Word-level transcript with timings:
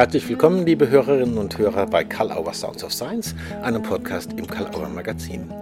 Herzlich 0.00 0.26
willkommen, 0.30 0.64
liebe 0.64 0.88
Hörerinnen 0.88 1.36
und 1.36 1.58
Hörer 1.58 1.84
bei 1.84 2.04
Karl 2.04 2.32
Auer 2.32 2.54
Sounds 2.54 2.82
of 2.82 2.90
Science, 2.90 3.34
einem 3.60 3.82
Podcast 3.82 4.32
im 4.32 4.46
Karl 4.46 4.74
Auer 4.74 4.88
Magazin. 4.88 5.52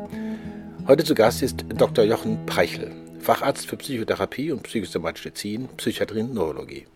Heute 0.86 1.02
zu 1.02 1.16
Gast 1.16 1.42
ist 1.42 1.64
Dr. 1.76 2.04
Jochen 2.04 2.46
Preichel, 2.46 2.92
Facharzt 3.18 3.66
für 3.66 3.76
Psychotherapie 3.76 4.52
und 4.52 4.62
psychosomatische 4.62 5.30
Medizin, 5.30 5.68
Psychiatrie 5.76 6.20
und 6.20 6.34
Neurologie. 6.34 6.86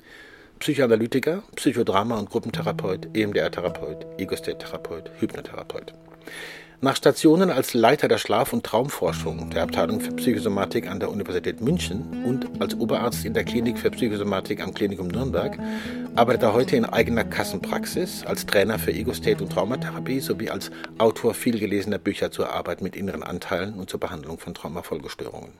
Psychoanalytiker, 0.61 1.43
Psychodrama- 1.57 2.21
und 2.21 2.31
Gruppentherapeut, 2.31 3.09
EMDR-Therapeut, 3.13 4.07
Ego-State-Therapeut, 4.19 5.11
Hypnotherapeut. 5.19 5.95
Nach 6.85 6.97
Stationen 6.97 7.51
als 7.51 7.75
Leiter 7.75 8.09
der 8.09 8.19
Schlaf- 8.19 8.53
und 8.53 8.67
Traumforschung 8.67 9.51
der 9.51 9.63
Abteilung 9.63 10.01
für 10.01 10.11
Psychosomatik 10.15 10.91
an 10.91 10.99
der 10.99 11.13
Universität 11.13 11.61
München 11.61 12.25
und 12.25 12.61
als 12.61 12.75
Oberarzt 12.75 13.25
in 13.25 13.35
der 13.35 13.45
Klinik 13.45 13.79
für 13.79 13.93
Psychosomatik 13.93 14.61
am 14.61 14.75
Klinikum 14.75 15.07
Nürnberg 15.07 15.57
arbeitet 16.17 16.43
er 16.43 16.55
heute 16.55 16.75
in 16.75 16.85
eigener 16.85 17.23
Kassenpraxis 17.23 18.27
als 18.27 18.47
Trainer 18.47 18.81
für 18.81 18.93
Ego-State 18.93 19.45
und 19.45 19.53
Traumatherapie 19.53 20.19
sowie 20.19 20.51
als 20.51 20.73
Autor 20.99 21.35
vielgelesener 21.35 21.99
Bücher 21.99 22.33
zur 22.33 22.51
Arbeit 22.51 22.83
mit 22.83 22.97
inneren 22.97 23.23
Anteilen 23.23 23.75
und 23.75 23.89
zur 23.89 24.01
Behandlung 24.01 24.41
von 24.41 24.53
Traumafolgestörungen. 24.53 25.53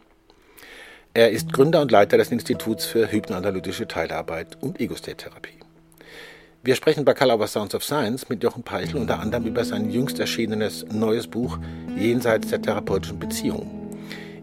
Er 1.15 1.31
ist 1.31 1.53
Gründer 1.53 1.83
und 1.83 1.93
Leiter 1.93 2.19
des 2.19 2.33
Instituts 2.33 2.85
für 2.85 3.13
hypnoanalytische 3.13 3.87
Teilarbeit 3.87 4.61
und 4.61 4.81
Ego-State-Therapie. 4.81 5.61
Wir 6.65 6.77
sprechen 6.77 7.05
bei 7.05 7.13
Color 7.13 7.45
Sounds 7.49 7.75
of 7.75 7.83
Science 7.83 8.29
mit 8.29 8.41
Jochen 8.41 8.63
Peichel 8.63 9.01
unter 9.01 9.19
anderem 9.19 9.47
über 9.47 9.65
sein 9.65 9.91
jüngst 9.91 10.21
erschienenes 10.21 10.87
neues 10.93 11.27
Buch 11.27 11.59
Jenseits 11.99 12.51
der 12.51 12.63
therapeutischen 12.63 13.19
Beziehung, 13.19 13.91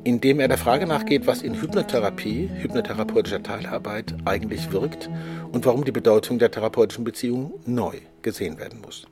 in 0.03 0.19
dem 0.19 0.41
er 0.41 0.49
der 0.49 0.57
Frage 0.57 0.85
nachgeht, 0.85 1.27
was 1.27 1.41
in 1.41 1.53
Hypnotherapie, 1.61 2.49
hypnotherapeutischer 2.57 3.41
Teilarbeit 3.41 4.15
eigentlich 4.25 4.69
wirkt 4.73 5.09
und 5.53 5.65
warum 5.65 5.85
die 5.85 5.93
Bedeutung 5.93 6.39
der 6.39 6.51
therapeutischen 6.51 7.05
Beziehung 7.05 7.53
neu 7.65 7.95
gesehen 8.21 8.59
werden 8.59 8.81
muss. 8.81 9.07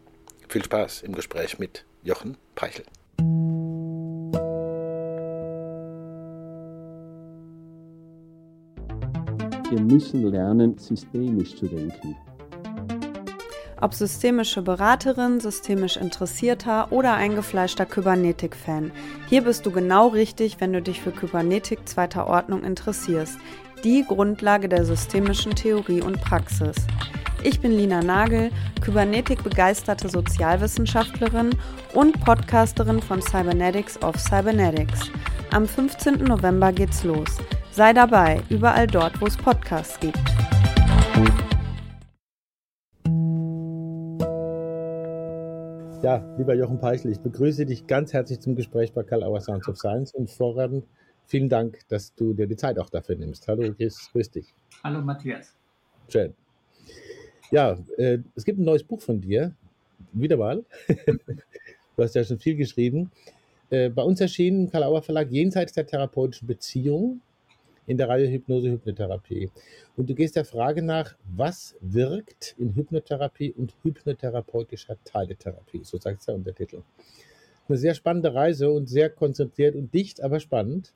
Viel 0.49 0.65
Spaß 0.65 1.03
im 1.03 1.15
Gespräch 1.15 1.59
mit 1.59 1.85
Jochen 2.03 2.35
Peichel. 2.55 2.83
Wir 9.69 9.79
müssen 9.79 10.29
lernen, 10.29 10.77
systemisch 10.77 11.55
zu 11.55 11.67
denken. 11.67 12.17
Ob 13.79 13.93
systemische 13.93 14.63
Beraterin, 14.63 15.39
systemisch 15.39 15.97
Interessierter 15.97 16.91
oder 16.91 17.13
eingefleischter 17.13 17.85
Kybernetik-Fan. 17.85 18.91
Hier 19.29 19.43
bist 19.43 19.67
du 19.67 19.71
genau 19.71 20.07
richtig, 20.07 20.59
wenn 20.59 20.73
du 20.73 20.81
dich 20.81 20.99
für 21.01 21.11
Kybernetik 21.11 21.87
zweiter 21.87 22.25
Ordnung 22.25 22.63
interessierst. 22.63 23.37
Die 23.83 24.03
Grundlage 24.03 24.67
der 24.67 24.83
systemischen 24.83 25.53
Theorie 25.53 26.01
und 26.01 26.19
Praxis. 26.21 26.75
Ich 27.43 27.59
bin 27.59 27.71
Lina 27.71 28.01
Nagel, 28.01 28.49
Kybernetik-begeisterte 28.81 30.09
Sozialwissenschaftlerin 30.09 31.51
und 31.93 32.19
Podcasterin 32.25 32.99
von 32.99 33.21
Cybernetics 33.21 34.01
of 34.01 34.15
Cybernetics. 34.17 35.11
Am 35.51 35.67
15. 35.67 36.23
November 36.23 36.71
geht's 36.71 37.03
los. 37.03 37.37
Sei 37.71 37.93
dabei, 37.93 38.41
überall 38.49 38.87
dort, 38.87 39.21
wo 39.21 39.27
es 39.27 39.37
Podcasts 39.37 39.99
gibt. 39.99 40.17
Ja, 46.03 46.23
lieber 46.37 46.53
Jochen 46.53 46.79
Peichel, 46.79 47.11
ich 47.11 47.19
begrüße 47.19 47.65
dich 47.65 47.87
ganz 47.87 48.13
herzlich 48.13 48.39
zum 48.39 48.55
Gespräch 48.55 48.93
bei 48.93 49.01
Karl 49.01 49.23
Auer 49.23 49.41
Sounds 49.41 49.67
of 49.67 49.77
Science 49.77 50.13
und 50.13 50.29
vorrangig 50.29 50.83
vielen 51.25 51.49
Dank, 51.49 51.79
dass 51.89 52.13
du 52.13 52.33
dir 52.33 52.45
die 52.45 52.55
Zeit 52.55 52.77
auch 52.77 52.89
dafür 52.89 53.15
nimmst. 53.15 53.47
Hallo, 53.47 53.73
grüß, 53.73 54.11
grüß 54.11 54.29
dich. 54.29 54.53
Hallo, 54.83 55.01
Matthias. 55.01 55.55
Schön. 56.07 56.35
Ja, 57.49 57.77
äh, 57.97 58.19
es 58.35 58.45
gibt 58.45 58.59
ein 58.59 58.65
neues 58.65 58.83
Buch 58.83 59.01
von 59.01 59.21
dir, 59.21 59.53
wieder 60.13 60.37
mal. 60.37 60.63
du 61.07 62.03
hast 62.03 62.13
ja 62.13 62.23
schon 62.23 62.37
viel 62.37 62.55
geschrieben. 62.55 63.11
Äh, 63.71 63.89
bei 63.89 64.03
uns 64.03 64.21
erschienen 64.21 64.65
im 64.65 64.69
Karl 64.69 64.83
Auer 64.83 65.01
Verlag 65.01 65.31
Jenseits 65.31 65.73
der 65.73 65.87
therapeutischen 65.87 66.47
Beziehung 66.47 67.21
in 67.87 67.97
der 67.97 68.09
Reihe 68.09 68.29
Hypnose 68.29 68.69
Hypnotherapie. 68.69 69.49
Und 69.95 70.09
du 70.09 70.13
gehst 70.13 70.35
der 70.35 70.45
Frage 70.45 70.83
nach, 70.83 71.15
was 71.35 71.75
wirkt 71.81 72.55
in 72.59 72.75
Hypnotherapie 72.75 73.53
und 73.53 73.73
hypnotherapeutischer 73.81 74.97
Teiletherapie, 75.03 75.81
so 75.83 75.97
sagt 75.97 76.19
es 76.19 76.25
der 76.25 76.35
Untertitel. 76.35 76.83
Eine 77.67 77.77
sehr 77.77 77.95
spannende 77.95 78.33
Reise 78.33 78.69
und 78.69 78.87
sehr 78.87 79.09
konzentriert 79.09 79.75
und 79.75 79.93
dicht, 79.93 80.21
aber 80.21 80.39
spannend. 80.39 80.93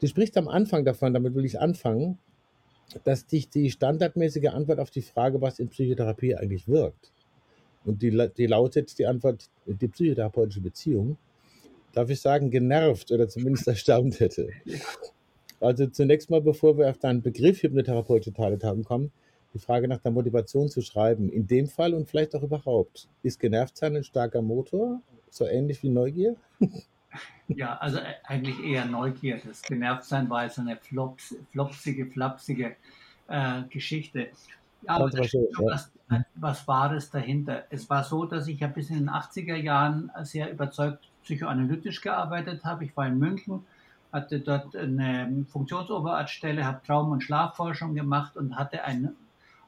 Du 0.00 0.06
sprichst 0.06 0.36
am 0.36 0.48
Anfang 0.48 0.84
davon, 0.84 1.12
damit 1.12 1.34
will 1.34 1.44
ich 1.44 1.58
anfangen, 1.58 2.18
dass 3.04 3.26
dich 3.26 3.48
die 3.48 3.70
standardmäßige 3.70 4.48
Antwort 4.48 4.78
auf 4.78 4.90
die 4.90 5.02
Frage, 5.02 5.40
was 5.40 5.58
in 5.58 5.68
Psychotherapie 5.68 6.36
eigentlich 6.36 6.68
wirkt, 6.68 7.10
und 7.86 8.02
die, 8.02 8.28
die 8.36 8.46
lautet 8.46 8.98
die 8.98 9.06
Antwort, 9.06 9.48
die 9.64 9.88
psychotherapeutische 9.88 10.60
Beziehung, 10.60 11.16
darf 11.92 12.10
ich 12.10 12.20
sagen, 12.20 12.50
genervt 12.50 13.12
oder 13.12 13.28
zumindest 13.28 13.68
erstaunt 13.68 14.20
hätte. 14.20 14.50
Also 15.66 15.86
zunächst 15.88 16.30
mal, 16.30 16.40
bevor 16.40 16.78
wir 16.78 16.88
auf 16.88 16.98
deinen 16.98 17.22
Begriff 17.22 17.62
hypnotherapeutische 17.62 18.32
Teiletaten 18.32 18.84
kommen, 18.84 19.10
die 19.52 19.58
Frage 19.58 19.88
nach 19.88 19.98
der 19.98 20.12
Motivation 20.12 20.68
zu 20.68 20.80
schreiben. 20.80 21.28
In 21.28 21.48
dem 21.48 21.66
Fall 21.66 21.92
und 21.92 22.08
vielleicht 22.08 22.36
auch 22.36 22.42
überhaupt. 22.42 23.08
Ist 23.24 23.40
genervt 23.40 23.76
sein 23.76 23.96
ein 23.96 24.04
starker 24.04 24.42
Motor? 24.42 25.00
So 25.28 25.46
ähnlich 25.46 25.82
wie 25.82 25.90
Neugier? 25.90 26.36
Ja, 27.48 27.76
also 27.76 27.98
äh, 27.98 28.14
eigentlich 28.24 28.62
eher 28.62 28.84
Neugier. 28.84 29.40
Das 29.42 29.62
Genervtsein 29.62 30.28
war 30.28 30.50
so 30.50 30.60
eine 30.60 30.76
flops, 30.76 31.34
flopsige, 31.52 32.04
flapsige 32.06 32.74
äh, 33.28 33.62
Geschichte. 33.70 34.28
Ja, 34.82 34.96
aber 34.96 35.10
so, 35.10 35.22
ja. 35.22 35.64
was, 35.64 35.90
was, 36.34 36.68
war 36.68 36.92
es 36.92 37.08
dahinter? 37.08 37.64
Es 37.70 37.88
war 37.88 38.02
so, 38.04 38.26
dass 38.26 38.48
ich 38.48 38.60
ja 38.60 38.66
bis 38.66 38.90
in 38.90 38.96
den 38.96 39.10
80er 39.10 39.54
Jahren 39.54 40.10
sehr 40.24 40.50
überzeugt 40.50 41.08
psychoanalytisch 41.22 42.02
gearbeitet 42.02 42.64
habe. 42.64 42.84
Ich 42.84 42.96
war 42.96 43.06
in 43.06 43.18
München 43.18 43.64
hatte 44.16 44.40
dort 44.40 44.74
eine 44.74 45.44
Funktionsoberarztstelle, 45.48 46.64
habe 46.64 46.80
Traum- 46.84 47.10
und 47.10 47.22
Schlafforschung 47.22 47.94
gemacht 47.94 48.36
und 48.36 48.56
hatte 48.56 48.82
einen, 48.82 49.14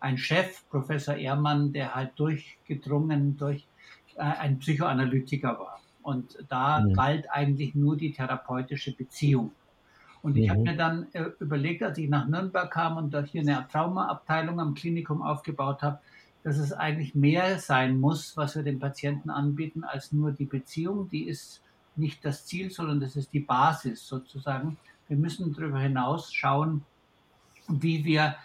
einen 0.00 0.19
Chef, 0.19 0.69
Professor 0.70 1.14
Ehrmann, 1.14 1.72
der 1.72 1.94
halt 1.94 2.12
durchgedrungen 2.16 3.37
durch 3.37 3.66
äh, 4.16 4.22
ein 4.22 4.58
Psychoanalytiker 4.58 5.58
war. 5.58 5.81
Und 6.03 6.38
da 6.48 6.81
mhm. 6.81 6.94
galt 6.94 7.31
eigentlich 7.31 7.75
nur 7.75 7.97
die 7.97 8.12
therapeutische 8.12 8.97
Beziehung. 8.97 9.53
Und 10.22 10.37
ich 10.37 10.47
mhm. 10.47 10.50
habe 10.50 10.60
mir 10.62 10.76
dann 10.76 11.06
äh, 11.12 11.26
überlegt, 11.41 11.82
als 11.82 11.98
ich 11.98 12.08
nach 12.08 12.26
Nürnberg 12.26 12.70
kam 12.70 12.97
und 12.97 13.12
dort 13.12 13.28
hier 13.28 13.42
eine 13.42 13.66
Traumaabteilung 13.70 14.58
am 14.60 14.75
Klinikum 14.75 15.22
aufgebaut 15.22 15.82
habe, 15.82 15.98
dass 16.42 16.56
es 16.56 16.72
eigentlich 16.72 17.14
mehr 17.14 17.58
sein 17.58 18.00
muss, 18.00 18.37
was 18.37 18.56
wir 18.56 18.62
den 18.62 18.78
Patienten 18.78 19.28
anbieten, 19.28 19.84
als 19.84 20.12
nur 20.12 20.32
die 20.32 20.47
Beziehung. 20.47 21.10
Die 21.10 21.25
ist 21.25 21.60
nicht 21.98 22.25
das 22.25 22.47
Ziel, 22.47 22.70
sondern 22.70 23.00
das 23.00 23.16
ist 23.16 23.32
die 23.32 23.41
Basis 23.41 24.06
sozusagen. 24.06 24.76
Wir 25.09 25.16
müssen 25.16 25.54
darüber 25.54 25.78
hinaus 25.78 26.32
schauen, 26.32 26.84
wie 27.69 28.04
wir 28.04 28.36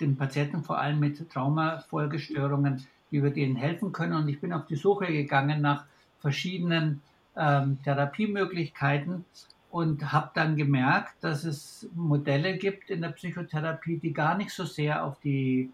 den 0.00 0.16
Patienten 0.16 0.62
vor 0.62 0.78
allem 0.78 1.00
mit 1.00 1.30
Traumafolgestörungen, 1.30 2.86
wie 3.10 3.22
wir 3.22 3.30
denen 3.30 3.56
helfen 3.56 3.92
können. 3.92 4.14
Und 4.14 4.28
ich 4.28 4.40
bin 4.40 4.52
auf 4.52 4.66
die 4.66 4.76
Suche 4.76 5.06
gegangen 5.06 5.60
nach 5.60 5.84
verschiedenen 6.20 7.02
ähm, 7.36 7.78
Therapiemöglichkeiten 7.82 9.24
und 9.70 10.12
habe 10.12 10.30
dann 10.34 10.56
gemerkt, 10.56 11.22
dass 11.22 11.44
es 11.44 11.88
Modelle 11.94 12.56
gibt 12.56 12.90
in 12.90 13.02
der 13.02 13.10
Psychotherapie, 13.10 13.98
die 13.98 14.12
gar 14.12 14.36
nicht 14.36 14.50
so 14.50 14.64
sehr 14.64 15.04
auf 15.04 15.20
die 15.20 15.70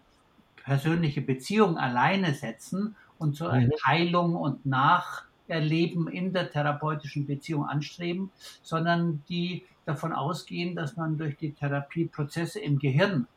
persönliche 0.63 1.21
Beziehung 1.21 1.77
alleine 1.77 2.33
setzen 2.33 2.95
und 3.19 3.35
so 3.35 3.47
eine 3.47 3.67
mhm. 3.67 3.71
Heilung 3.85 4.35
und 4.35 4.65
nach 4.65 5.24
Erleben 5.47 6.07
in 6.07 6.33
der 6.33 6.49
therapeutischen 6.49 7.25
Beziehung 7.25 7.65
anstreben, 7.65 8.31
sondern 8.61 9.23
die 9.29 9.63
davon 9.85 10.13
ausgehen, 10.13 10.75
dass 10.75 10.97
man 10.97 11.17
durch 11.17 11.37
die 11.37 11.53
Therapie 11.53 12.05
Prozesse 12.05 12.59
im 12.59 12.79
Gehirn 12.79 13.27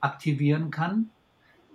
aktivieren 0.00 0.70
kann, 0.70 1.10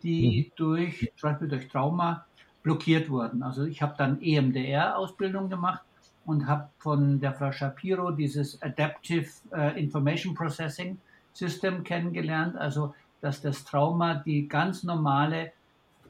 die 0.02 0.48
mhm. 0.48 0.52
durch, 0.56 1.12
zum 1.16 1.30
Beispiel 1.30 1.48
durch 1.48 1.68
Trauma 1.68 2.26
blockiert 2.64 3.10
wurden. 3.10 3.44
Also 3.44 3.66
ich 3.66 3.82
habe 3.82 3.96
dann 3.98 4.22
EMDR-Ausbildung 4.22 5.50
gemacht 5.50 5.82
und 6.26 6.48
habe 6.48 6.70
von 6.78 7.20
der 7.20 7.34
Frau 7.34 7.52
Shapiro 7.52 8.12
dieses 8.12 8.62
Adaptive 8.62 9.28
uh, 9.52 9.78
Information 9.78 10.34
Processing 10.34 10.98
System 11.34 11.84
kennengelernt, 11.84 12.56
also 12.56 12.94
dass 13.22 13.42
das 13.42 13.64
Trauma 13.66 14.16
die 14.16 14.48
ganz 14.48 14.84
normale 14.84 15.52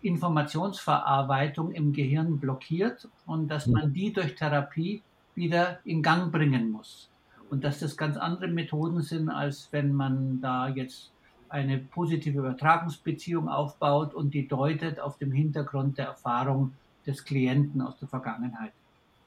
Informationsverarbeitung 0.04 1.72
im 1.72 1.94
Gehirn 1.94 2.40
blockiert 2.40 3.08
und 3.26 3.48
dass 3.48 3.68
man 3.68 3.94
die 3.94 4.14
durch 4.14 4.36
Therapie 4.36 5.02
wieder 5.36 5.80
in 5.86 6.04
Gang 6.04 6.32
bringen 6.32 6.72
muss. 6.72 7.10
Und 7.50 7.64
dass 7.64 7.80
das 7.80 7.98
ganz 7.98 8.18
andere 8.18 8.48
Methoden 8.48 9.02
sind, 9.02 9.30
als 9.30 9.70
wenn 9.72 9.94
man 9.94 10.42
da 10.42 10.68
jetzt 10.68 11.12
eine 11.50 11.78
positive 11.78 12.40
Übertragungsbeziehung 12.40 13.48
aufbaut 13.48 14.14
und 14.14 14.34
die 14.34 14.48
deutet 14.48 15.00
auf 15.00 15.18
dem 15.18 15.32
Hintergrund 15.32 16.00
der 16.00 16.08
Erfahrung 16.08 16.74
des 17.06 17.24
Klienten 17.24 17.82
aus 17.82 18.00
der 18.00 18.08
Vergangenheit. 18.08 18.74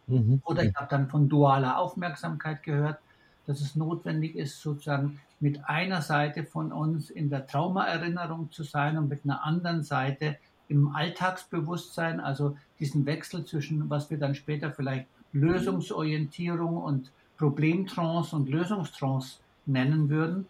Mhm. 0.08 0.42
Oder 0.44 0.64
ich 0.64 0.74
habe 0.74 0.88
dann 0.90 1.08
von 1.08 1.28
dualer 1.28 1.78
Aufmerksamkeit 1.78 2.62
gehört, 2.62 2.98
dass 3.46 3.60
es 3.60 3.76
notwendig 3.76 4.34
ist, 4.34 4.60
sozusagen 4.60 5.20
mit 5.38 5.64
einer 5.68 6.02
Seite 6.02 6.44
von 6.44 6.72
uns 6.72 7.10
in 7.10 7.30
der 7.30 7.46
Traumaerinnerung 7.46 8.50
zu 8.50 8.64
sein 8.64 8.98
und 8.98 9.08
mit 9.08 9.24
einer 9.24 9.44
anderen 9.44 9.82
Seite 9.82 10.36
im 10.68 10.94
Alltagsbewusstsein, 10.94 12.20
also 12.20 12.56
diesen 12.80 13.06
Wechsel 13.06 13.44
zwischen, 13.44 13.88
was 13.88 14.10
wir 14.10 14.18
dann 14.18 14.34
später 14.34 14.72
vielleicht 14.72 15.06
Lösungsorientierung 15.32 16.76
und 16.76 17.10
Problemtrance 17.36 18.34
und 18.34 18.48
Lösungstrance 18.48 19.38
nennen 19.66 20.08
würden. 20.08 20.46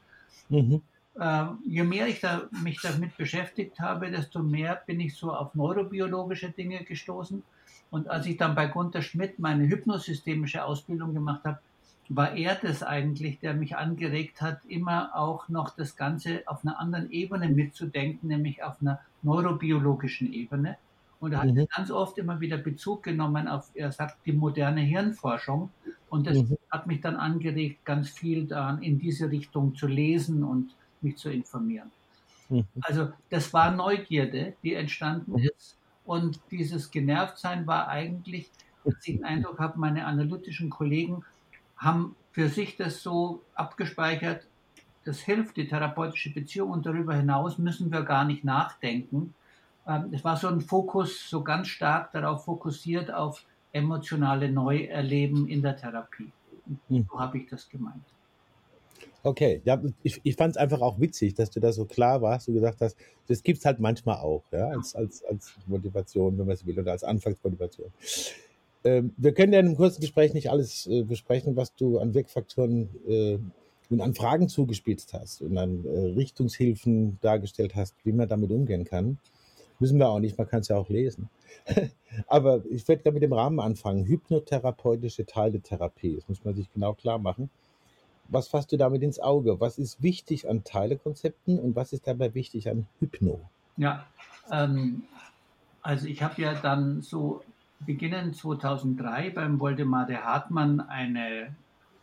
Mhm. 0.48 0.82
Äh, 1.18 1.46
je 1.64 1.82
mehr 1.82 2.06
ich 2.06 2.20
da, 2.20 2.48
mich 2.62 2.80
damit 2.82 3.16
beschäftigt 3.16 3.80
habe, 3.80 4.10
desto 4.10 4.42
mehr 4.42 4.82
bin 4.86 5.00
ich 5.00 5.14
so 5.16 5.32
auf 5.32 5.54
neurobiologische 5.54 6.50
Dinge 6.50 6.84
gestoßen. 6.84 7.42
Und 7.90 8.08
als 8.08 8.26
ich 8.26 8.36
dann 8.36 8.54
bei 8.54 8.66
Gunther 8.66 9.02
Schmidt 9.02 9.38
meine 9.38 9.66
hypnosystemische 9.68 10.64
Ausbildung 10.64 11.14
gemacht 11.14 11.44
habe, 11.44 11.58
war 12.08 12.36
er 12.36 12.54
das 12.54 12.82
eigentlich, 12.82 13.40
der 13.40 13.54
mich 13.54 13.76
angeregt 13.76 14.40
hat, 14.40 14.64
immer 14.66 15.16
auch 15.16 15.48
noch 15.48 15.70
das 15.70 15.96
Ganze 15.96 16.42
auf 16.46 16.64
einer 16.64 16.78
anderen 16.78 17.10
Ebene 17.10 17.48
mitzudenken, 17.48 18.28
nämlich 18.28 18.62
auf 18.62 18.80
einer 18.80 19.00
neurobiologischen 19.26 20.32
Ebene. 20.32 20.78
Und 21.18 21.32
er 21.32 21.40
hat 21.40 21.48
mhm. 21.48 21.66
ganz 21.74 21.90
oft 21.90 22.18
immer 22.18 22.40
wieder 22.40 22.56
Bezug 22.56 23.02
genommen 23.02 23.48
auf, 23.48 23.70
er 23.74 23.90
sagt, 23.90 24.24
die 24.26 24.32
moderne 24.32 24.80
Hirnforschung. 24.80 25.70
Und 26.08 26.26
das 26.26 26.38
mhm. 26.38 26.56
hat 26.70 26.86
mich 26.86 27.00
dann 27.00 27.16
angeregt, 27.16 27.84
ganz 27.84 28.10
viel 28.10 28.46
dann 28.46 28.82
in 28.82 28.98
diese 28.98 29.30
Richtung 29.30 29.74
zu 29.74 29.86
lesen 29.86 30.44
und 30.44 30.74
mich 31.00 31.16
zu 31.16 31.30
informieren. 31.30 31.90
Mhm. 32.48 32.64
Also 32.82 33.10
das 33.30 33.52
war 33.52 33.70
Neugierde, 33.72 34.54
die 34.62 34.74
entstanden 34.74 35.32
mhm. 35.32 35.50
ist. 35.56 35.76
Und 36.04 36.38
dieses 36.50 36.90
Genervtsein 36.90 37.66
war 37.66 37.88
eigentlich, 37.88 38.50
dass 38.84 38.94
ich 39.04 39.16
den 39.16 39.24
Eindruck 39.24 39.58
habe, 39.58 39.80
meine 39.80 40.06
analytischen 40.06 40.70
Kollegen 40.70 41.24
haben 41.76 42.14
für 42.30 42.48
sich 42.48 42.76
das 42.76 43.02
so 43.02 43.42
abgespeichert, 43.54 44.46
das 45.06 45.20
hilft, 45.20 45.56
die 45.56 45.68
therapeutische 45.68 46.32
Beziehung 46.32 46.70
und 46.70 46.84
darüber 46.84 47.14
hinaus 47.14 47.58
müssen 47.58 47.92
wir 47.92 48.02
gar 48.02 48.24
nicht 48.24 48.44
nachdenken. 48.44 49.34
Ähm, 49.86 50.08
es 50.12 50.24
war 50.24 50.36
so 50.36 50.48
ein 50.48 50.60
Fokus, 50.60 51.30
so 51.30 51.42
ganz 51.42 51.68
stark 51.68 52.12
darauf 52.12 52.44
fokussiert 52.44 53.12
auf 53.12 53.44
emotionale 53.72 54.50
Neuerleben 54.50 55.48
in 55.48 55.62
der 55.62 55.76
Therapie. 55.76 56.32
Hm. 56.88 57.06
So 57.10 57.20
habe 57.20 57.38
ich 57.38 57.48
das 57.48 57.68
gemeint. 57.68 58.02
Okay, 59.22 59.60
ja, 59.64 59.80
ich, 60.02 60.20
ich 60.22 60.36
fand 60.36 60.52
es 60.52 60.56
einfach 60.56 60.80
auch 60.80 61.00
witzig, 61.00 61.34
dass 61.34 61.50
du 61.50 61.58
da 61.60 61.72
so 61.72 61.84
klar 61.84 62.22
warst, 62.22 62.46
du 62.48 62.52
gesagt 62.52 62.80
hast, 62.80 62.96
das 63.26 63.42
gibt 63.42 63.58
es 63.58 63.64
halt 63.64 63.80
manchmal 63.80 64.18
auch, 64.18 64.44
ja, 64.52 64.68
als, 64.68 64.94
als, 64.94 65.24
als 65.24 65.54
Motivation, 65.66 66.38
wenn 66.38 66.46
man 66.46 66.54
es 66.54 66.64
will, 66.64 66.78
oder 66.78 66.92
als 66.92 67.02
Anfangsmotivation. 67.02 67.92
Ähm, 68.84 69.12
wir 69.16 69.34
können 69.34 69.52
ja 69.52 69.58
in 69.58 69.66
einem 69.66 69.76
kurzen 69.76 70.00
Gespräch 70.00 70.32
nicht 70.32 70.48
alles 70.48 70.86
äh, 70.86 71.02
besprechen, 71.02 71.56
was 71.56 71.74
du 71.74 71.98
an 71.98 72.14
Wirkfaktoren 72.14 72.88
äh, 73.08 73.38
und 73.90 74.00
an 74.00 74.14
Fragen 74.14 74.48
zugespitzt 74.48 75.14
hast 75.14 75.42
und 75.42 75.56
an 75.58 75.84
äh, 75.84 76.14
Richtungshilfen 76.14 77.18
dargestellt 77.20 77.74
hast, 77.74 77.94
wie 78.04 78.12
man 78.12 78.28
damit 78.28 78.50
umgehen 78.50 78.84
kann. 78.84 79.18
Müssen 79.78 79.98
wir 79.98 80.08
auch 80.08 80.20
nicht, 80.20 80.38
man 80.38 80.48
kann 80.48 80.60
es 80.60 80.68
ja 80.68 80.76
auch 80.76 80.88
lesen. 80.88 81.28
Aber 82.26 82.64
ich 82.70 82.88
werde 82.88 83.12
mit 83.12 83.22
dem 83.22 83.32
Rahmen 83.32 83.60
anfangen. 83.60 84.04
Hypnotherapeutische 84.06 85.26
Teiletherapie. 85.26 86.16
Das 86.16 86.28
muss 86.28 86.44
man 86.44 86.54
sich 86.54 86.72
genau 86.72 86.94
klar 86.94 87.18
machen. 87.18 87.50
Was 88.28 88.48
fasst 88.48 88.72
du 88.72 88.76
damit 88.76 89.02
ins 89.02 89.20
Auge? 89.20 89.60
Was 89.60 89.78
ist 89.78 90.02
wichtig 90.02 90.48
an 90.48 90.64
Teilekonzepten 90.64 91.58
und 91.58 91.76
was 91.76 91.92
ist 91.92 92.06
dabei 92.06 92.34
wichtig 92.34 92.68
an 92.68 92.86
Hypno? 92.98 93.40
Ja, 93.76 94.06
ähm, 94.50 95.02
also 95.82 96.06
ich 96.06 96.22
habe 96.22 96.40
ja 96.42 96.54
dann 96.54 97.02
so 97.02 97.42
beginnend 97.80 98.36
2003 98.36 99.30
beim 99.30 99.60
Woldemar 99.60 100.06
de 100.06 100.16
Hartmann 100.16 100.80
eine 100.80 101.54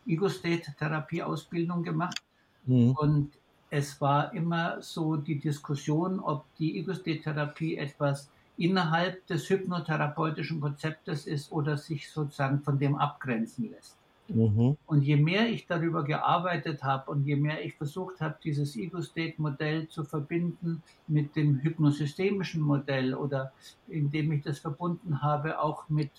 Ego-State-Therapie-Ausbildung 0.06 1.82
gemacht. 1.82 2.22
Mhm. 2.66 2.92
Und 2.92 3.32
es 3.70 4.00
war 4.00 4.32
immer 4.32 4.80
so 4.82 5.16
die 5.16 5.38
Diskussion, 5.38 6.20
ob 6.20 6.44
die 6.56 6.78
Ego-State-Therapie 6.78 7.76
etwas 7.76 8.30
innerhalb 8.56 9.26
des 9.26 9.48
hypnotherapeutischen 9.50 10.60
Konzeptes 10.60 11.26
ist 11.26 11.50
oder 11.50 11.76
sich 11.76 12.10
sozusagen 12.10 12.60
von 12.60 12.78
dem 12.78 12.94
abgrenzen 12.96 13.70
lässt. 13.70 13.96
Mhm. 14.28 14.76
Und 14.86 15.02
je 15.02 15.16
mehr 15.16 15.48
ich 15.48 15.66
darüber 15.66 16.02
gearbeitet 16.04 16.82
habe 16.82 17.10
und 17.10 17.26
je 17.26 17.36
mehr 17.36 17.64
ich 17.64 17.74
versucht 17.74 18.20
habe, 18.20 18.36
dieses 18.42 18.76
Ego-State-Modell 18.76 19.88
zu 19.88 20.04
verbinden 20.04 20.82
mit 21.08 21.36
dem 21.36 21.60
hypnosystemischen 21.60 22.62
Modell 22.62 23.14
oder 23.14 23.52
indem 23.88 24.32
ich 24.32 24.42
das 24.42 24.60
verbunden 24.60 25.20
habe 25.20 25.60
auch 25.60 25.88
mit 25.88 26.10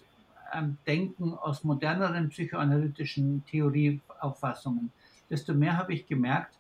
Denken 0.87 1.33
aus 1.33 1.63
moderneren 1.63 2.29
psychoanalytischen 2.29 3.43
Theorieauffassungen, 3.45 4.91
desto 5.29 5.53
mehr 5.53 5.77
habe 5.77 5.93
ich 5.93 6.05
gemerkt, 6.07 6.57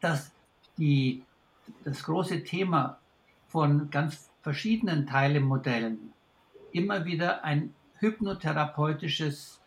dass 0.00 0.32
die, 0.78 1.22
das 1.84 2.02
große 2.02 2.44
Thema 2.44 2.98
von 3.48 3.90
ganz 3.90 4.30
verschiedenen 4.40 5.06
Teilemodellen 5.06 6.12
immer 6.72 7.04
wieder 7.04 7.44
ein 7.44 7.74
hypnotherapeutisches 7.98 9.60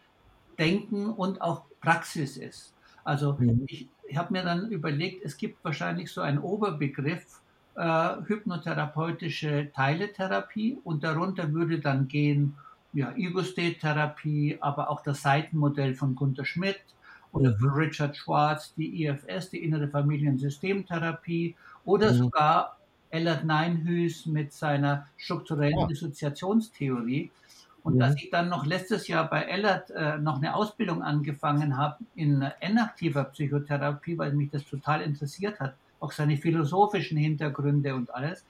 Denken 0.57 1.09
und 1.09 1.41
auch 1.41 1.65
Praxis 1.79 2.37
ist. 2.37 2.73
Also 3.03 3.33
mhm. 3.33 3.63
ich, 3.67 3.87
ich 4.07 4.17
habe 4.17 4.33
mir 4.33 4.43
dann 4.43 4.69
überlegt, 4.69 5.23
es 5.23 5.37
gibt 5.37 5.63
wahrscheinlich 5.63 6.11
so 6.11 6.21
einen 6.21 6.39
Oberbegriff 6.39 7.41
äh, 7.75 8.15
hypnotherapeutische 8.25 9.71
Teiletherapie 9.73 10.79
und 10.83 11.03
darunter 11.03 11.53
würde 11.53 11.79
dann 11.79 12.07
gehen 12.07 12.55
ja, 12.95 13.13
Ego-State-Therapie, 13.15 14.57
aber 14.61 14.89
auch 14.89 15.01
das 15.01 15.21
Seitenmodell 15.21 15.93
von 15.93 16.15
Gunter 16.15 16.45
Schmidt 16.45 16.79
oder 17.33 17.55
mhm. 17.59 17.69
Richard 17.71 18.15
Schwartz, 18.15 18.73
die 18.75 19.05
IFS, 19.05 19.49
die 19.49 19.63
innere 19.63 19.89
Familiensystemtherapie 19.89 21.55
oder 21.83 22.13
mhm. 22.13 22.17
sogar 22.17 22.77
Ellert 23.09 23.43
Neinhüß 23.43 24.25
mit 24.27 24.53
seiner 24.53 25.07
strukturellen 25.17 25.79
ja. 25.79 25.87
Dissoziationstheorie. 25.87 27.31
Und 27.83 27.97
ja. 27.97 28.07
dass 28.07 28.15
ich 28.15 28.29
dann 28.31 28.49
noch 28.49 28.65
letztes 28.65 29.07
Jahr 29.07 29.29
bei 29.29 29.43
Ellert 29.43 29.91
äh, 29.91 30.17
noch 30.17 30.37
eine 30.37 30.55
Ausbildung 30.55 31.03
angefangen 31.03 31.77
habe 31.77 31.97
in 32.15 32.49
inaktiver 32.61 33.25
Psychotherapie, 33.25 34.17
weil 34.17 34.33
mich 34.33 34.49
das 34.49 34.65
total 34.65 35.01
interessiert 35.01 35.59
hat, 35.59 35.75
auch 35.99 36.11
seine 36.11 36.37
philosophischen 36.37 37.17
Hintergründe 37.17 37.93
und 37.93 38.13
alles, 38.13 38.43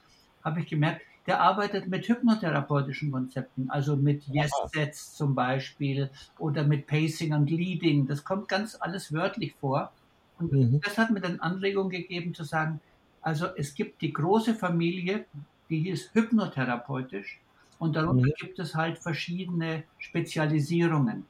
habe 0.44 0.62
ich 0.62 0.68
gemerkt, 0.68 1.02
der 1.28 1.42
arbeitet 1.42 1.88
mit 1.88 2.08
hypnotherapeutischen 2.08 3.12
Konzepten, 3.12 3.70
also 3.70 3.96
mit 3.96 4.28
Yes-Sets 4.28 5.16
zum 5.16 5.34
Beispiel 5.34 6.10
oder 6.38 6.64
mit 6.64 6.88
Pacing 6.88 7.34
und 7.34 7.50
Leading. 7.50 8.08
Das 8.08 8.24
kommt 8.24 8.48
ganz 8.48 8.78
alles 8.80 9.12
wörtlich 9.12 9.56
vor. 9.60 9.92
Und 10.38 10.52
mhm. 10.52 10.82
das 10.84 10.98
hat 10.98 11.12
mir 11.12 11.22
dann 11.22 11.40
Anregung 11.40 11.90
gegeben 11.90 12.34
zu 12.34 12.44
sagen, 12.44 12.80
also 13.22 13.48
es 13.58 13.74
gibt 13.74 14.02
die 14.02 14.14
große 14.14 14.54
Familie, 14.54 15.26
die 15.70 15.90
ist 15.90 16.14
hypnotherapeutisch 16.14 17.40
und 17.80 17.96
darunter 17.96 18.28
mhm. 18.28 18.34
gibt 18.40 18.60
es 18.60 18.76
halt 18.76 19.00
verschiedene 19.00 19.84
Spezialisierungen. 19.98 21.26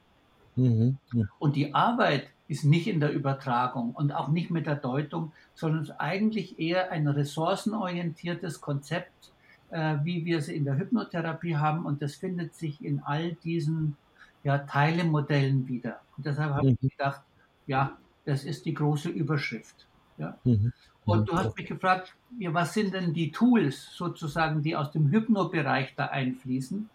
Mhm. 0.56 0.98
Mhm. 1.12 1.28
Und 1.38 1.56
die 1.56 1.74
Arbeit 1.74 2.28
ist 2.48 2.64
nicht 2.64 2.86
in 2.86 3.00
der 3.00 3.12
Übertragung 3.12 3.92
und 3.92 4.12
auch 4.12 4.28
nicht 4.28 4.50
mit 4.50 4.66
der 4.66 4.76
Deutung, 4.76 5.32
sondern 5.54 5.82
ist 5.82 5.90
eigentlich 5.98 6.58
eher 6.58 6.92
ein 6.92 7.08
ressourcenorientiertes 7.08 8.60
Konzept, 8.60 9.32
äh, 9.70 9.96
wie 10.02 10.24
wir 10.24 10.38
es 10.38 10.48
in 10.48 10.64
der 10.64 10.78
Hypnotherapie 10.78 11.56
haben. 11.56 11.86
Und 11.86 12.02
das 12.02 12.14
findet 12.14 12.54
sich 12.54 12.84
in 12.84 13.00
all 13.00 13.32
diesen 13.32 13.96
ja, 14.44 14.58
Teilemodellen 14.58 15.66
wieder. 15.68 16.00
Und 16.16 16.26
deshalb 16.26 16.54
habe 16.54 16.70
ich 16.70 16.82
mhm. 16.82 16.88
gedacht, 16.88 17.22
ja, 17.66 17.96
das 18.24 18.44
ist 18.44 18.64
die 18.64 18.74
große 18.74 19.08
Überschrift. 19.08 19.86
Ja? 20.18 20.38
Mhm. 20.44 20.72
Und 21.04 21.28
du 21.28 21.34
hast 21.34 21.56
mich 21.56 21.66
gefragt, 21.66 22.14
ja, 22.38 22.52
was 22.52 22.74
sind 22.74 22.92
denn 22.92 23.14
die 23.14 23.30
Tools 23.30 23.94
sozusagen, 23.94 24.62
die 24.62 24.74
aus 24.74 24.90
dem 24.90 25.10
Hypno-Bereich 25.10 25.94
da 25.96 26.06
einfließen? 26.06 26.88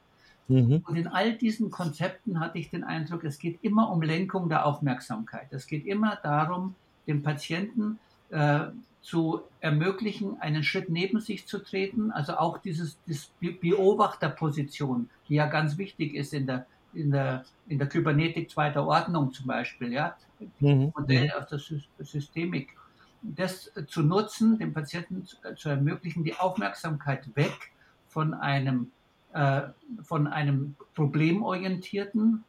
Mhm. 0.50 0.84
Und 0.86 0.96
in 0.98 1.08
all 1.08 1.38
diesen 1.38 1.72
Konzepten 1.72 2.40
hatte 2.42 2.60
ich 2.60 2.70
den 2.70 2.84
Eindruck, 2.84 3.24
es 3.24 3.40
geht 3.40 3.60
immer 3.62 3.90
um 3.90 4.02
Lenkung 4.02 4.50
der 4.50 4.66
Aufmerksamkeit. 4.66 5.48
Es 5.52 5.66
geht 5.66 5.86
immer 5.86 6.18
darum, 6.22 6.76
dem 7.08 7.24
Patienten 7.24 8.00
äh, 8.32 8.68
zu 9.02 9.42
ermöglichen, 9.60 10.40
einen 10.42 10.64
Schritt 10.64 10.90
neben 10.90 11.20
sich 11.20 11.48
zu 11.48 11.60
treten. 11.60 12.12
Also 12.12 12.38
auch 12.38 12.58
dieses, 12.60 12.98
dieses 13.06 13.32
Beobachterposition, 13.40 15.10
die 15.28 15.36
ja 15.36 15.48
ganz 15.48 15.78
wichtig 15.78 16.16
ist 16.16 16.34
in 16.34 16.48
der 16.48 16.66
in 16.94 17.12
der, 17.12 17.46
in 17.68 17.78
der 17.78 17.88
Kybernetik 17.88 18.50
zweiter 18.52 18.86
Ordnung 18.86 19.32
zum 19.32 19.48
Beispiel, 19.48 19.94
ja, 19.94 20.16
mhm. 20.60 20.92
Modell 20.96 21.26
mhm. 21.26 21.32
aus 21.32 21.48
der 21.48 22.06
Systemik 22.06 22.76
das 23.22 23.72
zu 23.88 24.02
nutzen, 24.02 24.58
dem 24.58 24.74
Patienten 24.74 25.28
zu 25.56 25.70
ermöglichen, 25.70 26.24
die 26.24 26.36
Aufmerksamkeit 26.36 27.36
weg 27.36 27.72
von 28.08 28.34
einem, 28.34 28.92
äh, 29.34 29.62
von 30.02 30.28
einem 30.28 30.76
problemorientierten 30.96 32.44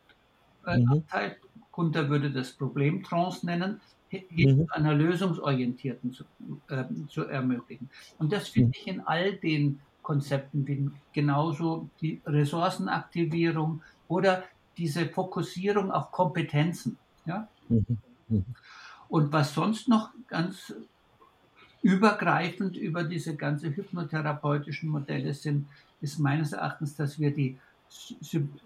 äh, 0.66 0.78
mhm. 0.78 0.92
Abteil, 0.92 1.36
Gunther 1.72 2.08
würde 2.08 2.30
das 2.30 2.52
Problemtrance 2.52 3.44
nennen, 3.44 3.80
hin 4.12 4.58
mhm. 4.58 4.66
zu 4.66 4.74
einer 4.74 4.94
lösungsorientierten 4.94 6.12
zu, 6.12 6.24
äh, 6.68 6.84
zu 7.08 7.24
ermöglichen. 7.24 7.88
Und 8.18 8.32
das 8.32 8.48
finde 8.48 8.68
mhm. 8.68 8.74
ich 8.76 8.86
in 8.86 9.00
all 9.00 9.34
den 9.34 9.80
Konzepten 10.02 10.66
wie 10.66 10.90
genauso 11.12 11.88
die 12.00 12.20
Ressourcenaktivierung 12.26 13.82
oder 14.08 14.44
diese 14.76 15.06
Fokussierung 15.06 15.90
auf 15.90 16.10
Kompetenzen. 16.10 16.98
Ja? 17.24 17.48
Mhm. 17.68 18.44
Und 19.08 19.32
was 19.32 19.54
sonst 19.54 19.88
noch 19.88 20.10
ganz 20.28 20.74
übergreifend 21.82 22.76
über 22.76 23.04
diese 23.04 23.36
ganze 23.36 23.74
hypnotherapeutischen 23.74 24.88
Modelle 24.88 25.34
sind, 25.34 25.66
ist 26.00 26.18
meines 26.18 26.52
Erachtens, 26.52 26.96
dass 26.96 27.18
wir 27.18 27.32
die, 27.32 27.58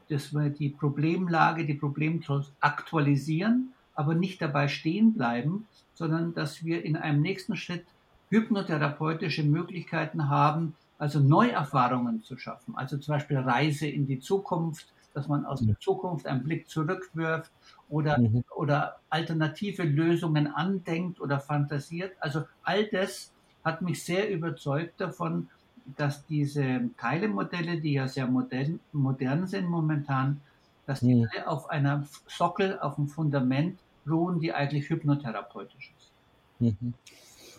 dass 0.09 0.33
wir 0.33 0.50
die 0.50 0.69
Problemlage, 0.69 1.67
die 1.67 1.75
Problemtrust 1.75 2.53
aktualisieren, 2.61 3.73
aber 3.97 4.15
nicht 4.15 4.41
dabei 4.41 4.69
stehen 4.69 5.15
bleiben, 5.15 5.67
sondern 5.95 6.35
dass 6.35 6.65
wir 6.65 6.85
in 6.85 6.97
einem 6.97 7.23
nächsten 7.23 7.57
Schritt 7.57 7.85
hypnotherapeutische 8.29 9.43
Möglichkeiten 9.43 10.29
haben, 10.29 10.75
also 10.99 11.21
Neuerfahrungen 11.21 12.23
zu 12.23 12.37
schaffen. 12.37 12.75
Also 12.76 12.99
zum 12.99 13.15
Beispiel 13.15 13.38
Reise 13.38 13.87
in 13.87 14.07
die 14.07 14.21
Zukunft, 14.21 14.87
dass 15.15 15.29
man 15.29 15.47
aus 15.47 15.65
der 15.65 15.79
Zukunft 15.81 16.26
einen 16.26 16.45
Blick 16.45 16.69
zurückwirft 16.69 17.50
oder, 17.88 18.19
mhm. 18.19 18.45
oder 18.55 18.97
alternative 19.09 19.83
Lösungen 19.83 20.47
andenkt 20.47 21.21
oder 21.21 21.41
fantasiert. 21.41 22.12
Also 22.21 22.45
all 22.62 22.85
das 22.87 23.33
hat 23.65 23.83
mich 23.83 24.05
sehr 24.05 24.31
überzeugt 24.31 25.00
davon, 25.00 25.49
dass 25.97 26.26
diese 26.26 26.91
Teilemodelle, 26.99 27.81
die 27.81 27.95
ja 27.95 28.09
sehr 28.09 28.26
modern, 28.26 28.81
modern 28.93 29.47
sind 29.47 29.67
momentan, 29.67 30.41
dass 30.85 31.00
die 31.00 31.15
mhm. 31.15 31.29
alle 31.33 31.49
auf 31.49 31.71
einer 31.71 32.07
Sockel, 32.26 32.79
auf 32.79 32.99
einem 32.99 33.09
Fundament 33.09 33.79
ruhen, 34.09 34.41
die 34.41 34.53
eigentlich 34.53 34.89
hypnotherapeutisch 34.89 35.93
ist. 35.97 36.13
Mhm. 36.59 36.95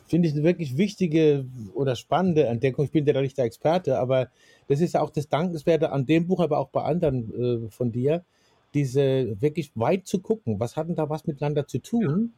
Finde 0.08 0.30
ich 0.30 0.34
eine 0.34 0.44
wirklich 0.44 0.77
wichtige 0.77 1.46
oder 1.74 1.96
spannende 1.96 2.46
Entdeckung. 2.46 2.86
Ich 2.86 2.92
bin 2.92 3.06
ja 3.06 3.13
da 3.13 3.22
nicht 3.22 3.38
der 3.38 3.46
Experte, 3.46 4.00
aber 4.00 4.30
das 4.68 4.80
ist 4.80 4.94
ja 4.94 5.01
auch 5.01 5.10
das 5.10 5.27
Dankenswerte 5.27 5.92
an 5.92 6.06
dem 6.06 6.27
Buch, 6.27 6.39
aber 6.39 6.60
auch 6.60 6.70
bei 6.70 6.84
anderen 6.84 7.66
äh, 7.66 7.70
von 7.70 7.92
dir, 7.92 8.24
diese 8.74 9.42
wirklich 9.42 9.72
weit 9.75 10.08
zu 10.08 10.20
gucken, 10.20 10.60
was 10.60 10.77
hat 10.77 10.88
denn 10.88 10.96
da 10.96 11.10
was 11.10 11.25
miteinander 11.25 11.68
zu 11.68 11.80
tun 11.80 12.32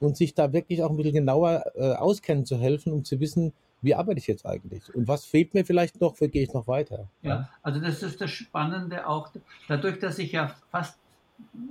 ja. 0.00 0.06
und 0.06 0.16
sich 0.16 0.34
da 0.34 0.52
wirklich 0.52 0.82
auch 0.82 0.90
ein 0.90 0.96
bisschen 0.96 1.14
genauer 1.14 1.64
äh, 1.74 1.92
auskennen 1.92 2.46
zu 2.46 2.56
helfen, 2.56 2.92
um 2.92 3.04
zu 3.04 3.18
wissen, 3.20 3.52
wie 3.80 3.94
arbeite 3.94 4.18
ich 4.18 4.26
jetzt 4.26 4.44
eigentlich 4.44 4.94
und 4.94 5.08
was 5.08 5.24
fehlt 5.24 5.54
mir 5.54 5.64
vielleicht 5.64 6.00
noch, 6.00 6.20
wie 6.20 6.28
gehe 6.28 6.42
ich 6.42 6.52
noch 6.52 6.66
weiter. 6.66 7.08
Ja, 7.22 7.48
also 7.62 7.80
das 7.80 8.02
ist 8.02 8.20
das 8.20 8.30
Spannende 8.30 9.06
auch, 9.06 9.30
dadurch, 9.68 9.98
dass 9.98 10.18
ich 10.18 10.32
ja 10.32 10.54
fast 10.70 10.98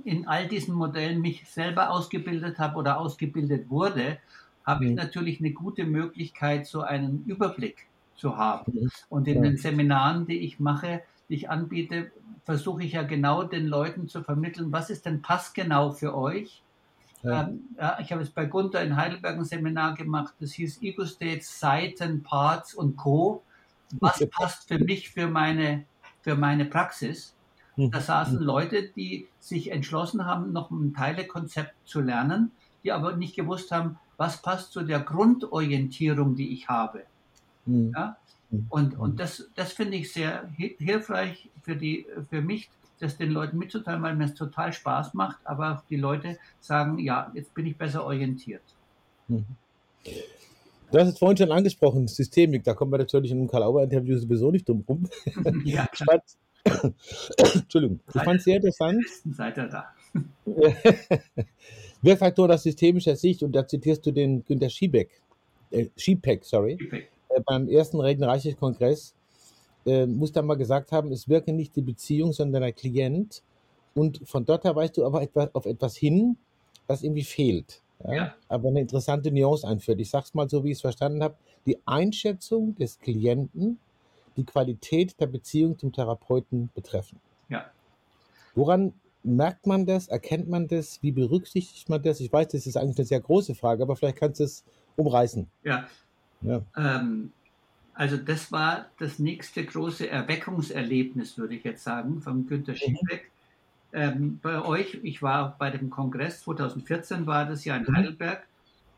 in 0.04 0.26
all 0.26 0.48
diesen 0.48 0.74
Modellen 0.74 1.20
mich 1.20 1.48
selber 1.48 1.90
ausgebildet 1.90 2.58
habe 2.58 2.76
oder 2.76 2.98
ausgebildet 2.98 3.70
wurde, 3.70 4.18
habe 4.64 4.84
ich 4.84 4.90
mhm. 4.90 4.96
natürlich 4.96 5.40
eine 5.40 5.52
gute 5.52 5.84
Möglichkeit, 5.84 6.66
so 6.66 6.82
einen 6.82 7.24
Überblick 7.26 7.86
zu 8.16 8.36
haben. 8.36 8.72
Mhm. 8.72 8.90
Und 9.08 9.28
in 9.28 9.42
den 9.42 9.56
Seminaren, 9.56 10.26
die 10.26 10.38
ich 10.38 10.60
mache, 10.60 11.02
die 11.28 11.34
ich 11.34 11.50
anbiete, 11.50 12.10
versuche 12.44 12.82
ich 12.82 12.92
ja 12.92 13.02
genau 13.02 13.44
den 13.44 13.66
Leuten 13.66 14.08
zu 14.08 14.22
vermitteln, 14.22 14.72
was 14.72 14.90
ist 14.90 15.06
denn 15.06 15.22
passgenau 15.22 15.92
für 15.92 16.16
euch? 16.16 16.62
Ja. 17.22 17.48
Ähm, 17.48 17.64
ich 18.00 18.12
habe 18.12 18.22
es 18.22 18.30
bei 18.30 18.46
Gunther 18.46 18.82
in 18.82 18.96
Heidelberg 18.96 19.36
ein 19.36 19.44
Seminar 19.44 19.94
gemacht, 19.94 20.34
das 20.40 20.52
hieß 20.52 20.82
Ego 20.82 21.04
States, 21.04 21.58
Seiten, 21.58 22.22
Parts 22.22 22.74
und 22.74 22.96
Co. 22.96 23.42
Was 24.00 24.24
passt 24.30 24.68
für 24.68 24.78
mich 24.78 25.10
für 25.10 25.28
meine, 25.28 25.84
für 26.20 26.36
meine 26.36 26.64
Praxis? 26.64 27.34
Mhm. 27.78 27.92
Da 27.92 28.00
saßen 28.00 28.40
Leute, 28.40 28.88
die 28.88 29.28
sich 29.38 29.70
entschlossen 29.70 30.26
haben, 30.26 30.52
noch 30.52 30.70
ein 30.72 30.92
Teilekonzept 30.92 31.74
zu 31.84 32.00
lernen, 32.00 32.50
die 32.82 32.90
aber 32.90 33.16
nicht 33.16 33.36
gewusst 33.36 33.70
haben, 33.70 33.98
was 34.16 34.42
passt 34.42 34.72
zu 34.72 34.82
der 34.82 34.98
Grundorientierung, 34.98 36.34
die 36.34 36.52
ich 36.52 36.68
habe. 36.68 37.04
Mhm. 37.66 37.92
Ja? 37.96 38.16
Mhm. 38.50 38.66
Und, 38.68 38.98
und 38.98 39.20
das, 39.20 39.48
das 39.54 39.72
finde 39.72 39.96
ich 39.96 40.12
sehr 40.12 40.48
hilfreich 40.56 41.50
für, 41.62 41.76
die, 41.76 42.04
für 42.28 42.42
mich, 42.42 42.68
das 42.98 43.16
den 43.16 43.30
Leuten 43.30 43.58
mitzuteilen, 43.58 44.02
weil 44.02 44.16
mir 44.16 44.24
es 44.24 44.34
total 44.34 44.72
Spaß 44.72 45.14
macht, 45.14 45.38
aber 45.44 45.84
die 45.88 45.96
Leute 45.96 46.36
sagen, 46.60 46.98
ja, 46.98 47.30
jetzt 47.32 47.54
bin 47.54 47.64
ich 47.66 47.76
besser 47.76 48.04
orientiert. 48.04 48.62
Du 49.28 50.98
hast 50.98 51.08
es 51.08 51.18
vorhin 51.18 51.36
schon 51.36 51.52
angesprochen, 51.52 52.08
Systemik, 52.08 52.64
da 52.64 52.74
kommen 52.74 52.90
wir 52.90 52.98
natürlich 52.98 53.30
in 53.30 53.38
einem 53.38 53.48
Karl-Auer-Interview 53.48 54.18
sowieso 54.18 54.50
nicht 54.50 54.68
drum 54.68 54.84
rum. 54.88 55.08
Ja, 55.64 55.86
klar. 55.86 56.20
Entschuldigung, 57.54 58.00
ich 58.14 58.22
fand 58.22 58.38
es 58.38 58.44
sehr 58.44 58.56
interessant. 58.56 59.04
Seid 59.30 59.56
ihr 59.56 59.68
da? 59.68 59.86
Wirkfaktor 62.02 62.50
aus 62.50 62.62
systemischer 62.62 63.16
Sicht, 63.16 63.42
und 63.42 63.52
da 63.52 63.66
zitierst 63.66 64.06
du 64.06 64.12
den 64.12 64.44
Günter 64.44 64.68
Schiebeck, 64.68 65.10
äh, 65.70 65.86
Schiebeck, 65.96 66.44
sorry, 66.44 66.78
Schiebeck. 66.78 67.10
Äh, 67.28 67.40
beim 67.44 67.68
ersten 67.68 68.00
Regenreiches-Kongress, 68.00 69.14
äh, 69.86 70.06
muss 70.06 70.32
da 70.32 70.42
mal 70.42 70.56
gesagt 70.56 70.92
haben, 70.92 71.12
es 71.12 71.28
wirke 71.28 71.52
nicht 71.52 71.74
die 71.76 71.82
Beziehung, 71.82 72.32
sondern 72.32 72.62
der 72.62 72.72
Klient. 72.72 73.42
Und 73.94 74.20
von 74.24 74.44
dort 74.44 74.64
her 74.64 74.76
weißt 74.76 74.96
du 74.96 75.04
aber 75.04 75.22
etwas, 75.22 75.54
auf 75.54 75.66
etwas 75.66 75.96
hin, 75.96 76.36
was 76.86 77.02
irgendwie 77.02 77.24
fehlt. 77.24 77.82
Ja? 78.04 78.14
ja. 78.14 78.34
Aber 78.48 78.68
eine 78.68 78.80
interessante 78.80 79.30
Nuance 79.30 79.66
einführt. 79.66 80.00
Ich 80.00 80.10
sag's 80.10 80.34
mal 80.34 80.48
so, 80.48 80.62
wie 80.64 80.70
ich 80.70 80.78
es 80.78 80.82
verstanden 80.82 81.22
habe. 81.22 81.36
Die 81.66 81.78
Einschätzung 81.86 82.74
des 82.76 82.98
Klienten, 82.98 83.78
die 84.38 84.46
Qualität 84.46 85.20
der 85.20 85.26
Beziehung 85.26 85.76
zum 85.78 85.92
Therapeuten 85.92 86.70
betreffen. 86.74 87.20
Ja. 87.48 87.66
Woran 88.54 88.94
merkt 89.22 89.66
man 89.66 89.84
das? 89.84 90.08
Erkennt 90.08 90.48
man 90.48 90.68
das? 90.68 91.02
Wie 91.02 91.12
berücksichtigt 91.12 91.88
man 91.88 92.02
das? 92.02 92.20
Ich 92.20 92.32
weiß, 92.32 92.48
das 92.48 92.66
ist 92.66 92.76
eigentlich 92.76 92.96
eine 92.96 93.06
sehr 93.06 93.20
große 93.20 93.54
Frage, 93.54 93.82
aber 93.82 93.96
vielleicht 93.96 94.18
kannst 94.18 94.40
du 94.40 94.44
es 94.44 94.64
umreißen. 94.96 95.48
Ja. 95.64 95.86
ja. 96.40 96.62
Ähm, 96.76 97.32
also 97.94 98.16
das 98.16 98.52
war 98.52 98.86
das 98.98 99.18
nächste 99.18 99.64
große 99.64 100.08
Erweckungserlebnis, 100.08 101.36
würde 101.36 101.56
ich 101.56 101.64
jetzt 101.64 101.82
sagen, 101.82 102.22
von 102.22 102.46
Günter 102.46 102.72
mhm. 102.72 102.76
Schiebeck. 102.76 103.30
Mhm. 103.92 103.98
Ähm, 104.00 104.38
bei 104.40 104.64
euch, 104.64 105.00
ich 105.02 105.20
war 105.20 105.56
bei 105.58 105.70
dem 105.70 105.90
Kongress, 105.90 106.42
2014 106.42 107.26
war 107.26 107.46
das 107.46 107.64
ja 107.64 107.76
in 107.76 107.84
mhm. 107.84 107.96
Heidelberg, 107.96 108.46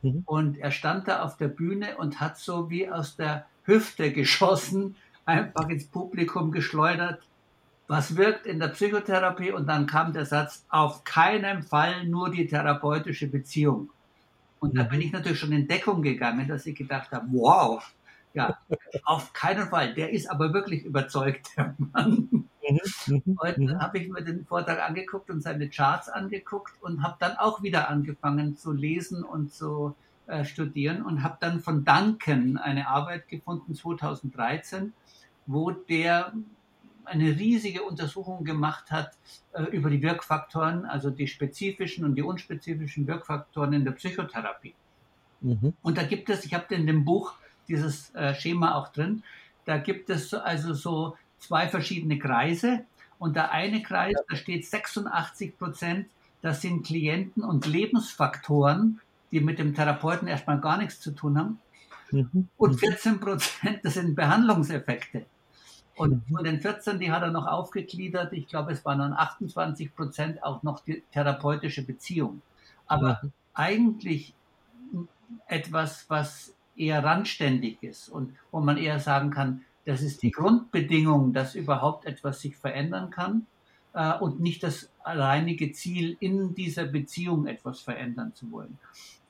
mhm. 0.03 0.23
und 0.27 0.59
er 0.59 0.71
stand 0.71 1.09
da 1.09 1.23
auf 1.23 1.37
der 1.39 1.49
Bühne 1.49 1.97
und 1.97 2.21
hat 2.21 2.39
so 2.39 2.69
wie 2.69 2.91
aus 2.91 3.17
der 3.17 3.47
Hüfte 3.65 4.13
geschossen, 4.13 4.97
einfach 5.25 5.69
ins 5.69 5.87
Publikum 5.87 6.53
geschleudert, 6.53 7.23
was 7.89 8.17
wirkt 8.17 8.47
in 8.47 8.61
der 8.61 8.69
Psychotherapie? 8.69 9.51
Und 9.51 9.67
dann 9.67 9.87
kam 9.87 10.13
der 10.13 10.25
Satz, 10.25 10.65
auf 10.69 11.05
keinen 11.05 11.63
Fall 11.63 12.07
nur 12.07 12.31
die 12.31 12.47
therapeutische 12.47 13.27
Beziehung. 13.27 13.91
Und 14.61 14.77
da 14.77 14.85
bin 14.85 15.01
ich 15.01 15.13
natürlich 15.13 15.41
schon 15.41 15.53
in 15.53 15.67
Deckung 15.67 16.03
gegangen, 16.03 16.47
dass 16.47 16.67
ich 16.67 16.77
gedacht 16.77 17.11
habe, 17.13 17.27
wow, 17.31 17.83
ja, 18.33 18.59
auf 19.05 19.33
keinen 19.33 19.69
Fall. 19.69 19.95
Der 19.95 20.13
ist 20.13 20.31
aber 20.31 20.53
wirklich 20.53 20.85
überzeugt, 20.85 21.49
der 21.57 21.75
Mann. 21.79 22.29
Mhm, 22.31 22.79
mhm, 23.07 23.39
und 23.39 23.67
dann 23.67 23.81
habe 23.81 23.99
ich 23.99 24.09
mir 24.09 24.23
den 24.23 24.45
Vortrag 24.45 24.81
angeguckt 24.81 25.31
und 25.31 25.43
seine 25.43 25.69
Charts 25.69 26.09
angeguckt 26.09 26.73
und 26.81 27.03
habe 27.03 27.17
dann 27.19 27.37
auch 27.37 27.63
wieder 27.63 27.89
angefangen 27.89 28.57
zu 28.57 28.71
lesen 28.73 29.25
und 29.25 29.53
zu 29.53 29.97
äh, 30.27 30.45
studieren 30.45 31.03
und 31.03 31.25
habe 31.25 31.39
dann 31.41 31.59
von 31.61 31.85
Duncan 31.85 32.57
eine 32.57 32.87
Arbeit 32.87 33.29
gefunden, 33.29 33.75
2013, 33.75 34.93
wo 35.53 35.71
der 35.71 36.33
eine 37.05 37.37
riesige 37.39 37.83
Untersuchung 37.83 38.45
gemacht 38.45 38.91
hat 38.91 39.17
äh, 39.53 39.65
über 39.65 39.91
die 39.91 40.01
Wirkfaktoren, 40.01 40.85
also 40.85 41.11
die 41.11 41.27
spezifischen 41.27 42.05
und 42.05 42.15
die 42.15 42.23
unspezifischen 42.23 43.07
Wirkfaktoren 43.07 43.73
in 43.73 43.85
der 43.85 43.93
Psychotherapie. 43.93 44.75
Mhm. 45.41 45.75
Und 45.83 45.99
da 45.99 46.05
gibt 46.05 46.31
es, 46.31 46.45
ich 46.45 46.55
habe 46.55 46.73
in 46.75 46.87
dem 46.87 47.05
Buch 47.05 47.35
dieses 47.69 48.15
äh, 48.15 48.35
Schema 48.35 48.75
auch 48.75 48.89
drin, 48.89 49.23
da 49.65 49.79
gibt 49.79 50.09
es 50.09 50.33
also 50.35 50.73
so 50.73 51.17
zwei 51.39 51.69
verschiedene 51.69 52.19
Kreise 52.19 52.85
und 53.19 53.35
der 53.35 53.51
eine 53.51 53.83
Kreis, 53.83 54.15
da 54.29 54.37
steht 54.37 54.67
86 54.67 55.59
Prozent, 55.59 56.07
das 56.43 56.63
sind 56.63 56.87
Klienten 56.87 57.43
und 57.43 57.67
Lebensfaktoren, 57.67 59.01
die 59.33 59.41
mit 59.41 59.59
dem 59.59 59.75
Therapeuten 59.75 60.29
erstmal 60.29 60.61
gar 60.61 60.79
nichts 60.79 61.01
zu 61.01 61.11
tun 61.11 61.39
haben. 61.39 61.59
Mhm. 62.13 62.49
Und 62.57 62.79
14 62.79 63.21
Prozent, 63.21 63.81
das 63.83 63.95
sind 63.95 64.15
Behandlungseffekte. 64.15 65.27
Und 66.01 66.27
von 66.29 66.45
den 66.45 66.63
14, 66.63 66.99
die 66.99 67.13
hat 67.13 67.23
er 67.23 67.31
noch 67.31 67.47
aufgegliedert. 67.47 68.33
Ich 68.33 68.47
glaube, 68.47 68.73
es 68.73 68.83
waren 68.87 69.01
dann 69.01 69.13
28 69.13 69.95
Prozent 69.95 70.43
auch 70.43 70.63
noch 70.63 70.81
die 70.81 71.03
therapeutische 71.13 71.85
Beziehung. 71.85 72.41
Aber 72.87 73.21
mhm. 73.23 73.33
eigentlich 73.53 74.35
etwas, 75.47 76.07
was 76.09 76.55
eher 76.75 77.05
randständig 77.05 77.83
ist 77.83 78.09
und 78.09 78.35
wo 78.51 78.61
man 78.61 78.79
eher 78.79 78.99
sagen 78.99 79.31
kann, 79.31 79.61
das 79.85 80.01
ist 80.01 80.23
die 80.23 80.31
Grundbedingung, 80.31 81.35
dass 81.35 81.55
überhaupt 81.55 82.07
etwas 82.07 82.41
sich 82.41 82.57
verändern 82.57 83.11
kann 83.11 83.47
äh, 83.93 84.17
und 84.19 84.41
nicht 84.41 84.63
das 84.63 84.91
alleinige 85.05 85.71
Ziel, 85.73 86.17
in 86.19 86.55
dieser 86.55 86.87
Beziehung 86.87 87.47
etwas 87.47 87.81
verändern 87.81 88.35
zu 88.35 88.51
wollen. 88.51 88.79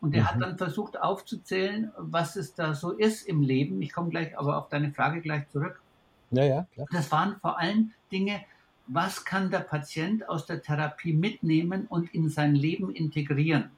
Und 0.01 0.15
er 0.15 0.23
mhm. 0.23 0.27
hat 0.29 0.41
dann 0.41 0.57
versucht 0.57 1.01
aufzuzählen, 1.01 1.91
was 1.99 2.37
es 2.37 2.55
da 2.55 2.75
so 2.75 2.93
ist 2.93 3.27
im 3.27 3.43
Leben. 3.43 3.83
Ich 3.83 3.93
komme 3.93 4.11
gleich 4.11 4.39
aber 4.39 4.57
auf 4.57 4.69
deine 4.69 4.93
Frage 4.93 5.21
gleich 5.21 5.49
zurück. 5.49 5.83
Ja, 6.31 6.45
ja, 6.45 6.67
klar. 6.73 6.87
Das 6.93 7.11
waren 7.11 7.37
vor 7.41 7.59
allem 7.59 7.93
Dinge, 8.13 8.41
was 8.87 9.25
kann 9.25 9.51
der 9.51 9.61
Patient 9.61 10.29
aus 10.29 10.47
der 10.47 10.63
Therapie 10.63 11.13
mitnehmen 11.13 11.87
und 11.87 12.13
in 12.15 12.29
sein 12.29 12.55
Leben 12.55 12.91
integrieren? 12.91 13.71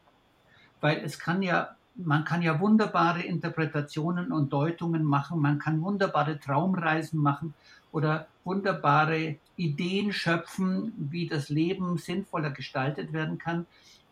Weil 0.81 0.99
es 1.05 1.19
kann 1.19 1.43
ja, 1.43 1.77
man 1.97 2.25
kann 2.25 2.43
ja 2.43 2.61
wunderbare 2.61 3.23
Interpretationen 3.23 4.33
und 4.33 4.53
Deutungen 4.53 5.05
machen, 5.05 5.41
man 5.41 5.59
kann 5.59 5.83
wunderbare 5.83 6.39
Traumreisen 6.41 7.21
machen 7.21 7.55
oder 7.93 8.27
wunderbare 8.45 9.37
Ideen 9.57 10.13
schöpfen, 10.13 10.93
wie 10.97 11.27
das 11.27 11.51
Leben 11.51 11.99
sinnvoller 11.99 12.51
gestaltet 12.51 13.13
werden 13.13 13.39
kann, 13.39 13.67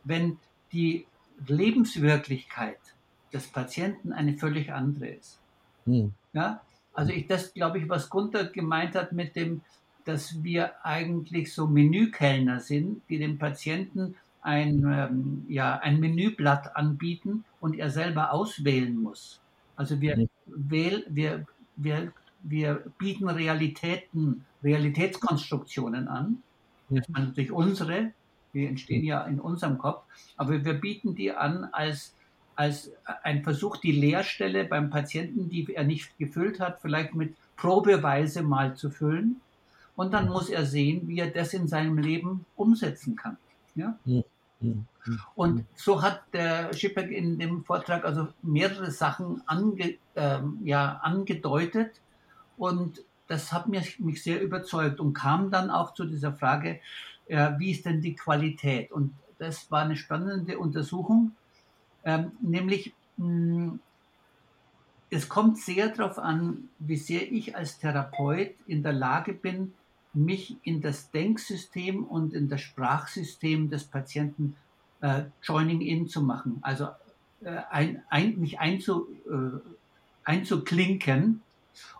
wenn 0.04 0.38
die 0.72 1.06
Lebenswirklichkeit 1.46 2.78
des 3.32 3.48
Patienten 3.48 4.12
eine 4.12 4.36
völlig 4.36 4.72
andere 4.72 5.08
ist. 5.08 5.40
Mhm. 5.86 6.12
Ja, 6.32 6.60
also 6.94 7.12
ich 7.12 7.26
das 7.26 7.54
glaube 7.54 7.78
ich, 7.78 7.88
was 7.88 8.10
Gunther 8.10 8.44
gemeint 8.44 8.94
hat 8.94 9.12
mit 9.12 9.36
dem, 9.36 9.62
dass 10.04 10.42
wir 10.42 10.84
eigentlich 10.84 11.52
so 11.52 11.66
Menükellner 11.66 12.60
sind, 12.60 13.02
die 13.08 13.18
dem 13.18 13.38
Patienten 13.38 14.16
ein, 14.42 14.84
ähm, 14.84 15.44
ja, 15.48 15.78
ein 15.78 16.00
Menüblatt 16.00 16.76
anbieten 16.76 17.44
und 17.60 17.78
er 17.78 17.90
selber 17.90 18.32
auswählen 18.32 18.96
muss. 18.96 19.40
Also 19.76 20.00
wir, 20.00 20.16
mhm. 20.16 20.28
wähl, 20.46 21.06
wir, 21.08 21.46
wir, 21.76 22.12
wir 22.42 22.84
bieten 22.98 23.28
Realitäten, 23.28 24.44
Realitätskonstruktionen 24.62 26.08
an. 26.08 26.42
Das 26.88 27.06
sind 27.06 27.18
natürlich 27.18 27.52
unsere, 27.52 28.12
die 28.52 28.66
entstehen 28.66 29.04
ja 29.04 29.22
in 29.24 29.40
unserem 29.40 29.78
Kopf, 29.78 30.04
aber 30.36 30.64
wir 30.64 30.74
bieten 30.74 31.14
die 31.14 31.32
an 31.32 31.64
als, 31.72 32.14
als 32.60 32.92
ein 33.22 33.42
Versuch, 33.42 33.78
die 33.78 33.92
Leerstelle 33.92 34.64
beim 34.64 34.90
Patienten, 34.90 35.48
die 35.48 35.74
er 35.74 35.84
nicht 35.84 36.18
gefüllt 36.18 36.60
hat, 36.60 36.82
vielleicht 36.82 37.14
mit 37.14 37.34
Probeweise 37.56 38.42
mal 38.42 38.76
zu 38.76 38.90
füllen. 38.90 39.40
Und 39.96 40.12
dann 40.12 40.28
muss 40.28 40.50
er 40.50 40.66
sehen, 40.66 41.08
wie 41.08 41.20
er 41.20 41.30
das 41.30 41.54
in 41.54 41.68
seinem 41.68 41.96
Leben 41.96 42.44
umsetzen 42.56 43.16
kann. 43.16 43.38
Ja? 43.74 43.98
Und 45.34 45.64
so 45.74 46.02
hat 46.02 46.20
der 46.34 46.74
Schippeck 46.74 47.10
in 47.10 47.38
dem 47.38 47.64
Vortrag 47.64 48.04
also 48.04 48.28
mehrere 48.42 48.90
Sachen 48.90 49.42
ange, 49.46 49.94
ähm, 50.14 50.58
ja, 50.62 51.00
angedeutet 51.02 51.92
und 52.58 53.00
das 53.26 53.54
hat 53.54 53.68
mich, 53.68 53.98
mich 54.00 54.22
sehr 54.22 54.42
überzeugt 54.42 55.00
und 55.00 55.14
kam 55.14 55.50
dann 55.50 55.70
auch 55.70 55.94
zu 55.94 56.04
dieser 56.04 56.34
Frage, 56.34 56.80
äh, 57.26 57.52
wie 57.56 57.70
ist 57.70 57.86
denn 57.86 58.02
die 58.02 58.16
Qualität? 58.16 58.92
Und 58.92 59.14
das 59.38 59.70
war 59.70 59.84
eine 59.84 59.96
spannende 59.96 60.58
Untersuchung, 60.58 61.32
ähm, 62.04 62.32
nämlich 62.40 62.92
mh, 63.16 63.78
es 65.10 65.28
kommt 65.28 65.58
sehr 65.58 65.88
darauf 65.88 66.18
an, 66.18 66.68
wie 66.78 66.96
sehr 66.96 67.30
ich 67.30 67.56
als 67.56 67.78
Therapeut 67.78 68.54
in 68.66 68.82
der 68.82 68.92
Lage 68.92 69.32
bin, 69.32 69.74
mich 70.12 70.56
in 70.62 70.80
das 70.80 71.10
Denksystem 71.10 72.04
und 72.04 72.32
in 72.32 72.48
das 72.48 72.60
Sprachsystem 72.60 73.70
des 73.70 73.84
Patienten 73.84 74.56
äh, 75.00 75.24
Joining 75.42 75.80
In 75.80 76.08
zu 76.08 76.22
machen, 76.22 76.58
also 76.62 76.88
äh, 77.42 77.60
ein, 77.70 78.02
ein, 78.08 78.38
mich 78.38 78.60
einzu, 78.60 79.08
äh, 79.28 79.58
einzuklinken. 80.24 81.42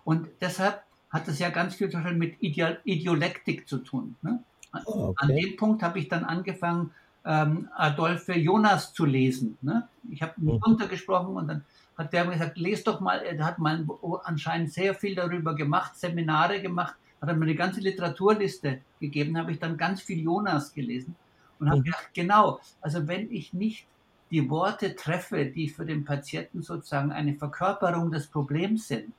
Und 0.04 0.28
deshalb 0.40 0.82
hat 1.10 1.28
es 1.28 1.38
ja 1.38 1.50
ganz 1.50 1.74
viel 1.74 1.88
mit 2.14 2.40
Ideal, 2.42 2.80
Ideolektik 2.84 3.68
zu 3.68 3.78
tun. 3.78 4.16
Ne? 4.22 4.42
Oh, 4.84 5.08
okay. 5.08 5.14
An 5.16 5.28
dem 5.36 5.56
Punkt 5.56 5.82
habe 5.82 5.98
ich 5.98 6.08
dann 6.08 6.24
angefangen, 6.24 6.92
ähm, 7.24 7.68
Adolphe 7.76 8.34
Jonas 8.34 8.92
zu 8.92 9.04
lesen. 9.04 9.58
Ne? 9.62 9.88
Ich 10.10 10.22
habe 10.22 10.34
ihn 10.40 10.48
runtergesprochen 10.48 11.36
und 11.36 11.48
dann 11.48 11.64
hat 11.96 12.12
der 12.12 12.24
mir 12.24 12.32
gesagt, 12.32 12.56
lest 12.56 12.86
doch 12.86 13.00
mal, 13.00 13.18
er 13.18 13.44
hat 13.44 13.58
mal 13.58 13.86
anscheinend 14.24 14.72
sehr 14.72 14.94
viel 14.94 15.14
darüber 15.14 15.54
gemacht, 15.54 15.96
Seminare 15.96 16.62
gemacht, 16.62 16.94
hat 17.20 17.28
er 17.28 17.36
mir 17.36 17.44
eine 17.44 17.54
ganze 17.54 17.80
Literaturliste 17.80 18.80
gegeben, 19.00 19.36
habe 19.36 19.52
ich 19.52 19.58
dann 19.58 19.76
ganz 19.76 20.00
viel 20.00 20.20
Jonas 20.20 20.72
gelesen 20.72 21.14
und 21.58 21.68
habe 21.68 21.80
mhm. 21.80 21.84
gedacht, 21.84 22.08
genau, 22.14 22.60
also 22.80 23.06
wenn 23.06 23.30
ich 23.30 23.52
nicht 23.52 23.86
die 24.30 24.48
Worte 24.48 24.94
treffe, 24.94 25.44
die 25.44 25.68
für 25.68 25.84
den 25.84 26.04
Patienten 26.04 26.62
sozusagen 26.62 27.12
eine 27.12 27.34
Verkörperung 27.34 28.10
des 28.10 28.28
Problems 28.28 28.88
sind, 28.88 29.12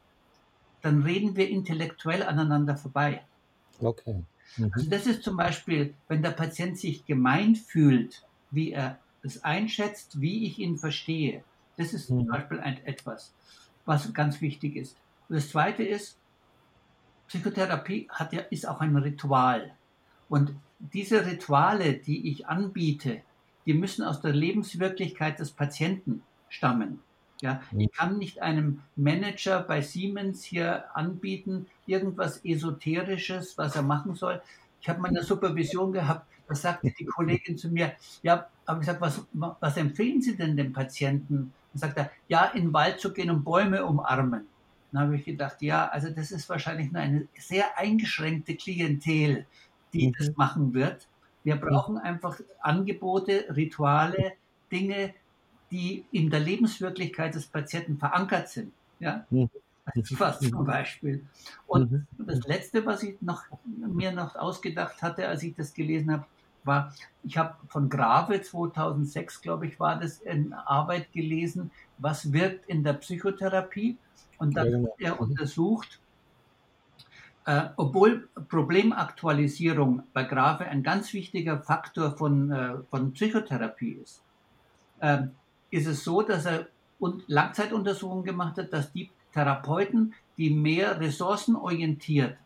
dann 0.82 1.04
reden 1.04 1.36
wir 1.36 1.50
intellektuell 1.50 2.24
aneinander 2.24 2.76
vorbei. 2.76 3.22
Okay. 3.80 4.24
Mhm. 4.58 4.72
Also 4.74 4.90
das 4.90 5.08
ist 5.08 5.24
zum 5.24 5.38
Beispiel, 5.38 5.94
wenn 6.08 6.22
der 6.22 6.32
Patient 6.32 6.78
sich 6.78 7.06
gemeint 7.06 7.58
fühlt, 7.58 8.24
wie 8.52 8.72
er 8.72 9.00
es 9.24 9.44
einschätzt, 9.44 10.20
wie 10.20 10.46
ich 10.46 10.60
ihn 10.60 10.78
verstehe. 10.78 11.44
Das 11.78 11.94
ist 11.94 12.10
mhm. 12.10 12.20
zum 12.20 12.28
Beispiel 12.28 12.60
ein, 12.60 12.84
etwas, 12.86 13.34
was 13.86 14.14
ganz 14.14 14.42
wichtig 14.42 14.76
ist. 14.76 14.98
Und 15.30 15.36
das 15.36 15.50
Zweite 15.50 15.84
ist, 15.84 16.18
Psychotherapie 17.28 18.08
hat 18.10 18.34
ja, 18.34 18.42
ist 18.50 18.68
auch 18.68 18.82
ein 18.82 18.96
Ritual. 18.98 19.72
Und 20.28 20.54
diese 20.80 21.26
Rituale, 21.26 21.94
die 21.94 22.30
ich 22.30 22.48
anbiete, 22.48 23.22
die 23.66 23.74
müssen 23.74 24.04
aus 24.04 24.22
der 24.22 24.34
Lebenswirklichkeit 24.34 25.40
des 25.40 25.52
Patienten 25.52 26.24
stammen. 26.50 27.00
Ja, 27.42 27.62
ich 27.72 27.88
mhm. 27.88 27.92
kann 27.92 28.18
nicht 28.18 28.42
einem 28.42 28.82
Manager 28.96 29.62
bei 29.62 29.82
Siemens 29.82 30.44
hier 30.44 30.96
anbieten, 30.96 31.68
irgendwas 31.92 32.44
Esoterisches, 32.44 33.58
was 33.58 33.76
er 33.76 33.82
machen 33.82 34.16
soll. 34.16 34.42
Ich 34.80 34.90
habe 34.90 35.00
mal 35.00 35.10
eine 35.10 35.24
Supervision 35.24 35.92
gehabt, 35.92 36.26
da 36.48 36.56
sagte 36.56 36.92
die 36.98 37.06
Kollegin 37.06 37.58
zu 37.58 37.70
mir, 37.70 37.94
ja, 38.24 38.48
aber 38.66 38.80
ich 38.80 38.86
sage, 38.86 39.02
was, 39.02 39.26
was 39.34 39.78
empfehlen 39.78 40.22
Sie 40.22 40.36
denn 40.36 40.58
dem 40.58 40.74
Patienten? 40.74 41.54
Dann 41.74 41.80
sagt 41.80 41.98
er, 41.98 42.12
ja, 42.28 42.46
in 42.46 42.66
den 42.66 42.74
Wald 42.74 43.00
zu 43.00 43.14
gehen 43.14 43.30
und 43.30 43.44
Bäume 43.44 43.86
umarmen. 43.86 44.48
Dann 44.92 45.04
habe 45.04 45.16
ich 45.16 45.24
gedacht, 45.24 45.62
ja, 45.62 45.88
also 45.88 46.10
das 46.10 46.32
ist 46.32 46.50
wahrscheinlich 46.50 46.92
nur 46.92 47.02
eine 47.02 47.28
sehr 47.38 47.78
eingeschränkte 47.78 48.56
Klientel, 48.56 49.46
die 49.94 50.08
mhm. 50.08 50.16
das 50.18 50.36
machen 50.36 50.74
wird. 50.74 51.08
Wir 51.44 51.56
brauchen 51.56 51.98
einfach 51.98 52.40
Angebote, 52.60 53.46
Rituale, 53.56 54.34
Dinge, 54.72 55.14
die 55.72 56.06
in 56.12 56.30
der 56.30 56.42
Lebenswirklichkeit 56.42 57.34
des 57.36 57.48
Patienten 57.48 57.98
verankert 57.98 58.50
sind. 58.50 58.74
Ja? 59.00 59.26
Mhm. 59.96 60.04
Was 60.20 60.40
zum 60.40 60.66
Beispiel. 60.66 61.26
Und 61.68 61.92
mhm. 61.92 62.08
das 62.18 62.46
Letzte, 62.48 62.86
was 62.86 63.04
ich 63.04 63.22
noch, 63.22 63.44
mir 63.66 64.12
noch 64.12 64.36
ausgedacht 64.36 65.02
hatte, 65.02 65.28
als 65.28 65.44
ich 65.44 65.56
das 65.56 65.74
gelesen 65.74 66.12
habe, 66.12 66.26
war, 66.64 66.94
ich 67.24 67.38
habe 67.38 67.56
von 67.68 67.90
Grave 67.90 68.42
2006, 68.42 69.42
glaube 69.42 69.68
ich, 69.68 69.80
war 69.80 70.00
das 70.00 70.20
in 70.20 70.54
Arbeit 70.54 71.12
gelesen, 71.12 71.72
was 71.98 72.32
wirkt 72.34 72.68
in 72.70 72.84
der 72.84 72.94
Psychotherapie. 72.94 73.98
Und 74.38 74.56
dann 74.56 74.66
ja, 74.66 74.78
genau. 74.78 74.90
hat 74.92 75.00
er 75.00 75.20
untersucht, 75.20 76.00
äh, 77.46 77.70
obwohl 77.76 78.30
Problemaktualisierung 78.50 80.04
bei 80.14 80.24
Grave 80.24 80.66
ein 80.66 80.84
ganz 80.84 81.14
wichtiger 81.14 81.60
Faktor 81.62 82.16
von, 82.18 82.52
äh, 82.52 82.76
von 82.90 83.14
Psychotherapie 83.14 83.94
ist, 83.94 84.22
äh, 85.00 85.24
ist 85.72 85.88
es 85.88 86.04
so, 86.04 86.22
dass 86.22 86.46
er 86.46 86.68
und 87.02 87.24
Langzeituntersuchungen 87.28 88.24
gemacht 88.24 88.58
hat, 88.58 88.72
dass 88.72 88.94
die 88.94 89.10
Therapeuten, 89.34 90.14
die 90.38 90.50
mehr 90.50 91.00
ressourcenorientiert 91.00 92.38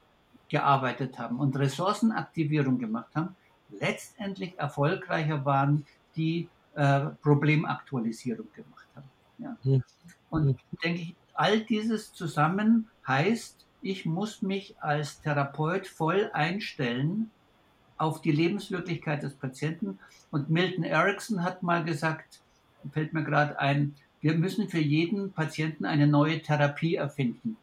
gearbeitet 0.49 1.17
haben 1.17 1.39
und 1.39 1.57
Ressourcenaktivierung 1.57 2.77
gemacht 2.77 3.15
haben, 3.15 3.35
letztendlich 3.79 4.57
erfolgreicher 4.57 5.45
waren, 5.45 5.85
die 6.15 6.49
äh, 6.75 7.07
Problemaktualisierung 7.21 8.47
gemacht 8.53 8.87
haben. 8.95 9.09
Ja. 9.37 9.57
Hm. 9.63 9.83
Und 10.29 10.59
denke 10.83 11.01
ich, 11.01 11.15
all 11.33 11.61
dieses 11.61 12.13
zusammen 12.13 12.89
heißt, 13.07 13.65
ich 13.81 14.05
muss 14.05 14.41
mich 14.41 14.75
als 14.81 15.21
Therapeut 15.21 15.87
voll 15.87 16.29
einstellen 16.33 17.31
auf 17.97 18.21
die 18.21 18.31
Lebenswirklichkeit 18.31 19.23
des 19.23 19.35
Patienten. 19.35 19.99
Und 20.31 20.49
Milton 20.49 20.83
Erickson 20.83 21.43
hat 21.43 21.63
mal 21.63 21.83
gesagt, 21.83 22.41
fällt 22.91 23.13
mir 23.13 23.23
gerade 23.23 23.59
ein, 23.59 23.95
wir 24.25 24.33
müssen 24.33 24.69
für 24.69 24.79
jeden 24.79 25.33
Patienten 25.33 25.85
eine 25.85 26.07
neue 26.07 26.41
Therapie 26.41 26.95
erfinden. 26.95 27.57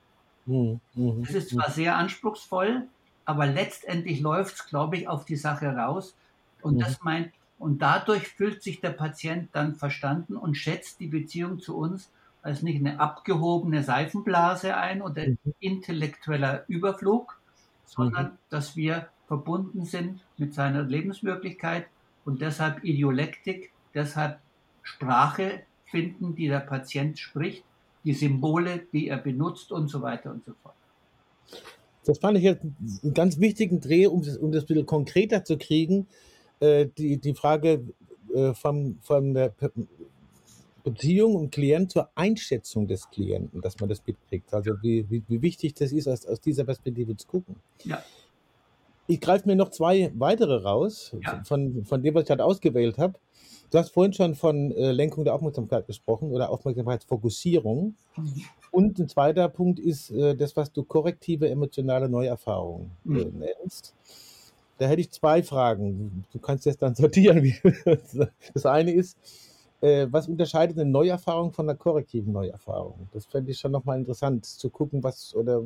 Mhm. 0.47 0.79
mhm 0.95 1.25
das 1.25 1.35
ist 1.35 1.51
zwar 1.51 1.69
mhm. 1.69 1.73
sehr 1.73 1.97
anspruchsvoll, 1.97 2.87
aber 3.25 3.47
letztendlich 3.47 4.21
läuft 4.21 4.55
es, 4.55 4.67
glaube 4.67 4.97
ich, 4.97 5.09
auf 5.09 5.25
die 5.25 5.35
Sache 5.35 5.67
raus. 5.75 6.15
Und 6.61 6.77
mhm. 6.77 6.79
das 6.79 7.03
meint, 7.03 7.33
und 7.59 7.83
dadurch 7.83 8.29
fühlt 8.29 8.63
sich 8.63 8.81
der 8.81 8.91
Patient 8.91 9.49
dann 9.53 9.75
verstanden 9.75 10.37
und 10.37 10.55
schätzt 10.55 11.01
die 11.01 11.09
Beziehung 11.09 11.59
zu 11.59 11.77
uns 11.77 12.13
als 12.43 12.63
nicht 12.63 12.79
eine 12.79 13.01
abgehobene 13.01 13.83
Seifenblase 13.83 14.77
ein 14.77 15.03
oder 15.03 15.27
mhm. 15.27 15.39
intellektueller 15.59 16.63
Überflug, 16.69 17.41
sondern 17.87 18.27
mhm. 18.27 18.39
dass 18.51 18.77
wir 18.77 19.09
verbunden 19.27 19.85
sind 19.85 20.21
mit 20.37 20.55
seiner 20.55 20.85
Lebenswirklichkeit 20.85 21.89
und 22.25 22.41
deshalb 22.41 22.85
Ideolektik, 22.85 23.73
deshalb 23.95 24.39
Sprache 24.85 25.65
finden, 25.93 26.35
die 26.35 26.49
der 26.49 26.61
Patient 26.61 27.17
spricht, 27.19 27.63
die 28.05 28.15
Symbole, 28.15 28.83
die 28.93 29.07
er 29.07 29.19
benutzt 29.19 29.71
und 29.71 29.87
so 29.87 30.03
weiter 30.03 30.33
und 30.33 30.45
so 30.45 30.53
fort. 30.63 30.75
Das 32.05 32.19
fand 32.19 32.37
ich 32.39 32.43
jetzt 32.43 32.65
einen 32.65 33.15
ganz 33.15 33.39
wichtigen 33.39 33.81
Dreh, 33.81 34.09
um 34.09 34.23
das, 34.23 34.37
um 34.37 34.51
das 34.51 34.65
ein 34.65 34.67
bisschen 34.67 34.87
konkreter 34.87 35.45
zu 35.45 35.57
kriegen. 35.57 36.09
Äh, 36.59 36.89
die, 36.99 37.19
die 37.19 37.35
Frage 37.35 37.85
äh, 38.35 38.55
von, 38.55 38.99
von 39.03 39.35
der 39.35 39.55
Beziehung 40.83 41.37
und 41.37 41.51
Klient 41.53 41.93
zur 41.93 42.09
Einschätzung 42.17 42.89
des 42.89 43.09
Klienten, 43.11 43.61
dass 43.61 43.79
man 43.79 43.89
das 43.89 44.03
mitkriegt. 44.05 44.53
Also 44.53 44.73
wie, 44.83 45.09
wie, 45.09 45.23
wie 45.29 45.43
wichtig 45.43 45.75
das 45.75 45.93
ist, 45.93 46.09
aus, 46.09 46.27
aus 46.27 46.41
dieser 46.41 46.65
Perspektive 46.65 47.17
zu 47.17 47.27
gucken. 47.29 47.57
Ja. 47.85 48.03
Ich 49.07 49.21
greife 49.21 49.49
mir 49.49 49.57
noch 49.57 49.71
zwei 49.71 50.13
weitere 50.15 50.63
raus, 50.63 51.15
ja. 51.21 51.43
von, 51.45 51.85
von 51.85 52.03
dem, 52.03 52.15
was 52.15 52.23
ich 52.23 52.29
gerade 52.29 52.45
ausgewählt 52.45 52.99
habe. 52.99 53.15
Du 53.71 53.79
hast 53.79 53.91
vorhin 53.91 54.13
schon 54.13 54.35
von 54.35 54.71
äh, 54.73 54.93
Lenkung 54.93 55.25
der 55.25 55.35
Aufmerksamkeit 55.35 55.87
gesprochen 55.87 56.31
oder 56.31 56.51
Aufmerksamkeitsfokussierung. 56.51 57.95
Mhm. 58.17 58.45
Und 58.71 58.99
ein 58.99 59.09
zweiter 59.09 59.49
Punkt 59.49 59.81
ist 59.81 60.11
äh, 60.11 60.35
das, 60.35 60.57
was 60.57 60.73
du 60.73 60.85
korrektive 60.85 61.49
emotionale 61.49 62.09
Neuerfahrung 62.09 62.91
äh, 63.07 63.09
mhm. 63.09 63.39
nennst. 63.39 63.95
Da 64.79 64.87
hätte 64.87 65.01
ich 65.01 65.11
zwei 65.11 65.43
Fragen. 65.43 66.25
Du 66.33 66.39
kannst 66.39 66.67
jetzt 66.67 66.83
dann 66.83 66.95
sortieren. 66.97 67.55
das 68.53 68.67
eine 68.67 68.93
ist, 68.93 69.17
äh, 69.81 70.07
was 70.11 70.29
unterscheidet 70.29 70.79
eine 70.79 70.91
Neuerfahrung 70.91 71.53
von 71.53 71.69
einer 71.69 71.79
korrektiven 71.79 72.33
Neuerfahrung? 72.33 73.09
Das 73.13 73.27
fände 73.27 73.51
ich 73.51 73.59
schon 73.59 73.73
nochmal 73.73 73.99
interessant 73.99 74.45
zu 74.45 74.71
gucken, 74.71 75.03
was 75.03 75.35
oder 75.35 75.63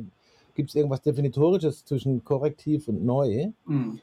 gibt 0.57 0.69
es 0.69 0.75
irgendwas 0.75 1.01
Definitorisches 1.01 1.85
zwischen 1.85 2.23
korrektiv 2.25 2.87
und 2.89 3.05
neu? 3.05 3.51
Mhm. 3.65 4.01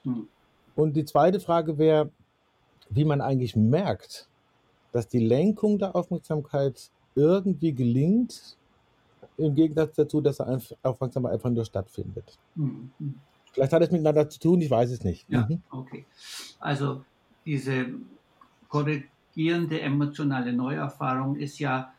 Und 0.77 0.97
die 0.97 1.05
zweite 1.05 1.41
Frage 1.41 1.77
wäre, 1.77 2.11
wie 2.89 3.05
man 3.05 3.21
eigentlich 3.21 3.57
merkt, 3.57 4.29
dass 4.93 5.09
die 5.09 5.19
Lenkung 5.19 5.79
der 5.79 5.95
Aufmerksamkeit 5.95 6.91
irgendwie 7.17 7.73
gelingt, 7.73 8.57
im 9.37 9.55
Gegensatz 9.55 9.97
dazu, 9.97 10.21
dass 10.21 10.37
der 10.37 10.61
Aufmerksamkeit 10.85 11.33
einfach 11.33 11.51
nur 11.51 11.65
stattfindet. 11.65 12.39
Mhm. 12.55 12.91
Vielleicht 13.53 13.73
hat 13.73 13.83
es 13.83 13.91
miteinander 13.91 14.29
zu 14.29 14.39
tun, 14.39 14.61
ich 14.61 14.71
weiß 14.71 14.91
es 14.91 15.03
nicht. 15.03 15.29
Ja, 15.29 15.47
mhm. 15.49 15.61
okay. 15.71 16.05
Also 16.61 17.05
diese 17.45 17.87
korrigierende 18.69 19.81
emotionale 19.81 20.53
Neuerfahrung 20.53 21.37
ist 21.37 21.59
ja 21.59 21.94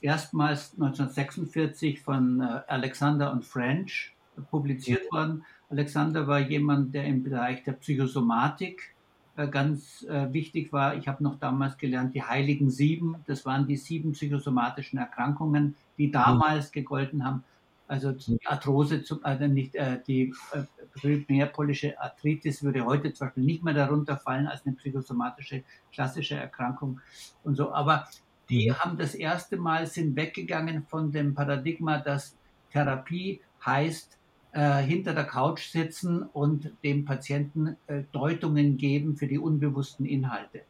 erstmals 0.00 0.72
1946 0.72 2.00
von 2.00 2.40
äh, 2.40 2.60
Alexander 2.66 3.32
und 3.32 3.44
French 3.44 4.14
publiziert 4.50 5.02
mhm. 5.10 5.16
worden. 5.16 5.44
Alexander 5.68 6.26
war 6.26 6.40
jemand, 6.40 6.94
der 6.94 7.04
im 7.04 7.22
Bereich 7.22 7.62
der 7.62 7.72
Psychosomatik 7.72 8.94
äh, 9.36 9.48
ganz 9.48 10.02
äh, 10.02 10.32
wichtig 10.32 10.72
war. 10.72 10.96
Ich 10.96 11.08
habe 11.08 11.22
noch 11.22 11.38
damals 11.38 11.78
gelernt, 11.78 12.14
die 12.14 12.22
Heiligen 12.22 12.70
Sieben, 12.70 13.16
das 13.26 13.46
waren 13.46 13.66
die 13.66 13.76
sieben 13.76 14.12
psychosomatischen 14.12 14.98
Erkrankungen, 14.98 15.76
die 15.98 16.08
mhm. 16.08 16.12
damals 16.12 16.72
gegolten 16.72 17.24
haben. 17.24 17.44
Also 17.86 18.12
die 18.12 18.38
Arthrose, 18.46 19.02
also 19.22 19.46
nicht 19.48 19.74
äh, 19.74 19.98
die 20.06 20.32
äh, 20.52 20.62
primärpolische 20.94 22.00
Arthritis 22.00 22.62
würde 22.62 22.84
heute 22.84 23.12
zum 23.12 23.26
Beispiel 23.26 23.42
nicht 23.42 23.64
mehr 23.64 23.74
darunter 23.74 24.16
fallen 24.16 24.46
als 24.46 24.64
eine 24.64 24.76
psychosomatische 24.76 25.64
klassische 25.92 26.36
Erkrankung 26.36 27.00
und 27.42 27.56
so. 27.56 27.72
Aber 27.72 28.06
die 28.50 28.70
mhm. 28.70 28.78
haben 28.78 28.98
das 28.98 29.14
erste 29.14 29.56
Mal 29.56 29.86
sind 29.86 30.16
weggegangen 30.16 30.84
von 30.88 31.12
dem 31.12 31.34
Paradigma, 31.34 31.98
dass 31.98 32.36
Therapie 32.72 33.40
heißt, 33.64 34.18
äh, 34.52 34.82
hinter 34.82 35.14
der 35.14 35.24
Couch 35.24 35.68
sitzen 35.68 36.22
und 36.22 36.72
dem 36.82 37.04
Patienten 37.04 37.76
äh, 37.86 38.02
Deutungen 38.12 38.76
geben 38.76 39.16
für 39.16 39.28
die 39.28 39.38
unbewussten 39.38 40.04
Inhalte. 40.06 40.62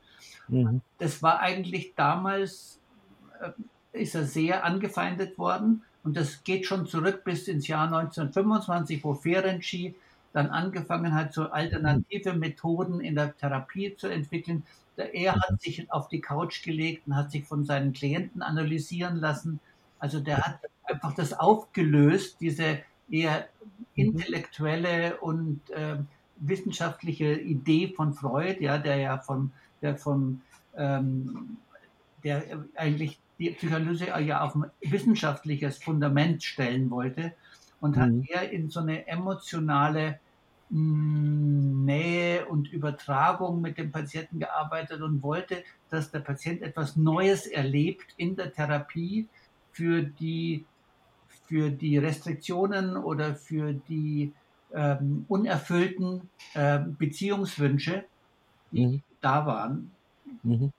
Mhm. 0.49 0.83
Das 0.99 1.23
war 1.23 1.41
eigentlich 1.41 1.95
damals, 1.97 2.79
äh, 3.41 3.51
ist 3.99 4.15
er 4.15 4.25
sehr 4.25 4.65
angefeindet 4.65 5.39
worden 5.39 5.83
und 6.05 6.17
das 6.17 6.45
geht 6.45 6.67
schon 6.67 6.87
zurück 6.87 7.25
bis 7.25 7.49
ins 7.49 7.69
Jahr 7.69 7.87
1925, 7.87 9.03
wo 9.03 9.15
Ferenczi 9.15 9.95
dann 10.33 10.49
angefangen 10.49 11.15
hat, 11.15 11.33
so 11.33 11.45
alternative 11.45 12.35
Methoden 12.35 13.01
in 13.01 13.15
der 13.15 13.37
Therapie 13.37 13.97
zu 13.97 14.07
entwickeln. 14.09 14.65
Er 15.05 15.35
hat 15.35 15.53
mhm. 15.53 15.59
sich 15.59 15.93
auf 15.93 16.09
die 16.09 16.21
Couch 16.21 16.63
gelegt 16.63 17.07
und 17.07 17.17
hat 17.17 17.31
sich 17.31 17.45
von 17.45 17.65
seinen 17.65 17.93
Klienten 17.93 18.43
analysieren 18.43 19.17
lassen. 19.17 19.61
Also 19.99 20.21
der 20.21 20.39
hat 20.39 20.61
einfach 20.85 21.15
das 21.15 21.33
aufgelöst, 21.33 22.37
diese 22.41 22.81
eher 23.11 23.49
mhm. 23.95 24.05
intellektuelle 24.07 25.19
und 25.19 25.69
äh, 25.71 25.99
wissenschaftliche 26.37 27.35
Idee 27.35 27.93
von 27.95 28.15
Freud, 28.15 28.57
ja, 28.61 28.79
der 28.79 28.97
ja 28.97 29.19
von, 29.19 29.53
der 29.83 29.97
von, 29.97 30.41
ähm, 30.77 31.59
der 32.25 32.65
eigentlich 32.77 33.19
die 33.39 33.51
Psychoanalyse 33.51 34.07
ja 34.07 34.43
auf 34.43 34.55
ein 34.55 34.71
wissenschaftliches 34.81 35.79
Fundament 35.79 36.43
stellen 36.43 36.91
wollte 36.91 37.33
und 37.81 37.97
mhm. 37.97 38.01
hat 38.01 38.11
eher 38.29 38.51
in 38.51 38.71
so 38.71 38.81
eine 38.81 39.07
emotionale 39.07 40.19
Nähe 40.71 42.47
und 42.47 42.73
Übertragung 42.73 43.61
mit 43.61 43.77
dem 43.77 43.91
Patienten 43.91 44.39
gearbeitet 44.39 45.03
und 45.03 45.23
wollte, 45.23 45.65
dass 45.89 46.13
der 46.13 46.21
Patient 46.21 46.63
etwas 46.63 46.97
Neues 46.97 47.47
erlebt 47.47 48.15
in 48.17 48.37
der 48.37 48.53
Therapie, 48.53 49.27
für 49.73 50.03
die 50.03 50.65
für 51.47 51.71
die 51.71 51.99
Restriktionen 51.99 52.97
oder 52.97 53.35
für 53.35 53.73
die 53.73 54.33
ähm, 54.73 55.25
unerfüllten 55.27 56.31
äh, 56.55 56.79
Beziehungswünsche, 56.79 58.05
die 58.71 58.87
mhm. 58.87 59.03
da 59.21 59.47
waren. 59.47 59.91
Mhm. 60.45 60.73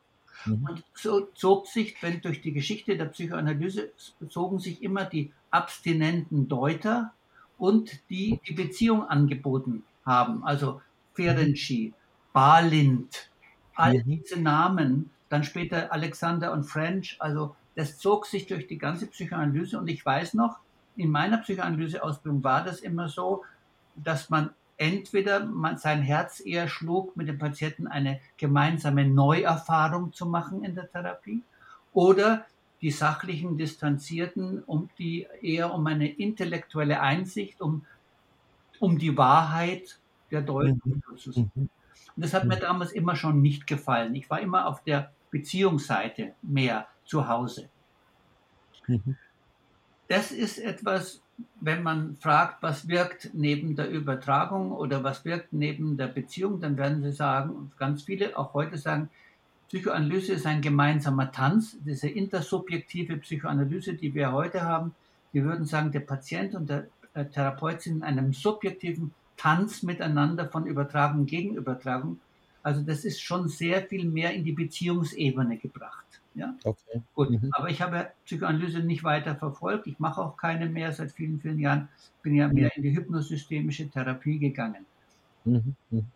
Mhm. 0.46 0.68
Und 0.70 0.84
so 0.94 1.28
zog 1.36 1.68
sich, 1.68 2.02
wenn 2.02 2.22
durch 2.22 2.42
die 2.42 2.54
Geschichte 2.54 2.98
der 2.98 3.06
Psychoanalyse 3.06 3.92
zogen 4.30 4.60
sich 4.60 4.82
immer 4.82 5.04
die 5.04 5.34
abstinenten 5.50 6.48
Deuter 6.48 7.14
und 7.62 8.10
die 8.10 8.42
die 8.48 8.54
Beziehung 8.54 9.08
angeboten 9.08 9.84
haben. 10.04 10.44
Also 10.44 10.82
Ferenczi, 11.14 11.94
Balint, 12.34 13.30
all 13.76 14.00
mhm. 14.00 14.04
diese 14.06 14.42
Namen, 14.42 15.12
dann 15.30 15.44
später 15.44 15.94
Alexander 15.94 16.54
und 16.54 16.64
French, 16.64 17.18
also 17.20 17.56
das 17.76 18.00
zog 18.00 18.26
sich 18.26 18.48
durch 18.48 18.66
die 18.66 18.80
ganze 18.80 19.06
Psychoanalyse 19.06 19.78
und 19.78 19.88
ich 19.90 20.04
weiß 20.04 20.34
noch, 20.34 20.58
in 20.96 21.12
meiner 21.12 21.38
Psychoanalyseausbildung 21.38 22.44
war 22.44 22.64
das 22.64 22.80
immer 22.80 23.08
so, 23.10 23.44
dass 23.96 24.32
man 24.32 24.50
entweder 24.78 25.46
man 25.46 25.78
sein 25.78 26.02
Herz 26.02 26.42
eher 26.44 26.68
schlug, 26.68 27.16
mit 27.16 27.28
dem 27.28 27.38
Patienten 27.38 27.86
eine 27.86 28.20
gemeinsame 28.38 29.08
Neuerfahrung 29.08 30.14
zu 30.14 30.26
machen 30.26 30.64
in 30.64 30.74
der 30.74 30.92
Therapie 30.92 31.44
oder 31.94 32.48
die 32.82 32.92
sachlichen 32.92 33.58
Distanzierten, 33.58 34.64
um 34.64 34.90
die 34.98 35.28
eher 35.42 35.74
um 35.74 35.86
eine 35.88 36.10
intellektuelle 36.10 37.02
Einsicht, 37.02 37.62
um, 37.62 37.86
um 38.80 38.98
die 38.98 39.18
Wahrheit 39.18 40.00
der 40.32 40.42
Deutung 40.42 40.82
mhm. 40.84 41.18
zu 41.18 41.30
mhm. 41.40 41.70
Und 42.16 42.26
das 42.26 42.34
hat 42.34 42.46
mir 42.46 42.56
mhm. 42.56 42.62
damals 42.62 42.92
immer 42.92 43.16
schon 43.16 43.42
nicht 43.42 43.68
gefallen. 43.68 44.16
Ich 44.16 44.30
war 44.30 44.40
immer 44.42 44.68
auf 44.68 44.84
der 44.84 45.12
Beziehungsseite 45.30 46.34
mehr 46.42 46.88
zu 47.06 47.28
Hause. 47.28 47.70
Mhm. 48.88 49.16
Das 50.08 50.32
ist 50.32 50.58
etwas, 50.58 51.22
wenn 51.62 51.84
man 51.84 52.18
fragt, 52.18 52.62
was 52.62 52.88
wirkt 52.88 53.32
neben 53.34 53.76
der 53.76 53.90
Übertragung 53.90 54.72
oder 54.72 55.04
was 55.04 55.24
wirkt 55.24 55.54
neben 55.54 55.98
der 55.98 56.08
Beziehung, 56.08 56.60
dann 56.60 56.78
werden 56.78 57.02
sie 57.02 57.14
sagen, 57.14 57.72
ganz 57.78 58.04
viele 58.04 58.38
auch 58.38 58.54
heute 58.54 58.78
sagen, 58.78 59.10
Psychoanalyse 59.72 60.34
ist 60.34 60.46
ein 60.46 60.62
gemeinsamer 60.62 61.32
Tanz. 61.32 61.78
Diese 61.86 62.10
intersubjektive 62.10 63.16
Psychoanalyse, 63.16 63.94
die 63.94 64.14
wir 64.14 64.34
heute 64.34 64.64
haben, 64.64 64.94
die 65.32 65.46
würden 65.46 65.66
sagen, 65.66 65.94
der 65.94 66.02
Patient 66.02 66.56
und 66.56 66.70
der 66.70 66.88
äh, 67.14 67.24
Therapeut 67.24 67.82
sind 67.82 68.00
in 68.00 68.04
einem 68.04 68.34
subjektiven 68.34 69.14
Tanz 69.38 69.82
miteinander 69.82 70.50
von 70.50 70.66
Übertragung 70.68 71.26
gegen 71.26 71.56
Übertragung. 71.56 72.20
Also 72.64 72.82
das 72.82 73.06
ist 73.06 73.22
schon 73.22 73.48
sehr 73.48 73.82
viel 73.84 74.10
mehr 74.10 74.34
in 74.34 74.44
die 74.44 74.52
Beziehungsebene 74.52 75.56
gebracht. 75.56 76.20
Ja? 76.36 76.54
Okay. 76.66 77.02
Gut. 77.16 77.30
Mhm. 77.30 77.50
Aber 77.54 77.70
ich 77.70 77.82
habe 77.82 78.10
Psychoanalyse 78.26 78.80
nicht 78.80 79.06
weiter 79.06 79.38
verfolgt. 79.38 79.88
Ich 79.88 80.00
mache 80.00 80.20
auch 80.20 80.36
keine 80.36 80.68
mehr 80.68 80.92
seit 80.92 81.14
vielen, 81.14 81.40
vielen 81.40 81.60
Jahren. 81.60 81.88
Bin 82.24 82.36
ja 82.36 82.50
mehr 82.50 82.66
mhm. 82.66 82.72
in 82.76 82.84
die 82.84 82.98
hypnosystemische 82.98 83.90
Therapie 83.90 84.38
gegangen. 84.38 84.86
Mhm. 85.46 85.76
Mhm. 85.92 86.08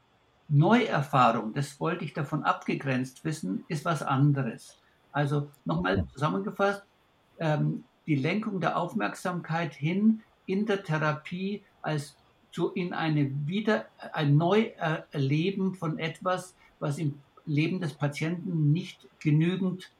Neuerfahrung, 0.47 1.53
das 1.53 1.79
wollte 1.79 2.05
ich 2.05 2.13
davon 2.13 2.43
abgegrenzt 2.43 3.25
wissen, 3.25 3.63
ist 3.67 3.85
was 3.85 4.03
anderes. 4.03 4.77
Also 5.11 5.49
nochmal 5.65 6.05
zusammengefasst, 6.13 6.83
ähm, 7.39 7.83
die 8.05 8.15
Lenkung 8.15 8.59
der 8.59 8.77
Aufmerksamkeit 8.77 9.73
hin 9.73 10.21
in 10.45 10.65
der 10.65 10.83
Therapie 10.83 11.63
als 11.81 12.15
zu 12.51 12.71
in 12.71 12.93
eine 12.93 13.31
wieder 13.47 13.85
ein 14.13 14.37
Neuerleben 14.37 15.73
von 15.75 15.99
etwas, 15.99 16.55
was 16.79 16.97
im 16.97 17.19
Leben 17.45 17.81
des 17.81 17.93
Patienten 17.93 18.71
nicht 18.71 19.07
genügend 19.19 19.91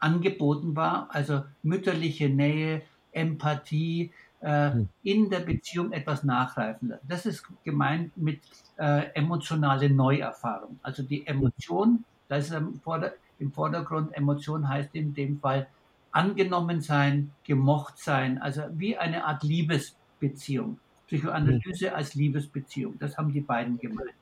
angeboten 0.00 0.76
war, 0.76 1.08
also 1.10 1.44
mütterliche 1.62 2.28
Nähe, 2.28 2.82
Empathie, 3.12 4.12
äh, 4.44 4.72
hm. 4.72 4.88
in 5.02 5.30
der 5.30 5.40
Beziehung 5.40 5.92
etwas 5.92 6.22
nachreifen. 6.22 6.92
Das 7.08 7.24
ist 7.24 7.44
gemeint 7.64 8.14
mit 8.16 8.40
äh, 8.76 9.06
emotionale 9.14 9.88
Neuerfahrung. 9.88 10.78
Also 10.82 11.02
die 11.02 11.26
Emotion, 11.26 12.04
da 12.28 12.36
ist 12.36 12.52
im, 12.52 12.78
Vorder 12.80 13.14
im 13.38 13.52
Vordergrund, 13.52 14.14
Emotion 14.14 14.68
heißt 14.68 14.94
in 14.94 15.14
dem 15.14 15.40
Fall 15.40 15.66
angenommen 16.12 16.82
sein, 16.82 17.32
gemocht 17.44 17.98
sein, 17.98 18.40
also 18.40 18.62
wie 18.72 18.96
eine 18.96 19.24
Art 19.24 19.42
Liebesbeziehung. 19.42 20.78
Psychoanalyse 21.06 21.88
mhm. 21.88 21.94
als 21.94 22.14
Liebesbeziehung. 22.14 22.98
Das 22.98 23.16
haben 23.16 23.32
die 23.32 23.40
beiden 23.40 23.78
gemeint. 23.78 24.14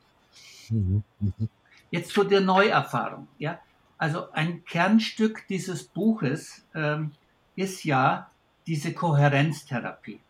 Mhm. 0.71 1.03
Jetzt 1.91 2.11
zu 2.13 2.25
der 2.25 2.41
Neuerfahrung. 2.41 3.29
Ja? 3.39 3.59
Also 3.99 4.31
ein 4.33 4.65
Kernstück 4.65 5.47
dieses 5.49 5.85
Buches 5.85 6.65
ähm, 6.75 7.13
ist 7.57 7.85
ja 7.85 8.31
diese 8.67 8.93
Kohärenztherapie. 8.93 10.21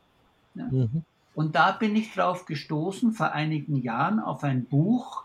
Ja? 0.54 0.64
Mhm. 0.70 1.04
Und 1.34 1.54
da 1.54 1.72
bin 1.72 1.96
ich 1.96 2.14
drauf 2.14 2.44
gestoßen 2.46 3.12
vor 3.12 3.32
einigen 3.32 3.76
Jahren 3.76 4.20
auf 4.20 4.44
ein 4.44 4.64
Buch. 4.66 5.24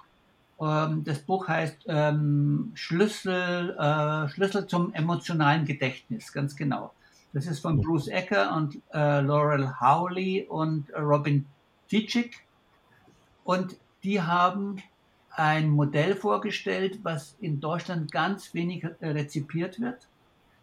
Ähm, 0.59 1.03
das 1.03 1.19
Buch 1.19 1.47
heißt 1.47 1.85
ähm, 1.87 2.71
Schlüssel, 2.75 3.77
äh, 3.77 4.29
Schlüssel 4.29 4.67
zum 4.67 4.93
emotionalen 4.93 5.65
Gedächtnis, 5.65 6.31
ganz 6.31 6.55
genau. 6.55 6.93
Das 7.33 7.45
ist 7.45 7.59
von 7.59 7.81
Bruce 7.81 8.07
Ecker 8.07 8.55
und 8.55 8.81
äh, 8.93 9.19
Laurel 9.19 9.79
Howley 9.79 10.47
und 10.49 10.89
Robin 10.97 11.45
Titschik. 11.89 12.45
Und 13.43 13.75
die 14.03 14.21
haben 14.21 14.81
ein 15.29 15.69
Modell 15.69 16.15
vorgestellt, 16.15 16.99
was 17.03 17.35
in 17.39 17.59
Deutschland 17.59 18.11
ganz 18.11 18.53
wenig 18.53 18.85
rezipiert 19.01 19.79
wird, 19.79 20.07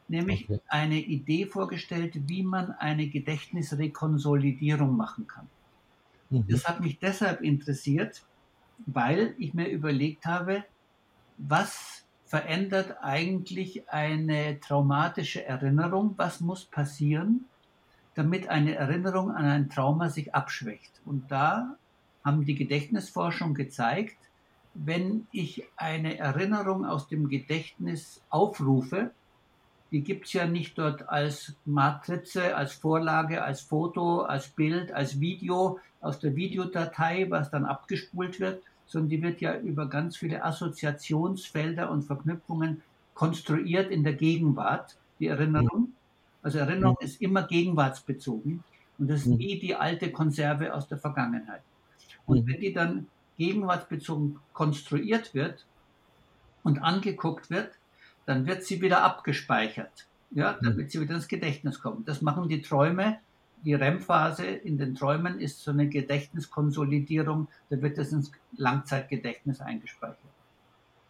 nämlich 0.09 0.49
okay. 0.49 0.61
eine 0.69 0.99
Idee 0.99 1.47
vorgestellt, 1.47 2.29
wie 2.29 2.43
man 2.43 2.73
eine 2.73 3.09
Gedächtnisrekonsolidierung 3.09 4.97
machen 4.97 5.27
kann. 5.27 5.49
Mhm. 6.31 6.47
Das 6.49 6.67
hat 6.67 6.81
mich 6.81 6.99
deshalb 6.99 7.40
interessiert, 7.40 8.23
weil 8.87 9.35
ich 9.38 9.55
mir 9.55 9.69
überlegt 9.69 10.27
habe, 10.27 10.64
was 11.38 12.05
verändert 12.25 12.97
eigentlich 13.01 13.88
eine 13.90 14.59
traumatische 14.61 15.45
Erinnerung? 15.45 16.14
Was 16.17 16.40
muss 16.40 16.64
passieren, 16.64 17.45
damit 18.14 18.49
eine 18.49 18.75
Erinnerung 18.75 19.31
an 19.31 19.45
ein 19.45 19.69
Trauma 19.69 20.09
sich 20.09 20.35
abschwächt? 20.35 21.01
Und 21.05 21.31
da 21.31 21.77
haben 22.25 22.45
die 22.45 22.55
Gedächtnisforschung 22.55 23.55
gezeigt, 23.55 24.17
wenn 24.75 25.27
ich 25.31 25.64
eine 25.77 26.19
Erinnerung 26.19 26.85
aus 26.85 27.07
dem 27.07 27.29
Gedächtnis 27.29 28.23
aufrufe, 28.31 29.12
die 29.90 30.03
gibt 30.03 30.27
es 30.27 30.33
ja 30.33 30.47
nicht 30.47 30.77
dort 30.79 31.09
als 31.09 31.55
Matrize, 31.64 32.57
als 32.57 32.73
Vorlage, 32.73 33.42
als 33.42 33.61
Foto, 33.61 34.23
als 34.23 34.49
Bild, 34.49 34.92
als 34.92 35.20
Video 35.20 35.79
aus 36.01 36.18
der 36.18 36.35
Videodatei, 36.37 37.27
was 37.31 37.51
dann 37.51 37.64
abgespult 37.64 38.40
wird, 38.40 38.62
sondern 38.87 39.09
die 39.09 39.23
wird 39.23 39.40
ja 39.40 39.57
über 39.57 39.88
ganz 39.88 40.16
viele 40.16 40.44
Assoziationsfelder 40.44 41.90
und 41.90 42.03
Verknüpfungen 42.03 42.83
konstruiert 43.14 43.90
in 43.90 44.03
der 44.03 44.14
Gegenwart, 44.14 44.97
die 45.18 45.29
Erinnerung. 45.29 45.92
Also 46.42 46.59
Erinnerung 46.59 46.97
ist 47.01 47.23
immer 47.23 47.44
gegenwartsbezogen 47.44 48.62
und 48.99 49.11
das 49.11 49.20
ist 49.20 49.27
mhm. 49.27 49.38
wie 49.38 49.59
die 49.59 49.75
alte 49.75 50.12
Konserve 50.12 50.75
aus 50.75 50.88
der 50.88 50.99
Vergangenheit. 50.99 51.62
Und 52.27 52.44
mhm. 52.44 52.47
wenn 52.49 52.61
die 52.61 52.73
dann 52.73 53.07
gegenwartsbezogen 53.38 54.38
konstruiert 54.53 55.35
wird 55.35 55.64
und 56.62 56.79
angeguckt 56.83 57.51
wird, 57.51 57.70
dann 58.27 58.47
wird 58.47 58.65
sie 58.65 58.81
wieder 58.81 59.03
abgespeichert. 59.03 60.07
Ja, 60.31 60.59
dann 60.61 60.77
mhm. 60.77 60.89
sie 60.89 61.01
wieder 61.01 61.15
ins 61.15 61.29
Gedächtnis 61.29 61.81
kommen. 61.81 62.05
Das 62.05 62.21
machen 62.21 62.49
die 62.49 62.61
Träume. 62.61 63.19
Die 63.65 63.75
REM-Phase 63.75 64.45
in 64.45 64.79
den 64.79 64.95
Träumen 64.95 65.41
ist 65.41 65.63
so 65.63 65.71
eine 65.71 65.89
Gedächtniskonsolidierung. 65.89 67.49
Da 67.71 67.81
wird 67.81 67.99
das 67.99 68.13
ins 68.13 68.33
Langzeitgedächtnis 68.57 69.61
eingespeichert. 69.61 70.19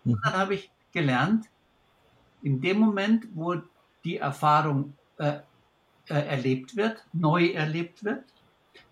Mhm. 0.04 0.12
Und 0.12 0.20
dann 0.24 0.32
habe 0.34 0.54
ich 0.54 0.70
gelernt, 0.92 1.46
in 2.42 2.60
dem 2.60 2.78
Moment, 2.78 3.26
wo 3.34 3.56
die 4.04 4.18
Erfahrung 4.18 4.94
äh, 5.16 5.38
äh, 6.08 6.14
erlebt 6.14 6.76
wird, 6.76 7.04
neu 7.14 7.46
erlebt 7.46 8.04
wird, 8.04 8.24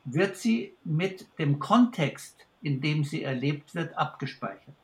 wird 0.04 0.36
sie 0.36 0.74
mit 0.84 1.26
dem 1.38 1.58
Kontext, 1.58 2.46
in 2.62 2.80
dem 2.80 3.04
sie 3.04 3.22
erlebt 3.22 3.74
wird, 3.74 3.96
abgespeichert. 3.98 4.74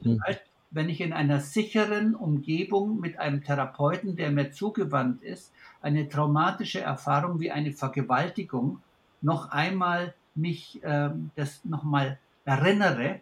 Mhm. 0.00 0.18
Das 0.18 0.26
heißt, 0.26 0.42
wenn 0.72 0.88
ich 0.88 1.00
in 1.00 1.12
einer 1.12 1.40
sicheren 1.40 2.14
Umgebung 2.14 2.98
mit 2.98 3.18
einem 3.18 3.44
Therapeuten, 3.44 4.16
der 4.16 4.30
mir 4.30 4.52
zugewandt 4.52 5.22
ist, 5.22 5.52
eine 5.82 6.08
traumatische 6.08 6.80
Erfahrung 6.80 7.40
wie 7.40 7.50
eine 7.50 7.72
Vergewaltigung 7.72 8.80
noch 9.20 9.50
einmal 9.50 10.14
mich 10.34 10.80
ähm, 10.82 11.30
das 11.36 11.64
nochmal 11.64 12.18
erinnere, 12.44 13.20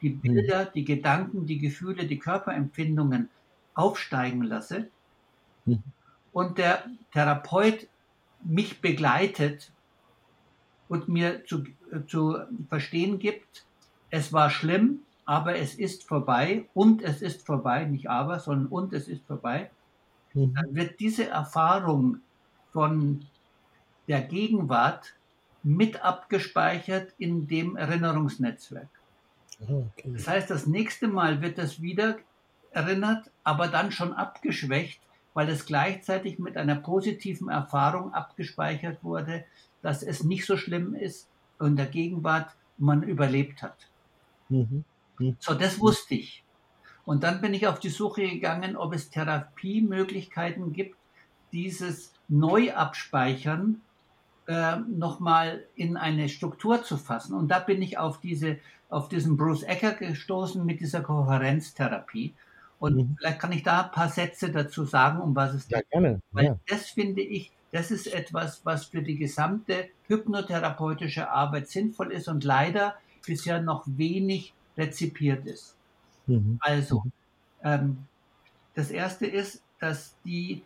die 0.00 0.10
mhm. 0.10 0.20
Bilder, 0.20 0.64
die 0.64 0.84
Gedanken, 0.84 1.46
die 1.46 1.58
Gefühle, 1.58 2.06
die 2.06 2.18
Körperempfindungen 2.18 3.28
aufsteigen 3.74 4.42
lasse 4.42 4.88
mhm. 5.64 5.82
und 6.32 6.58
der 6.58 6.84
Therapeut 7.12 7.88
mich 8.44 8.80
begleitet 8.80 9.72
und 10.88 11.08
mir 11.08 11.44
zu, 11.46 11.64
äh, 11.90 12.06
zu 12.06 12.38
verstehen 12.68 13.18
gibt, 13.18 13.66
es 14.10 14.32
war 14.32 14.50
schlimm, 14.50 15.00
aber 15.32 15.56
es 15.56 15.76
ist 15.76 16.04
vorbei 16.04 16.66
und 16.74 17.00
es 17.00 17.22
ist 17.22 17.46
vorbei, 17.46 17.86
nicht 17.86 18.10
aber, 18.10 18.38
sondern 18.38 18.66
und 18.66 18.92
es 18.92 19.08
ist 19.08 19.24
vorbei, 19.24 19.70
mhm. 20.34 20.52
dann 20.52 20.74
wird 20.74 21.00
diese 21.00 21.26
Erfahrung 21.26 22.18
von 22.70 23.24
der 24.08 24.20
Gegenwart 24.20 25.14
mit 25.62 26.04
abgespeichert 26.04 27.14
in 27.16 27.48
dem 27.48 27.76
Erinnerungsnetzwerk. 27.76 28.90
Oh, 29.66 29.86
okay. 29.96 30.12
Das 30.12 30.28
heißt, 30.28 30.50
das 30.50 30.66
nächste 30.66 31.08
Mal 31.08 31.40
wird 31.40 31.56
das 31.56 31.80
wieder 31.80 32.18
erinnert, 32.72 33.30
aber 33.42 33.68
dann 33.68 33.90
schon 33.90 34.12
abgeschwächt, 34.12 35.00
weil 35.32 35.48
es 35.48 35.64
gleichzeitig 35.64 36.40
mit 36.40 36.58
einer 36.58 36.76
positiven 36.76 37.48
Erfahrung 37.48 38.12
abgespeichert 38.12 39.02
wurde, 39.02 39.46
dass 39.80 40.02
es 40.02 40.24
nicht 40.24 40.44
so 40.44 40.58
schlimm 40.58 40.94
ist 40.94 41.26
und 41.58 41.68
in 41.68 41.76
der 41.76 41.86
Gegenwart 41.86 42.54
man 42.76 43.02
überlebt 43.02 43.62
hat. 43.62 43.88
Mhm. 44.50 44.84
Hm. 45.18 45.36
So, 45.38 45.54
das 45.54 45.80
wusste 45.80 46.14
ich. 46.14 46.44
Und 47.04 47.24
dann 47.24 47.40
bin 47.40 47.54
ich 47.54 47.66
auf 47.66 47.80
die 47.80 47.88
Suche 47.88 48.22
gegangen, 48.22 48.76
ob 48.76 48.94
es 48.94 49.10
Therapiemöglichkeiten 49.10 50.72
gibt, 50.72 50.96
dieses 51.52 52.12
Neuabspeichern 52.28 53.80
äh, 54.46 54.76
nochmal 54.76 55.64
in 55.74 55.96
eine 55.96 56.28
Struktur 56.28 56.82
zu 56.82 56.96
fassen. 56.96 57.34
Und 57.34 57.48
da 57.48 57.58
bin 57.58 57.82
ich 57.82 57.98
auf, 57.98 58.20
diese, 58.20 58.58
auf 58.88 59.08
diesen 59.08 59.36
Bruce 59.36 59.62
Ecker 59.62 59.92
gestoßen 59.92 60.64
mit 60.64 60.80
dieser 60.80 61.02
Kohärenztherapie. 61.02 62.34
Und 62.78 62.96
mhm. 62.96 63.16
vielleicht 63.18 63.38
kann 63.38 63.52
ich 63.52 63.62
da 63.62 63.82
ein 63.82 63.90
paar 63.92 64.08
Sätze 64.08 64.50
dazu 64.50 64.84
sagen, 64.84 65.20
um 65.20 65.36
was 65.36 65.54
es 65.54 65.68
ja, 65.68 65.78
geht. 65.78 65.90
Gerne. 65.90 66.20
Weil 66.32 66.44
ja. 66.44 66.58
das 66.66 66.90
finde 66.90 67.22
ich, 67.22 67.52
das 67.70 67.90
ist 67.90 68.12
etwas, 68.12 68.64
was 68.64 68.86
für 68.86 69.02
die 69.02 69.16
gesamte 69.16 69.88
hypnotherapeutische 70.08 71.30
Arbeit 71.30 71.68
sinnvoll 71.68 72.12
ist 72.12 72.28
und 72.28 72.44
leider 72.44 72.96
bisher 73.24 73.62
noch 73.62 73.84
wenig 73.86 74.52
rezipiert 74.76 75.46
ist. 75.46 75.76
Mhm. 76.26 76.58
Also, 76.60 77.02
mhm. 77.04 77.12
ähm, 77.64 77.98
das 78.74 78.90
erste 78.90 79.26
ist, 79.26 79.62
dass 79.80 80.14
die 80.24 80.62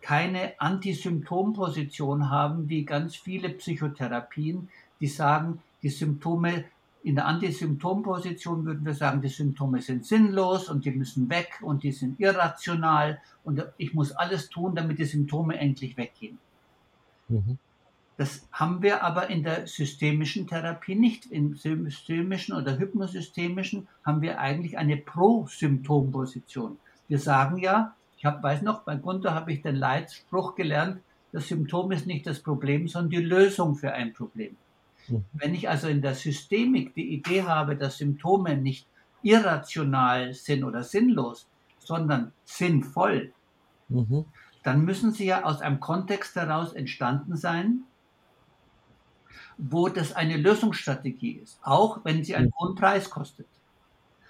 keine 0.00 0.60
Antisymptomposition 0.60 2.30
haben, 2.30 2.68
wie 2.68 2.84
ganz 2.84 3.16
viele 3.16 3.48
Psychotherapien, 3.50 4.68
die 5.00 5.08
sagen, 5.08 5.60
die 5.82 5.88
Symptome 5.88 6.64
in 7.06 7.14
der 7.14 7.26
Antisymptomposition 7.26 8.64
würden 8.64 8.84
wir 8.84 8.94
sagen, 8.94 9.22
die 9.22 9.28
Symptome 9.28 9.80
sind 9.80 10.04
sinnlos 10.04 10.68
und 10.68 10.84
die 10.84 10.90
müssen 10.90 11.30
weg 11.30 11.60
und 11.62 11.84
die 11.84 11.92
sind 11.92 12.18
irrational 12.18 13.20
und 13.44 13.64
ich 13.78 13.94
muss 13.94 14.10
alles 14.10 14.48
tun, 14.48 14.74
damit 14.74 14.98
die 14.98 15.04
Symptome 15.04 15.56
endlich 15.56 15.96
weggehen. 15.96 16.38
Mhm. 17.28 17.58
Das 18.16 18.48
haben 18.50 18.80
wir 18.82 19.04
aber 19.04 19.28
in 19.28 19.42
der 19.42 19.66
systemischen 19.66 20.46
Therapie 20.46 20.94
nicht. 20.94 21.26
Im 21.26 21.54
systemischen 21.54 22.54
oder 22.54 22.78
hypnosystemischen 22.78 23.88
haben 24.04 24.22
wir 24.22 24.40
eigentlich 24.40 24.78
eine 24.78 24.96
Pro-Symptom-Position. 24.96 26.78
Wir 27.08 27.18
sagen 27.18 27.58
ja, 27.58 27.94
ich 28.16 28.24
hab, 28.24 28.42
weiß 28.42 28.62
noch, 28.62 28.82
bei 28.82 28.96
Gunther 28.96 29.34
habe 29.34 29.52
ich 29.52 29.60
den 29.60 29.76
Leitspruch 29.76 30.54
gelernt, 30.54 31.00
das 31.32 31.48
Symptom 31.48 31.92
ist 31.92 32.06
nicht 32.06 32.26
das 32.26 32.40
Problem, 32.40 32.88
sondern 32.88 33.10
die 33.10 33.26
Lösung 33.26 33.74
für 33.74 33.92
ein 33.92 34.14
Problem. 34.14 34.56
Mhm. 35.08 35.24
Wenn 35.34 35.54
ich 35.54 35.68
also 35.68 35.88
in 35.88 36.00
der 36.00 36.14
Systemik 36.14 36.94
die 36.94 37.12
Idee 37.12 37.42
habe, 37.42 37.76
dass 37.76 37.98
Symptome 37.98 38.56
nicht 38.56 38.86
irrational 39.22 40.32
sind 40.32 40.64
oder 40.64 40.82
sinnlos, 40.82 41.46
sondern 41.78 42.32
sinnvoll, 42.44 43.32
mhm. 43.88 44.24
dann 44.62 44.84
müssen 44.84 45.12
sie 45.12 45.26
ja 45.26 45.44
aus 45.44 45.60
einem 45.60 45.80
Kontext 45.80 46.34
heraus 46.36 46.72
entstanden 46.72 47.36
sein, 47.36 47.84
wo 49.58 49.88
das 49.88 50.12
eine 50.12 50.36
Lösungsstrategie 50.36 51.40
ist, 51.42 51.58
auch 51.62 52.04
wenn 52.04 52.24
sie 52.24 52.34
einen 52.34 52.52
hohen 52.58 52.74
Preis 52.74 53.08
kostet. 53.10 53.46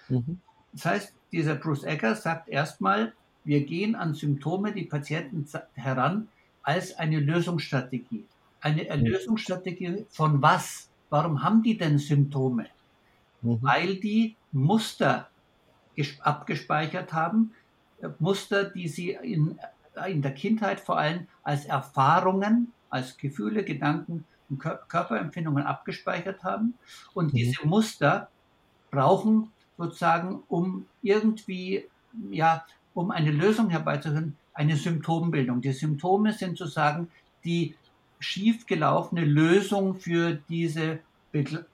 Mhm. 0.08 0.40
Das 0.72 0.84
heißt, 0.84 1.14
dieser 1.32 1.56
Bruce 1.56 1.84
Ecker 1.84 2.14
sagt 2.14 2.48
erstmal, 2.48 3.12
wir 3.44 3.64
gehen 3.64 3.94
an 3.94 4.14
Symptome, 4.14 4.72
die 4.72 4.84
Patienten 4.84 5.46
heran, 5.74 6.28
als 6.62 6.96
eine 6.98 7.20
Lösungsstrategie. 7.20 8.24
Eine 8.60 8.82
Lösungsstrategie 8.96 10.06
von 10.08 10.42
was? 10.42 10.90
Warum 11.10 11.42
haben 11.42 11.62
die 11.62 11.76
denn 11.76 11.98
Symptome? 11.98 12.66
Mhm. 13.42 13.58
Weil 13.62 13.96
die 13.96 14.36
Muster 14.52 15.28
abgespeichert 16.20 17.12
haben, 17.12 17.52
äh, 18.00 18.08
Muster, 18.18 18.64
die 18.64 18.88
sie 18.88 19.10
in, 19.10 19.58
in 20.06 20.22
der 20.22 20.34
Kindheit 20.34 20.80
vor 20.80 20.98
allem 20.98 21.26
als 21.42 21.64
Erfahrungen, 21.64 22.72
als 22.90 23.16
Gefühle, 23.16 23.64
Gedanken 23.64 24.24
Körperempfindungen 24.88 25.64
abgespeichert 25.64 26.44
haben. 26.44 26.74
Und 27.14 27.32
mhm. 27.32 27.36
diese 27.36 27.66
Muster 27.66 28.28
brauchen 28.90 29.50
sozusagen, 29.76 30.42
um 30.48 30.86
irgendwie, 31.02 31.84
ja, 32.30 32.64
um 32.94 33.10
eine 33.10 33.30
Lösung 33.30 33.70
herbeizuführen, 33.70 34.36
eine 34.54 34.76
Symptombildung. 34.76 35.60
Die 35.60 35.72
Symptome 35.72 36.32
sind 36.32 36.56
sozusagen 36.56 37.08
die 37.44 37.74
schiefgelaufene 38.18 39.24
Lösung 39.24 39.96
für 39.96 40.38
diese 40.48 41.00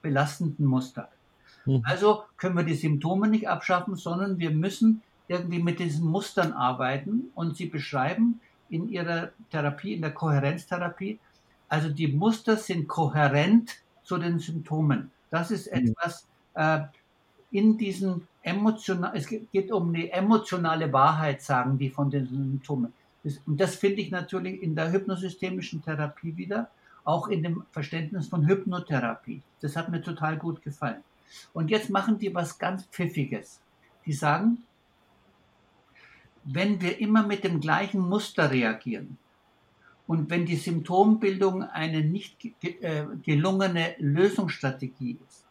belastenden 0.01 0.65
Muster. 0.65 1.09
Mhm. 1.65 1.81
Also 1.85 2.23
können 2.37 2.57
wir 2.57 2.63
die 2.63 2.75
Symptome 2.75 3.29
nicht 3.29 3.47
abschaffen, 3.47 3.95
sondern 3.95 4.39
wir 4.39 4.51
müssen 4.51 5.01
irgendwie 5.27 5.63
mit 5.63 5.79
diesen 5.79 6.05
Mustern 6.05 6.51
arbeiten 6.51 7.31
und 7.35 7.55
sie 7.55 7.67
beschreiben 7.67 8.41
in 8.69 8.89
ihrer 8.89 9.29
Therapie, 9.51 9.93
in 9.93 10.01
der 10.01 10.11
Kohärenztherapie, 10.11 11.19
also 11.73 11.89
die 11.89 12.07
Muster 12.07 12.55
sind 12.55 12.87
kohärent 12.87 13.81
zu 14.03 14.19
den 14.19 14.37
Symptomen. 14.37 15.09
Das 15.31 15.49
ist 15.49 15.65
mhm. 15.73 15.87
etwas, 15.87 16.27
äh, 16.53 16.81
in 17.49 17.79
diesen 17.79 18.27
emotional, 18.43 19.13
es 19.15 19.27
geht 19.27 19.71
um 19.71 19.91
die 19.91 20.11
emotionale 20.11 20.93
Wahrheit, 20.93 21.41
sagen 21.41 21.79
die 21.79 21.89
von 21.89 22.11
den 22.11 22.27
Symptomen. 22.27 22.93
Und 23.47 23.59
das 23.59 23.73
finde 23.73 24.01
ich 24.01 24.11
natürlich 24.11 24.61
in 24.61 24.75
der 24.75 24.91
hypnosystemischen 24.91 25.81
Therapie 25.83 26.37
wieder, 26.37 26.69
auch 27.05 27.27
in 27.27 27.41
dem 27.41 27.63
Verständnis 27.71 28.27
von 28.27 28.45
Hypnotherapie. 28.47 29.41
Das 29.61 29.75
hat 29.75 29.89
mir 29.89 30.03
total 30.03 30.37
gut 30.37 30.61
gefallen. 30.61 31.03
Und 31.53 31.71
jetzt 31.71 31.89
machen 31.89 32.19
die 32.19 32.35
was 32.35 32.59
ganz 32.59 32.85
Pfiffiges. 32.85 33.59
Die 34.05 34.13
sagen, 34.13 34.63
wenn 36.43 36.81
wir 36.81 36.99
immer 36.99 37.25
mit 37.25 37.43
dem 37.43 37.59
gleichen 37.61 38.01
Muster 38.01 38.51
reagieren 38.51 39.17
und 40.05 40.29
wenn 40.29 40.45
die 40.45 40.57
Symptombildung 40.57 41.63
eine 41.63 42.03
nicht 42.03 42.45
äh, 42.63 43.05
gelungene 43.23 43.95
Lösungsstrategie 43.99 45.17
ist, 45.27 45.45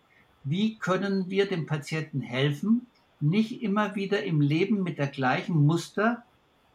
wie 0.45 0.77
können 0.77 1.31
wir 1.31 1.47
dem 1.47 1.67
Patienten 1.67 2.21
helfen, 2.21 2.87
nicht 3.21 3.63
immer 3.63 3.95
wieder 3.95 4.25
im 4.25 4.41
Leben 4.41 4.83
mit 4.83 4.99
der 4.99 5.07
gleichen 5.07 5.65
Muster, 5.67 6.25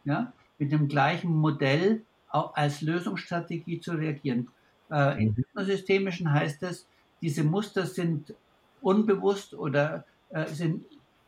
ja, 0.04 0.32
mit 0.58 0.72
dem 0.72 0.88
gleichen 0.88 1.30
Modell 1.30 2.02
als 2.30 2.80
Lösungsstrategie 2.80 3.80
zu 3.80 3.92
reagieren. 3.92 4.48
Äh, 4.90 5.22
Im 5.22 5.30
mhm. 5.30 5.36
hypnosystemischen 5.36 6.32
heißt 6.32 6.62
es, 6.64 6.86
diese 7.20 7.44
Muster 7.44 7.86
sind 7.86 8.34
unbewusst 8.80 9.54
oder 9.54 10.04
äh, 10.30 10.46
sind 10.46 10.84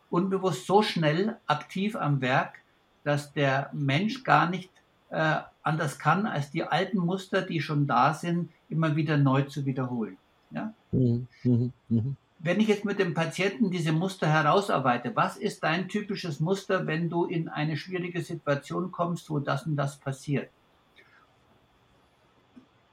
unbewusst 0.08 0.66
so 0.66 0.82
schnell 0.82 1.36
aktiv 1.46 1.96
am 1.96 2.20
Werk, 2.20 2.60
dass 3.04 3.32
der 3.32 3.70
Mensch 3.72 4.24
gar 4.24 4.50
nicht 4.50 4.70
äh, 5.10 5.40
anders 5.62 5.98
kann, 5.98 6.26
als 6.26 6.50
die 6.50 6.64
alten 6.64 6.98
Muster, 6.98 7.42
die 7.42 7.60
schon 7.60 7.86
da 7.86 8.14
sind, 8.14 8.50
immer 8.68 8.96
wieder 8.96 9.16
neu 9.16 9.42
zu 9.42 9.66
wiederholen. 9.66 10.16
Ja? 10.50 10.72
Mhm. 10.92 11.26
Mhm. 11.42 11.72
mhm. 11.88 12.16
Wenn 12.42 12.58
ich 12.58 12.68
jetzt 12.68 12.86
mit 12.86 12.98
dem 12.98 13.12
Patienten 13.12 13.70
diese 13.70 13.92
Muster 13.92 14.26
herausarbeite, 14.26 15.14
was 15.14 15.36
ist 15.36 15.62
dein 15.62 15.88
typisches 15.88 16.40
Muster, 16.40 16.86
wenn 16.86 17.10
du 17.10 17.26
in 17.26 17.50
eine 17.50 17.76
schwierige 17.76 18.22
Situation 18.22 18.90
kommst, 18.90 19.28
wo 19.28 19.40
das 19.40 19.66
und 19.66 19.76
das 19.76 19.98
passiert? 19.98 20.48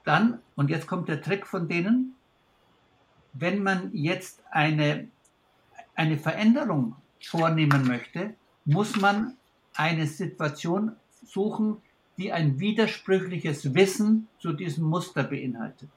Dann, 0.04 0.40
und 0.54 0.68
jetzt 0.68 0.86
kommt 0.86 1.08
der 1.08 1.22
Trick 1.22 1.46
von 1.46 1.66
denen, 1.66 2.14
wenn 3.32 3.62
man 3.62 3.90
jetzt 3.94 4.42
eine, 4.50 5.08
eine 5.94 6.18
Veränderung 6.18 6.96
vornehmen 7.20 7.86
möchte, 7.86 8.34
muss 8.66 8.96
man 8.96 9.36
eine 9.74 10.06
Situation 10.06 10.92
suchen, 11.24 11.78
die 12.18 12.32
ein 12.32 12.58
widersprüchliches 12.58 13.74
Wissen 13.74 14.28
zu 14.38 14.52
diesem 14.52 14.84
Muster 14.84 15.22
beinhaltet. 15.22 15.88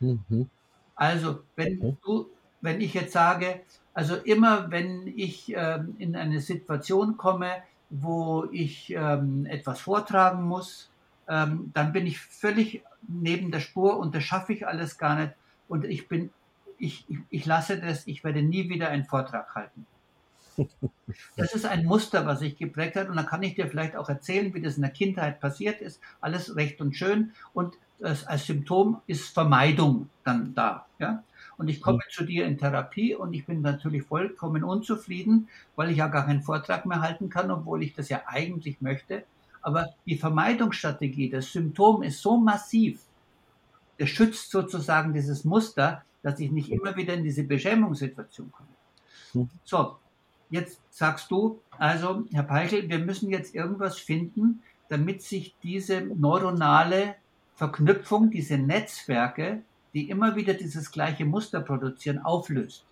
Mhm. 0.00 0.48
Also, 0.94 1.40
wenn 1.56 1.78
du, 2.04 2.26
wenn 2.60 2.80
ich 2.80 2.94
jetzt 2.94 3.12
sage, 3.12 3.60
also 3.94 4.16
immer 4.16 4.70
wenn 4.70 5.06
ich 5.06 5.52
ähm, 5.54 5.94
in 5.98 6.16
eine 6.16 6.40
Situation 6.40 7.16
komme, 7.16 7.50
wo 7.90 8.46
ich 8.50 8.90
ähm, 8.96 9.44
etwas 9.46 9.80
vortragen 9.80 10.44
muss, 10.44 10.90
ähm, 11.28 11.70
dann 11.74 11.92
bin 11.92 12.06
ich 12.06 12.18
völlig 12.18 12.82
neben 13.06 13.50
der 13.50 13.60
Spur 13.60 13.98
und 13.98 14.14
das 14.14 14.24
schaffe 14.24 14.54
ich 14.54 14.66
alles 14.66 14.96
gar 14.96 15.16
nicht 15.16 15.34
und 15.68 15.84
ich 15.84 16.08
bin, 16.08 16.30
ich, 16.78 17.04
ich, 17.08 17.18
ich 17.28 17.46
lasse 17.46 17.78
das, 17.78 18.06
ich 18.06 18.24
werde 18.24 18.42
nie 18.42 18.68
wieder 18.70 18.88
einen 18.88 19.04
Vortrag 19.04 19.54
halten. 19.54 19.86
Das 21.36 21.54
ist 21.54 21.66
ein 21.66 21.84
Muster, 21.84 22.26
was 22.26 22.40
sich 22.40 22.56
geprägt 22.56 22.96
hat. 22.96 23.08
Und 23.08 23.16
dann 23.16 23.26
kann 23.26 23.42
ich 23.42 23.54
dir 23.54 23.68
vielleicht 23.68 23.96
auch 23.96 24.08
erzählen, 24.08 24.52
wie 24.54 24.60
das 24.60 24.76
in 24.76 24.82
der 24.82 24.90
Kindheit 24.90 25.40
passiert 25.40 25.80
ist. 25.80 26.00
Alles 26.20 26.56
recht 26.56 26.80
und 26.80 26.96
schön. 26.96 27.32
Und 27.54 27.74
das, 27.98 28.26
als 28.26 28.46
Symptom 28.46 29.00
ist 29.06 29.32
Vermeidung 29.32 30.08
dann 30.24 30.54
da. 30.54 30.86
Ja? 30.98 31.22
Und 31.56 31.68
ich 31.68 31.80
komme 31.80 32.00
zu 32.10 32.24
dir 32.24 32.46
in 32.46 32.58
Therapie 32.58 33.14
und 33.14 33.32
ich 33.32 33.46
bin 33.46 33.62
natürlich 33.62 34.02
vollkommen 34.04 34.64
unzufrieden, 34.64 35.48
weil 35.76 35.90
ich 35.90 35.98
ja 35.98 36.08
gar 36.08 36.26
keinen 36.26 36.42
Vortrag 36.42 36.86
mehr 36.86 37.00
halten 37.00 37.30
kann, 37.30 37.50
obwohl 37.50 37.82
ich 37.82 37.94
das 37.94 38.08
ja 38.08 38.22
eigentlich 38.26 38.80
möchte. 38.80 39.24
Aber 39.60 39.90
die 40.06 40.16
Vermeidungsstrategie, 40.16 41.30
das 41.30 41.52
Symptom 41.52 42.02
ist 42.02 42.20
so 42.20 42.36
massiv, 42.36 43.00
der 43.98 44.06
schützt 44.06 44.50
sozusagen 44.50 45.14
dieses 45.14 45.44
Muster, 45.44 46.02
dass 46.22 46.40
ich 46.40 46.50
nicht 46.50 46.72
immer 46.72 46.96
wieder 46.96 47.14
in 47.14 47.22
diese 47.22 47.44
Beschämungssituation 47.44 48.50
komme. 48.50 48.68
Hm. 49.32 49.50
So, 49.64 49.98
Jetzt 50.52 50.82
sagst 50.90 51.30
du, 51.30 51.62
also 51.78 52.24
Herr 52.30 52.42
Peichel, 52.42 52.90
wir 52.90 52.98
müssen 52.98 53.30
jetzt 53.30 53.54
irgendwas 53.54 53.96
finden, 53.98 54.62
damit 54.90 55.22
sich 55.22 55.56
diese 55.62 56.02
neuronale 56.02 57.14
Verknüpfung, 57.54 58.30
diese 58.30 58.58
Netzwerke, 58.58 59.62
die 59.94 60.10
immer 60.10 60.36
wieder 60.36 60.52
dieses 60.52 60.92
gleiche 60.92 61.24
Muster 61.24 61.62
produzieren, 61.62 62.18
auflöst. 62.18 62.84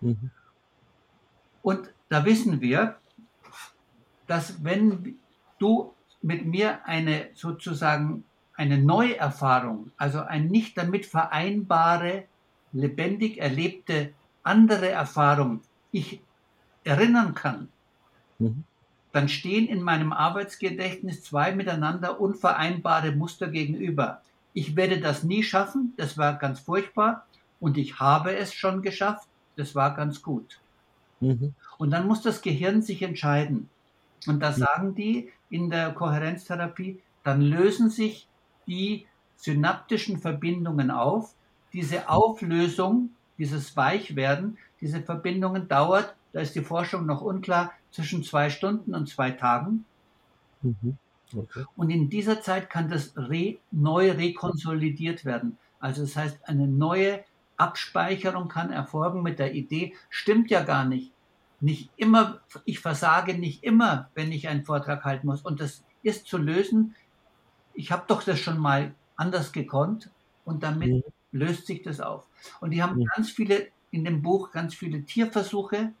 Mhm. 0.00 0.32
Und 1.62 1.92
da 2.08 2.24
wissen 2.24 2.60
wir, 2.60 2.96
dass 4.26 4.64
wenn 4.64 5.16
du 5.60 5.94
mit 6.22 6.44
mir 6.44 6.84
eine 6.86 7.28
sozusagen 7.34 8.24
eine 8.54 8.78
Neuerfahrung, 8.78 9.92
also 9.96 10.22
ein 10.22 10.48
nicht 10.48 10.76
damit 10.76 11.06
vereinbare, 11.06 12.24
lebendig 12.72 13.38
erlebte 13.38 14.12
andere 14.42 14.88
Erfahrung 14.88 15.60
ich 15.96 16.20
erinnern 16.86 17.34
kann, 17.34 17.68
mhm. 18.38 18.64
dann 19.12 19.28
stehen 19.28 19.66
in 19.66 19.82
meinem 19.82 20.12
Arbeitsgedächtnis 20.12 21.22
zwei 21.22 21.54
miteinander 21.54 22.20
unvereinbare 22.20 23.12
Muster 23.12 23.48
gegenüber. 23.48 24.22
Ich 24.54 24.76
werde 24.76 25.00
das 25.00 25.22
nie 25.22 25.42
schaffen, 25.42 25.92
das 25.96 26.16
war 26.16 26.34
ganz 26.34 26.60
furchtbar, 26.60 27.26
und 27.60 27.76
ich 27.78 27.98
habe 28.00 28.36
es 28.36 28.54
schon 28.54 28.82
geschafft, 28.82 29.28
das 29.56 29.74
war 29.74 29.94
ganz 29.94 30.22
gut. 30.22 30.60
Mhm. 31.20 31.54
Und 31.78 31.90
dann 31.90 32.06
muss 32.06 32.22
das 32.22 32.42
Gehirn 32.42 32.82
sich 32.82 33.02
entscheiden. 33.02 33.68
Und 34.26 34.40
da 34.40 34.52
sagen 34.52 34.94
die 34.94 35.30
in 35.50 35.70
der 35.70 35.92
Kohärenztherapie, 35.92 37.00
dann 37.24 37.40
lösen 37.40 37.90
sich 37.90 38.28
die 38.66 39.06
synaptischen 39.36 40.18
Verbindungen 40.18 40.90
auf. 40.90 41.34
Diese 41.72 42.08
Auflösung, 42.08 43.10
dieses 43.38 43.76
Weichwerden, 43.76 44.58
diese 44.80 45.02
Verbindungen 45.02 45.68
dauert 45.68 46.14
da 46.36 46.42
ist 46.42 46.54
die 46.54 46.60
Forschung 46.60 47.06
noch 47.06 47.22
unklar, 47.22 47.72
zwischen 47.90 48.22
zwei 48.22 48.50
Stunden 48.50 48.94
und 48.94 49.08
zwei 49.08 49.30
Tagen. 49.30 49.86
Mhm. 50.60 50.98
Okay. 51.34 51.64
Und 51.76 51.88
in 51.88 52.10
dieser 52.10 52.42
Zeit 52.42 52.68
kann 52.68 52.90
das 52.90 53.16
re, 53.16 53.56
neu 53.70 54.10
rekonsolidiert 54.10 55.24
werden. 55.24 55.56
Also 55.80 56.02
das 56.02 56.14
heißt, 56.14 56.46
eine 56.46 56.68
neue 56.68 57.24
Abspeicherung 57.56 58.48
kann 58.48 58.70
erfolgen 58.70 59.22
mit 59.22 59.38
der 59.38 59.54
Idee, 59.54 59.94
stimmt 60.10 60.50
ja 60.50 60.62
gar 60.62 60.84
nicht. 60.84 61.10
Nicht 61.60 61.88
immer, 61.96 62.40
ich 62.66 62.80
versage 62.80 63.32
nicht 63.32 63.64
immer, 63.64 64.10
wenn 64.14 64.30
ich 64.30 64.46
einen 64.46 64.66
Vortrag 64.66 65.06
halten 65.06 65.28
muss. 65.28 65.40
Und 65.40 65.58
das 65.58 65.84
ist 66.02 66.26
zu 66.26 66.36
lösen. 66.36 66.94
Ich 67.72 67.92
habe 67.92 68.04
doch 68.08 68.22
das 68.22 68.38
schon 68.38 68.58
mal 68.58 68.94
anders 69.16 69.52
gekonnt 69.52 70.10
und 70.44 70.62
damit 70.62 70.90
mhm. 70.90 71.02
löst 71.32 71.66
sich 71.66 71.80
das 71.80 72.02
auf. 72.02 72.26
Und 72.60 72.72
die 72.72 72.82
haben 72.82 72.98
mhm. 72.98 73.06
ganz 73.16 73.30
viele 73.30 73.68
in 73.90 74.04
dem 74.04 74.20
Buch 74.20 74.50
ganz 74.50 74.74
viele 74.74 75.02
Tierversuche 75.02 75.94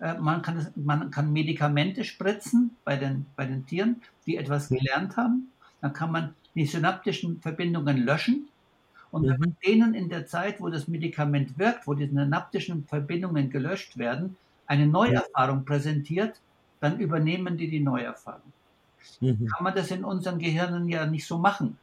man 0.00 0.42
kann, 0.42 0.56
das, 0.56 0.70
man 0.76 1.10
kann 1.10 1.32
Medikamente 1.32 2.04
spritzen 2.04 2.76
bei 2.84 2.96
den, 2.96 3.26
bei 3.36 3.46
den 3.46 3.66
Tieren, 3.66 4.02
die 4.26 4.36
etwas 4.36 4.68
gelernt 4.68 5.16
haben. 5.16 5.50
Dann 5.80 5.92
kann 5.92 6.12
man 6.12 6.34
die 6.54 6.66
synaptischen 6.66 7.40
Verbindungen 7.40 7.98
löschen. 7.98 8.48
Und 9.10 9.26
wenn 9.26 9.40
man 9.40 9.56
denen 9.64 9.94
in 9.94 10.08
der 10.08 10.26
Zeit, 10.26 10.60
wo 10.60 10.68
das 10.68 10.86
Medikament 10.86 11.58
wirkt, 11.58 11.86
wo 11.86 11.94
die 11.94 12.06
synaptischen 12.06 12.84
Verbindungen 12.84 13.50
gelöscht 13.50 13.96
werden, 13.96 14.36
eine 14.66 14.86
Neuerfahrung 14.86 15.64
präsentiert, 15.64 16.40
dann 16.80 17.00
übernehmen 17.00 17.56
die 17.56 17.70
die 17.70 17.80
Neuerfahrung. 17.80 18.52
Mhm. 19.20 19.46
Kann 19.46 19.64
man 19.64 19.74
das 19.74 19.90
in 19.90 20.04
unseren 20.04 20.38
Gehirnen 20.38 20.88
ja 20.88 21.06
nicht 21.06 21.26
so 21.26 21.38
machen. 21.38 21.78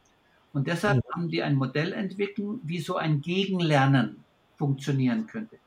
Und 0.53 0.67
deshalb 0.67 0.97
mhm. 0.97 1.13
haben 1.13 1.27
die 1.29 1.41
ein 1.43 1.55
Modell 1.55 1.93
entwickelt, 1.93 2.59
wie 2.63 2.79
so 2.79 2.95
ein 2.95 3.21
Gegenlernen 3.21 4.23
funktionieren 4.55 5.27
könnte. 5.27 5.57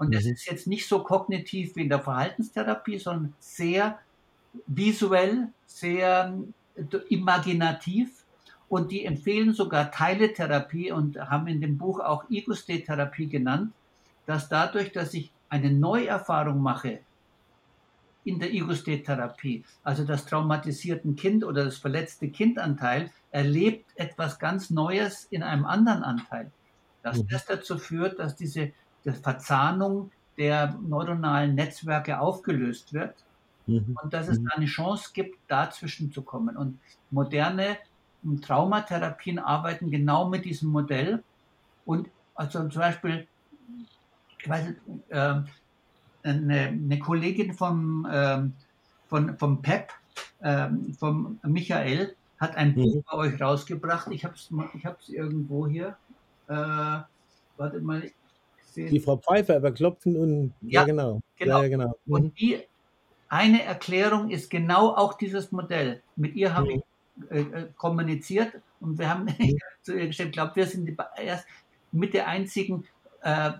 Und 0.00 0.14
das 0.14 0.24
mhm. 0.24 0.32
ist 0.32 0.46
jetzt 0.46 0.66
nicht 0.66 0.88
so 0.88 1.02
kognitiv 1.02 1.76
wie 1.76 1.82
in 1.82 1.90
der 1.90 2.00
Verhaltenstherapie, 2.00 2.98
sondern 2.98 3.34
sehr 3.38 3.98
visuell, 4.66 5.48
sehr 5.66 6.38
äh, 6.74 6.96
imaginativ. 7.10 8.24
Und 8.70 8.92
die 8.92 9.04
empfehlen 9.04 9.52
sogar 9.52 9.90
Teiletherapie 9.90 10.90
und 10.90 11.18
haben 11.18 11.48
in 11.48 11.60
dem 11.60 11.76
Buch 11.76 12.00
auch 12.00 12.24
Ego-State-Therapie 12.30 13.26
genannt, 13.26 13.72
dass 14.24 14.48
dadurch, 14.48 14.90
dass 14.92 15.12
ich 15.12 15.32
eine 15.50 15.70
Neuerfahrung 15.70 16.62
mache 16.62 17.00
in 18.24 18.38
der 18.38 18.54
Ego-State-Therapie, 18.54 19.64
also 19.84 20.04
das 20.04 20.24
traumatisierten 20.24 21.14
Kind 21.14 21.44
oder 21.44 21.64
das 21.64 21.76
verletzte 21.76 22.30
Kindanteil 22.30 23.10
erlebt 23.32 23.90
etwas 23.96 24.38
ganz 24.38 24.70
Neues 24.70 25.26
in 25.30 25.42
einem 25.42 25.66
anderen 25.66 26.04
Anteil, 26.04 26.50
dass 27.02 27.18
mhm. 27.18 27.28
das 27.28 27.44
dazu 27.44 27.76
führt, 27.76 28.18
dass 28.18 28.34
diese 28.34 28.72
der 29.04 29.14
Verzahnung 29.14 30.10
der 30.38 30.78
neuronalen 30.80 31.54
Netzwerke 31.54 32.20
aufgelöst 32.20 32.92
wird 32.92 33.14
mhm. 33.66 33.96
und 34.02 34.12
dass 34.12 34.28
es 34.28 34.38
mhm. 34.38 34.46
da 34.46 34.56
eine 34.56 34.66
Chance 34.66 35.10
gibt, 35.12 35.38
dazwischen 35.48 36.12
zu 36.12 36.22
kommen. 36.22 36.56
Und 36.56 36.78
moderne 37.10 37.76
Traumatherapien 38.42 39.38
arbeiten 39.38 39.90
genau 39.90 40.28
mit 40.28 40.44
diesem 40.44 40.70
Modell. 40.70 41.22
Und 41.84 42.08
also 42.34 42.68
zum 42.68 42.80
Beispiel, 42.80 43.26
ich 44.38 44.48
weiß 44.48 44.68
nicht, 44.68 44.80
äh, 45.08 45.42
eine, 46.22 46.58
eine 46.58 46.98
Kollegin 46.98 47.54
vom, 47.54 48.06
ähm, 48.10 48.52
von, 49.08 49.36
vom 49.38 49.62
PEP, 49.62 49.90
ähm, 50.42 50.94
vom 50.94 51.38
Michael, 51.42 52.14
hat 52.38 52.56
ein 52.56 52.74
Buch 52.74 52.96
mhm. 52.96 53.04
bei 53.10 53.16
euch 53.16 53.40
rausgebracht. 53.40 54.10
Ich 54.10 54.24
habe 54.24 54.34
es 54.34 54.50
ich 54.74 54.86
hab's 54.86 55.08
irgendwo 55.08 55.66
hier. 55.66 55.96
Äh, 56.48 56.54
warte 57.56 57.80
mal. 57.80 58.10
Die 58.76 59.00
Frau 59.00 59.16
Pfeiffer 59.16 59.56
über 59.56 59.72
Klopfen 59.72 60.16
und 60.16 60.54
ja, 60.62 60.80
ja 60.80 60.84
genau. 60.84 61.20
genau. 61.36 61.62
Ja, 61.62 61.68
genau. 61.68 61.98
Mhm. 62.04 62.14
Und 62.14 62.40
die 62.40 62.58
eine 63.28 63.62
Erklärung 63.62 64.30
ist 64.30 64.50
genau 64.50 64.94
auch 64.94 65.14
dieses 65.14 65.52
Modell. 65.52 66.02
Mit 66.16 66.34
ihr 66.34 66.54
habe 66.54 66.66
mhm. 66.66 66.82
ich 67.20 67.30
äh, 67.30 67.40
äh 67.40 67.66
kommuniziert 67.76 68.52
und 68.80 68.98
wir 68.98 69.08
haben 69.08 69.24
mhm. 69.24 69.58
zu 69.82 69.96
ihr 69.96 70.08
gestellt, 70.08 70.30
ich 70.30 70.34
glaube, 70.34 70.56
wir 70.56 70.66
sind 70.66 70.86
die, 70.86 70.96
erst 71.22 71.46
mit 71.92 72.14
der 72.14 72.28
einzigen 72.28 72.84
äh, 73.22 73.52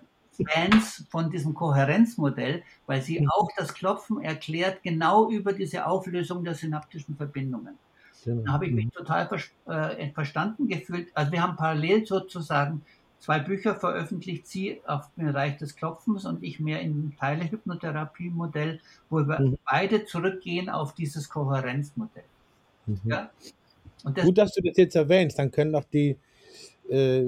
Fans 0.49 1.05
von 1.11 1.31
diesem 1.31 1.55
Kohärenzmodell, 1.55 2.63
weil 2.87 3.03
sie 3.03 3.27
auch 3.29 3.49
das 3.57 3.75
Klopfen 3.75 4.23
erklärt, 4.23 4.83
genau 4.83 5.31
über 5.31 5.53
diese 5.53 5.87
Auflösung 5.87 6.45
der 6.45 6.55
synaptischen 6.55 7.17
Verbindungen. 7.17 7.79
Genau. 8.25 8.43
Da 8.43 8.53
habe 8.53 8.67
ich 8.67 8.73
mich 8.73 8.89
total 8.91 9.29
äh, 9.67 10.11
verstanden 10.13 10.69
gefühlt. 10.69 11.09
Also 11.15 11.33
wir 11.33 11.43
haben 11.43 11.57
parallel 11.57 12.07
sozusagen 12.07 12.83
zwei 13.21 13.39
Bücher 13.39 13.77
veröffentlicht, 13.77 14.47
sie 14.47 14.81
auf 14.87 15.09
dem 15.17 15.27
Bereich 15.27 15.59
des 15.59 15.77
Klopfens 15.77 16.25
und 16.25 16.43
ich 16.43 16.59
mehr 16.59 16.81
im 16.81 17.15
Teile-Hypnotherapie-Modell, 17.19 18.81
wo 19.11 19.19
wir 19.19 19.41
mhm. 19.41 19.59
beide 19.71 20.07
zurückgehen 20.07 20.69
auf 20.69 20.95
dieses 20.95 21.29
Kohärenzmodell. 21.29 22.25
Mhm. 22.87 23.01
Ja? 23.05 23.31
Das 24.05 24.25
Gut, 24.25 24.39
dass 24.39 24.53
du 24.55 24.63
das 24.63 24.77
jetzt 24.77 24.97
erwähnst, 24.97 25.39
dann 25.39 25.51
können 25.51 25.75
auch 25.75 25.85
die 25.85 26.17
äh, 26.89 27.23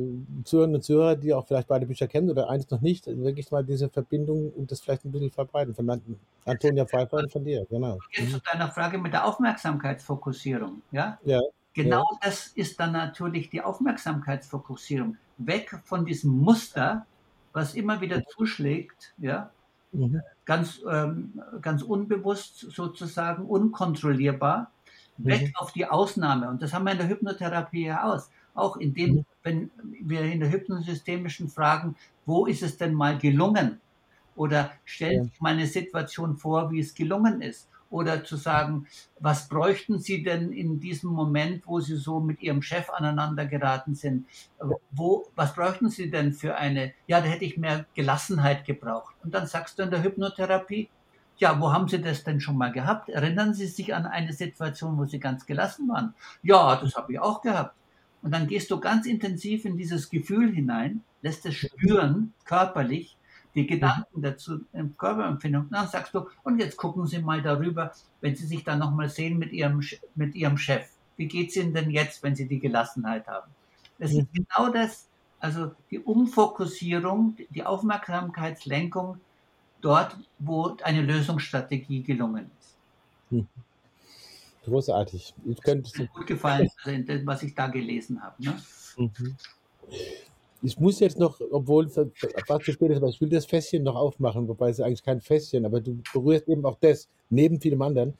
Zuhörerinnen 0.45 0.76
und 0.76 0.82
Zuhörer, 0.82 1.14
die 1.14 1.34
auch 1.34 1.47
vielleicht 1.47 1.68
beide 1.68 1.86
Bücher 1.86 2.09
kennen 2.09 2.30
oder 2.30 2.49
eins 2.49 2.68
noch 2.70 2.80
nicht, 2.80 3.07
wirklich 3.07 3.51
mal 3.51 3.62
diese 3.62 3.90
Verbindung 3.90 4.51
und 4.51 4.72
das 4.72 4.80
vielleicht 4.80 5.05
ein 5.05 5.12
bisschen 5.12 5.30
verbreiten. 5.30 5.74
Von 5.74 6.01
Antonia 6.47 6.86
Pfeiffer 6.86 7.18
und 7.18 7.30
von 7.30 7.45
dir, 7.45 7.66
genau. 7.68 7.99
Jetzt 8.11 8.32
zu 8.32 8.40
deiner 8.40 8.70
Frage 8.70 8.97
mit 8.99 9.12
der 9.12 9.26
Aufmerksamkeitsfokussierung. 9.26 10.80
Ja? 10.90 11.18
ja 11.24 11.40
genau 11.75 12.07
ja. 12.12 12.18
das 12.23 12.49
ist 12.49 12.79
dann 12.81 12.93
natürlich 12.93 13.51
die 13.51 13.62
Aufmerksamkeitsfokussierung. 13.62 15.16
Weg 15.39 15.81
von 15.85 16.05
diesem 16.05 16.33
Muster, 16.33 17.07
was 17.53 17.75
immer 17.75 18.01
wieder 18.01 18.25
zuschlägt, 18.27 19.14
ja, 19.18 19.51
mhm. 19.93 20.20
ganz, 20.45 20.81
ähm, 20.89 21.41
ganz 21.61 21.83
unbewusst 21.83 22.59
sozusagen, 22.70 23.45
unkontrollierbar, 23.47 24.70
weg 25.18 25.49
mhm. 25.49 25.53
auf 25.57 25.73
die 25.73 25.87
Ausnahme. 25.87 26.49
Und 26.49 26.62
das 26.62 26.73
haben 26.73 26.85
wir 26.85 26.93
in 26.93 26.99
der 26.99 27.09
Hypnotherapie 27.09 27.87
ja 27.87 28.05
aus. 28.05 28.31
Auch 28.55 28.77
indem, 28.77 29.14
mhm. 29.14 29.25
wenn 29.43 29.70
wir 30.01 30.23
in 30.23 30.41
der 30.41 30.51
hypnosystemischen 30.51 31.49
fragen, 31.49 31.97
wo 32.27 32.47
ist 32.47 32.62
es 32.62 32.77
denn 32.77 32.95
mal 32.95 33.18
gelungen? 33.18 33.81
Oder 34.35 34.70
stellt 34.85 35.25
ja. 35.25 35.31
mal 35.41 35.53
eine 35.53 35.66
Situation 35.66 36.37
vor, 36.37 36.70
wie 36.70 36.81
es 36.81 36.95
gelungen 36.95 37.43
ist 37.43 37.68
oder 37.93 38.24
zu 38.24 38.36
sagen, 38.36 38.86
was 39.20 39.49
bräuchten 39.49 39.99
Sie 39.99 40.22
denn 40.22 40.53
in 40.53 40.80
diesem 40.80 41.11
Moment, 41.11 41.66
wo 41.66 41.80
Sie 41.80 41.97
so 41.97 42.20
mit 42.20 42.43
Ihrem 42.43 42.62
Chef 42.62 42.90
aneinander 42.90 43.47
geraten 43.47 43.95
sind? 43.95 44.26
Wo, 44.90 45.28
was 45.36 45.55
bräuchten 45.55 45.90
Sie 45.90 46.11
denn 46.11 46.32
für 46.32 46.57
eine, 46.57 46.93
ja, 47.07 47.20
da 47.20 47.26
hätte 47.26 47.45
ich 47.45 47.59
mehr 47.59 47.86
Gelassenheit 47.95 48.64
gebraucht. 48.64 49.14
Und 49.22 49.34
dann 49.34 49.47
sagst 49.47 49.78
du 49.78 49.82
in 49.82 49.90
der 49.90 50.03
Hypnotherapie, 50.03 50.88
ja, 51.36 51.61
wo 51.61 51.72
haben 51.72 51.88
Sie 51.88 52.01
das 52.01 52.24
denn 52.24 52.40
schon 52.40 52.57
mal 52.57 52.72
gehabt? 52.72 53.09
Erinnern 53.09 53.55
Sie 53.55 53.66
sich 53.66 53.95
an 53.95 54.07
eine 54.07 54.32
Situation, 54.32 54.97
wo 54.97 55.05
Sie 55.05 55.20
ganz 55.20 55.45
gelassen 55.45 55.88
waren? 55.88 56.14
Ja, 56.43 56.76
das 56.76 56.95
habe 56.95 57.12
ich 57.12 57.18
auch 57.18 57.43
gehabt. 57.43 57.74
Und 58.22 58.32
dann 58.32 58.47
gehst 58.47 58.70
du 58.70 58.80
ganz 58.80 59.07
intensiv 59.07 59.64
in 59.64 59.76
dieses 59.76 60.09
Gefühl 60.09 60.53
hinein, 60.53 61.03
lässt 61.20 61.45
es 61.45 61.57
spüren, 61.57 62.32
körperlich, 62.45 63.16
die 63.55 63.66
Gedanken 63.66 64.22
dazu 64.22 64.61
im 64.72 64.96
Körperempfindung. 64.96 65.68
Dann 65.70 65.88
sagst 65.88 66.14
du, 66.14 66.26
und 66.42 66.59
jetzt 66.59 66.76
gucken 66.76 67.07
Sie 67.07 67.18
mal 67.18 67.42
darüber, 67.42 67.92
wenn 68.20 68.34
Sie 68.34 68.46
sich 68.46 68.64
dann 68.64 68.78
nochmal 68.78 69.09
sehen 69.09 69.38
mit 69.38 69.53
Ihrem, 69.53 69.82
mit 70.14 70.34
Ihrem 70.34 70.57
Chef. 70.57 70.88
Wie 71.16 71.26
geht 71.26 71.50
es 71.50 71.57
Ihnen 71.57 71.74
denn 71.74 71.90
jetzt, 71.90 72.22
wenn 72.22 72.34
Sie 72.34 72.46
die 72.46 72.59
Gelassenheit 72.59 73.26
haben? 73.26 73.50
Das 73.98 74.12
ist 74.12 74.26
genau 74.32 74.70
das, 74.72 75.07
also 75.38 75.72
die 75.90 75.98
Umfokussierung, 75.98 77.36
die 77.50 77.64
Aufmerksamkeitslenkung 77.64 79.20
dort, 79.80 80.16
wo 80.38 80.76
eine 80.82 81.03
Lösungsstrategie 81.03 82.03
gelungen 82.03 82.50
ist. 82.59 82.76
Hm. 83.30 83.46
Großartig. 84.64 85.34
Ich 85.44 85.61
könnte 85.61 86.07
gut 86.09 86.26
gefallen, 86.26 86.70
also 86.84 87.26
was 87.26 87.42
ich 87.42 87.55
da 87.55 87.66
gelesen 87.66 88.22
habe. 88.22 88.42
Ne? 88.42 88.62
Mhm. 88.96 89.36
Ich 90.62 90.78
muss 90.78 91.00
jetzt 91.00 91.18
noch, 91.18 91.40
obwohl 91.50 91.86
es 91.86 91.94
fast 92.46 92.64
zu 92.64 92.72
spät 92.72 92.90
ist, 92.92 92.98
aber 92.98 93.08
ich 93.08 93.20
will 93.20 93.28
das 93.28 93.46
Fässchen 93.46 93.82
noch 93.82 93.96
aufmachen, 93.96 94.46
wobei 94.46 94.70
es 94.70 94.80
eigentlich 94.80 95.02
kein 95.02 95.20
Fässchen, 95.20 95.66
aber 95.66 95.80
du 95.80 95.98
berührst 96.12 96.48
eben 96.48 96.64
auch 96.64 96.76
das, 96.80 97.08
neben 97.30 97.60
vielem 97.60 97.82
anderen. 97.82 98.14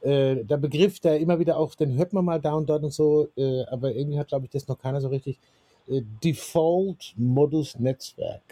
Äh, 0.00 0.44
der 0.44 0.56
Begriff, 0.56 0.98
der 0.98 1.20
immer 1.20 1.38
wieder 1.38 1.56
auch, 1.56 1.76
den 1.76 1.96
hört 1.96 2.12
man 2.12 2.24
mal 2.24 2.40
da 2.40 2.54
und 2.54 2.68
dort 2.68 2.82
und 2.82 2.92
so, 2.92 3.28
äh, 3.36 3.62
aber 3.66 3.94
irgendwie 3.94 4.18
hat, 4.18 4.28
glaube 4.28 4.46
ich, 4.46 4.50
das 4.50 4.66
noch 4.66 4.78
keiner 4.78 5.00
so 5.00 5.08
richtig. 5.08 5.38
Äh, 5.86 6.02
Default 6.24 7.14
Modus 7.16 7.78
Netzwerk. 7.78 8.42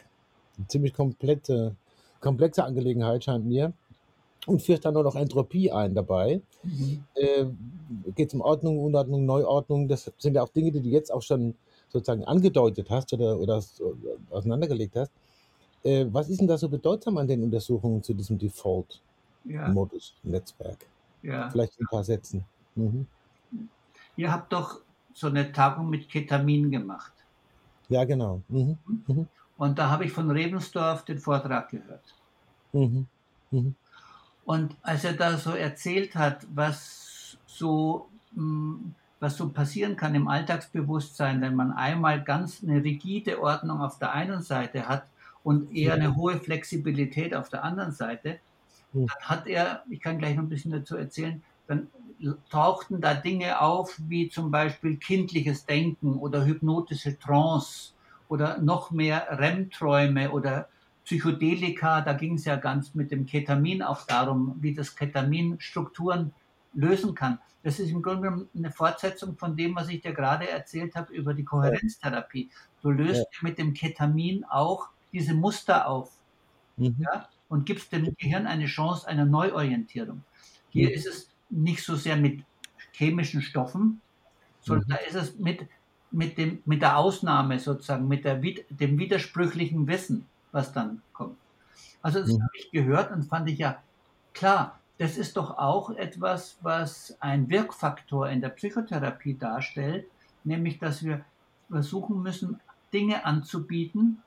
Eine 0.56 0.68
ziemlich 0.68 0.94
komplette, 0.94 1.74
komplexe 2.20 2.62
Angelegenheit 2.62 3.24
scheint 3.24 3.46
mir. 3.46 3.72
Und 4.46 4.62
führt 4.62 4.84
dann 4.86 4.94
nur 4.94 5.02
noch 5.02 5.16
Entropie 5.16 5.70
ein 5.70 5.94
dabei. 5.94 6.40
Mhm. 6.62 7.04
Äh, 7.14 7.44
Geht 8.14 8.28
es 8.28 8.34
um 8.34 8.40
Ordnung, 8.40 8.78
Unordnung, 8.78 9.26
Neuordnung. 9.26 9.86
Das 9.86 10.10
sind 10.16 10.34
ja 10.34 10.42
auch 10.42 10.48
Dinge, 10.48 10.70
die 10.72 10.80
du 10.80 10.88
jetzt 10.88 11.12
auch 11.12 11.20
schon 11.20 11.54
sozusagen 11.92 12.24
angedeutet 12.24 12.90
hast 12.90 13.12
oder, 13.12 13.38
oder 13.38 13.62
auseinandergelegt 14.30 14.96
hast. 14.96 15.12
Äh, 15.82 16.06
was 16.10 16.28
ist 16.28 16.40
denn 16.40 16.48
da 16.48 16.58
so 16.58 16.68
bedeutsam 16.68 17.16
an 17.18 17.26
den 17.26 17.42
Untersuchungen 17.42 18.00
zu 18.02 18.14
diesem 18.14 18.38
Default-Modus-Netzwerk? 18.38 20.86
Ja. 21.22 21.50
Vielleicht 21.50 21.80
ein 21.80 21.86
paar 21.86 22.04
Sätzen. 22.04 22.44
Mhm. 22.74 23.06
Ihr 24.16 24.30
habt 24.30 24.52
doch 24.52 24.82
so 25.14 25.28
eine 25.28 25.50
Tagung 25.52 25.88
mit 25.90 26.08
Ketamin 26.08 26.70
gemacht. 26.70 27.12
Ja, 27.88 28.04
genau. 28.04 28.42
Mhm. 28.48 28.78
Mhm. 29.06 29.26
Und 29.56 29.78
da 29.78 29.88
habe 29.90 30.04
ich 30.04 30.12
von 30.12 30.30
Rebensdorf 30.30 31.04
den 31.04 31.18
Vortrag 31.18 31.70
gehört. 31.70 32.14
Mhm. 32.72 33.06
Mhm. 33.50 33.74
Und 34.44 34.76
als 34.82 35.04
er 35.04 35.14
da 35.14 35.36
so 35.36 35.50
erzählt 35.52 36.14
hat, 36.14 36.46
was 36.54 37.36
so 37.46 38.08
mh, 38.32 38.44
mm, 38.44 38.94
was 39.20 39.36
so 39.36 39.50
passieren 39.50 39.96
kann 39.96 40.14
im 40.14 40.28
Alltagsbewusstsein, 40.28 41.40
wenn 41.42 41.54
man 41.54 41.72
einmal 41.72 42.22
ganz 42.22 42.62
eine 42.62 42.82
rigide 42.82 43.40
Ordnung 43.40 43.80
auf 43.80 43.98
der 43.98 44.12
einen 44.12 44.42
Seite 44.42 44.88
hat 44.88 45.04
und 45.44 45.74
eher 45.74 45.94
eine 45.94 46.16
hohe 46.16 46.38
Flexibilität 46.38 47.34
auf 47.34 47.50
der 47.50 47.62
anderen 47.62 47.92
Seite, 47.92 48.40
hm. 48.92 49.06
dann 49.06 49.28
hat 49.28 49.46
er, 49.46 49.84
ich 49.90 50.00
kann 50.00 50.18
gleich 50.18 50.34
noch 50.34 50.44
ein 50.44 50.48
bisschen 50.48 50.72
dazu 50.72 50.96
erzählen, 50.96 51.42
dann 51.66 51.88
tauchten 52.50 53.00
da 53.00 53.14
Dinge 53.14 53.60
auf, 53.60 53.98
wie 54.08 54.28
zum 54.28 54.50
Beispiel 54.50 54.96
kindliches 54.96 55.66
Denken 55.66 56.14
oder 56.14 56.44
hypnotische 56.44 57.18
Trance 57.18 57.92
oder 58.28 58.58
noch 58.58 58.90
mehr 58.90 59.26
REM-Träume 59.30 60.30
oder 60.30 60.68
Psychedelika, 61.04 62.02
da 62.02 62.12
ging 62.12 62.34
es 62.34 62.44
ja 62.44 62.56
ganz 62.56 62.94
mit 62.94 63.10
dem 63.10 63.26
Ketamin 63.26 63.82
auch 63.82 64.06
darum, 64.06 64.56
wie 64.60 64.74
das 64.74 64.94
Ketamin 64.94 65.58
Strukturen 65.58 66.32
lösen 66.72 67.14
kann. 67.14 67.38
Das 67.62 67.78
ist 67.78 67.90
im 67.90 68.02
Grunde 68.02 68.22
genommen 68.22 68.48
eine 68.56 68.70
Fortsetzung 68.70 69.36
von 69.36 69.56
dem, 69.56 69.76
was 69.76 69.88
ich 69.88 70.00
dir 70.00 70.12
gerade 70.12 70.48
erzählt 70.48 70.94
habe 70.94 71.12
über 71.12 71.34
die 71.34 71.44
Kohärenztherapie. 71.44 72.50
Du 72.82 72.90
löst 72.90 73.26
ja. 73.32 73.38
mit 73.42 73.58
dem 73.58 73.74
Ketamin 73.74 74.44
auch 74.44 74.88
diese 75.12 75.34
Muster 75.34 75.86
auf 75.88 76.10
mhm. 76.76 76.96
ja, 76.98 77.28
und 77.48 77.66
gibst 77.66 77.92
dem 77.92 78.14
Gehirn 78.16 78.46
eine 78.46 78.66
Chance 78.66 79.06
einer 79.06 79.26
Neuorientierung. 79.26 80.22
Hier 80.70 80.88
mhm. 80.88 80.94
ist 80.94 81.06
es 81.06 81.30
nicht 81.50 81.84
so 81.84 81.96
sehr 81.96 82.16
mit 82.16 82.44
chemischen 82.92 83.42
Stoffen, 83.42 84.00
sondern 84.60 84.86
mhm. 84.86 84.92
da 84.92 84.96
ist 84.96 85.14
es 85.14 85.38
mit, 85.38 85.66
mit, 86.10 86.38
dem, 86.38 86.62
mit 86.64 86.80
der 86.80 86.96
Ausnahme 86.96 87.58
sozusagen, 87.58 88.08
mit 88.08 88.24
der, 88.24 88.36
dem 88.36 88.98
widersprüchlichen 88.98 89.86
Wissen, 89.86 90.26
was 90.52 90.72
dann 90.72 91.02
kommt. 91.12 91.36
Also 92.02 92.20
das 92.20 92.30
mhm. 92.30 92.42
habe 92.42 92.52
ich 92.54 92.70
gehört 92.70 93.12
und 93.12 93.24
fand 93.24 93.50
ich 93.50 93.58
ja 93.58 93.82
klar, 94.32 94.79
das 95.00 95.16
ist 95.16 95.38
doch 95.38 95.56
auch 95.56 95.88
etwas, 95.96 96.58
was 96.60 97.16
ein 97.20 97.48
Wirkfaktor 97.48 98.28
in 98.28 98.42
der 98.42 98.50
Psychotherapie 98.50 99.32
darstellt, 99.32 100.04
nämlich 100.44 100.78
dass 100.78 101.02
wir 101.02 101.24
versuchen 101.70 102.20
müssen, 102.20 102.60
Dinge 102.92 103.24
anzubieten, 103.24 104.22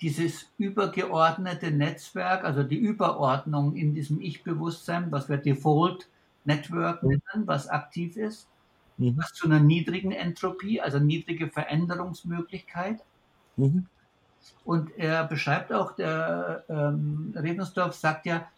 dieses 0.00 0.46
übergeordnete 0.56 1.70
Netzwerk, 1.70 2.44
also 2.44 2.62
die 2.62 2.78
Überordnung 2.78 3.76
in 3.76 3.94
diesem 3.94 4.22
Ich-Bewusstsein, 4.22 5.12
was 5.12 5.28
wir 5.28 5.36
Default 5.36 6.08
Network 6.46 7.02
mhm. 7.02 7.20
nennen, 7.34 7.46
was 7.46 7.68
aktiv 7.68 8.16
ist, 8.16 8.48
mhm. 8.96 9.18
was 9.18 9.34
zu 9.34 9.44
einer 9.48 9.60
niedrigen 9.60 10.12
Entropie, 10.12 10.80
also 10.80 10.98
niedrige 10.98 11.50
Veränderungsmöglichkeit. 11.50 13.04
Mhm. 13.58 13.84
Und 14.64 14.96
er 14.96 15.24
beschreibt 15.24 15.74
auch, 15.74 15.92
der 15.92 16.64
ähm, 16.70 17.34
Rebensdorf 17.36 17.94
sagt 17.94 18.24
ja, 18.24 18.48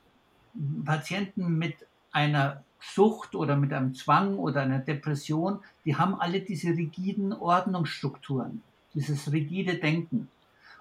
Patienten 0.85 1.59
mit 1.59 1.75
einer 2.13 2.63
Sucht 2.81 3.35
oder 3.35 3.57
mit 3.57 3.73
einem 3.73 3.93
Zwang 3.95 4.37
oder 4.37 4.61
einer 4.63 4.79
Depression, 4.79 5.59
die 5.85 5.97
haben 5.97 6.15
alle 6.15 6.41
diese 6.41 6.69
rigiden 6.71 7.33
Ordnungsstrukturen, 7.33 8.63
dieses 8.95 9.33
rigide 9.33 9.79
Denken. 9.79 10.29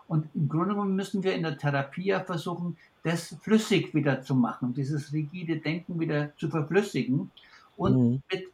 Und 0.07 0.28
im 0.36 0.47
Grunde 0.47 0.69
genommen 0.69 0.95
müssen 0.95 1.23
wir 1.23 1.36
in 1.36 1.43
der 1.43 1.57
Therapie 1.57 2.05
ja 2.05 2.21
versuchen, 2.21 2.78
das 3.03 3.36
flüssig 3.41 3.93
wieder 3.93 4.21
zu 4.21 4.36
machen, 4.36 4.73
dieses 4.73 5.11
rigide 5.11 5.57
Denken 5.57 5.99
wieder 5.99 6.34
zu 6.38 6.47
verflüssigen 6.49 7.30
und 7.75 7.97
mhm. 7.97 8.23
mit, 8.32 8.45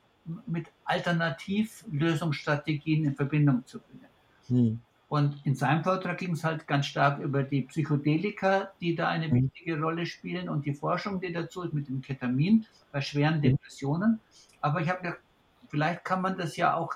mit 0.47 0.65
Alternativlösungsstrategien 0.85 3.05
in 3.05 3.13
Verbindung 3.15 3.63
zu 3.65 3.77
bringen. 3.79 4.07
Mhm. 4.49 4.79
Und 5.13 5.45
in 5.45 5.53
seinem 5.53 5.83
Vortrag 5.83 6.17
ging 6.17 6.31
es 6.31 6.43
halt 6.43 6.65
ganz 6.65 6.87
stark 6.87 7.19
über 7.19 7.43
die 7.43 7.61
Psychedelika, 7.61 8.71
die 8.81 8.95
da 8.95 9.09
eine 9.09 9.27
mhm. 9.27 9.43
wichtige 9.43 9.79
Rolle 9.79 10.07
spielen 10.07 10.49
und 10.49 10.65
die 10.65 10.73
Forschung, 10.73 11.21
die 11.21 11.31
dazu 11.31 11.61
ist 11.61 11.71
mit 11.71 11.87
dem 11.87 12.01
Ketamin 12.01 12.65
bei 12.91 12.99
schweren 12.99 13.37
mhm. 13.37 13.43
Depressionen. 13.43 14.19
Aber 14.59 14.81
ich 14.81 14.89
habe 14.89 15.03
gedacht, 15.03 15.19
vielleicht 15.67 16.03
kann 16.03 16.23
man 16.23 16.35
das 16.35 16.57
ja 16.57 16.73
auch 16.73 16.95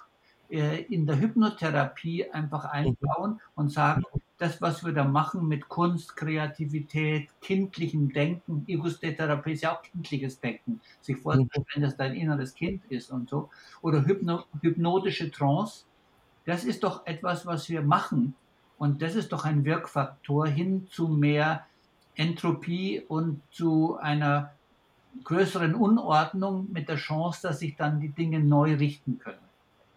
äh, 0.49 0.82
in 0.86 1.05
der 1.05 1.20
Hypnotherapie 1.20 2.32
einfach 2.32 2.63
mhm. 2.63 2.70
einbauen 2.72 3.41
und 3.53 3.72
sagen, 3.72 4.01
das, 4.39 4.63
was 4.63 4.84
wir 4.84 4.93
da 4.93 5.03
machen 5.03 5.47
mit 5.47 5.70
Kunst, 5.70 6.15
Kreativität, 6.15 7.30
kindlichem 7.41 8.11
Denken, 8.11 8.63
Ego-State-Therapie 8.68 9.51
ist 9.51 9.61
ja 9.61 9.76
auch 9.76 9.84
kindliches 9.84 10.39
Denken, 10.39 10.82
sich 11.01 11.18
vorzustellen, 11.18 11.84
dass 11.84 11.95
dein 11.95 12.15
inneres 12.15 12.55
Kind 12.55 12.84
ist 12.89 13.11
und 13.11 13.30
so, 13.30 13.51
oder 13.84 14.07
Hypno 14.07 14.45
hypnotische 14.61 15.30
Trance, 15.30 15.86
das 16.47 16.63
ist 16.63 16.83
doch 16.83 17.05
etwas, 17.05 17.45
was 17.45 17.69
wir 17.69 17.81
machen. 17.81 18.33
Und 18.77 19.01
das 19.01 19.15
ist 19.15 19.33
doch 19.33 19.43
ein 19.43 19.65
Wirkfaktor 19.65 20.47
hin 20.47 20.87
zu 20.89 21.09
mehr 21.09 21.65
Entropie 22.15 23.03
und 23.05 23.41
zu 23.51 23.97
einer 23.97 24.53
größeren 25.25 25.75
Unordnung 25.75 26.67
mit 26.71 26.87
der 26.87 26.95
Chance, 26.95 27.41
dass 27.43 27.59
sich 27.59 27.75
dann 27.75 27.99
die 27.99 28.09
Dinge 28.09 28.39
neu 28.39 28.75
richten 28.75 29.19
können. 29.19 29.37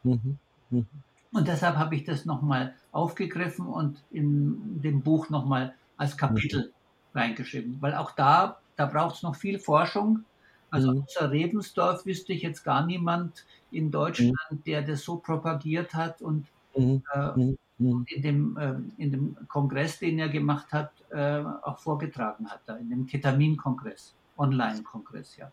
Mhm. 0.02 0.38
Mhm. 0.70 0.86
Und 1.32 1.46
deshalb 1.46 1.76
habe 1.76 1.94
ich 1.94 2.02
das 2.02 2.24
nochmal 2.24 2.74
aufgegriffen 2.90 3.66
und 3.66 4.02
in 4.10 4.82
dem 4.82 5.02
Buch 5.02 5.30
nochmal 5.30 5.74
als 5.96 6.16
Kapitel 6.16 6.72
mhm. 7.14 7.18
reingeschrieben. 7.18 7.76
Weil 7.80 7.94
auch 7.94 8.10
da, 8.10 8.58
da 8.74 8.86
braucht 8.86 9.16
es 9.16 9.22
noch 9.22 9.36
viel 9.36 9.60
Forschung. 9.60 10.24
Also 10.70 10.92
mhm. 10.92 11.02
außer 11.02 11.30
Rebensdorf 11.30 12.06
wüsste 12.06 12.32
ich 12.32 12.42
jetzt 12.42 12.64
gar 12.64 12.86
niemand 12.86 13.44
in 13.70 13.90
Deutschland, 13.90 14.36
mhm. 14.50 14.62
der 14.64 14.82
das 14.82 15.02
so 15.02 15.16
propagiert 15.16 15.94
hat 15.94 16.22
und 16.22 16.46
mhm. 16.76 17.02
äh, 17.12 17.38
mhm. 17.38 17.58
mhm. 17.78 18.06
in, 18.08 18.22
dem, 18.22 18.56
äh, 18.56 19.02
in 19.02 19.10
dem 19.10 19.36
Kongress, 19.48 19.98
den 19.98 20.18
er 20.18 20.28
gemacht 20.28 20.72
hat, 20.72 20.92
äh, 21.10 21.42
auch 21.62 21.78
vorgetragen 21.78 22.48
hat, 22.48 22.60
da 22.66 22.76
in 22.76 22.88
dem 22.90 23.06
Ketamin-Kongress, 23.06 24.14
Online-Kongress, 24.36 25.36
ja. 25.36 25.50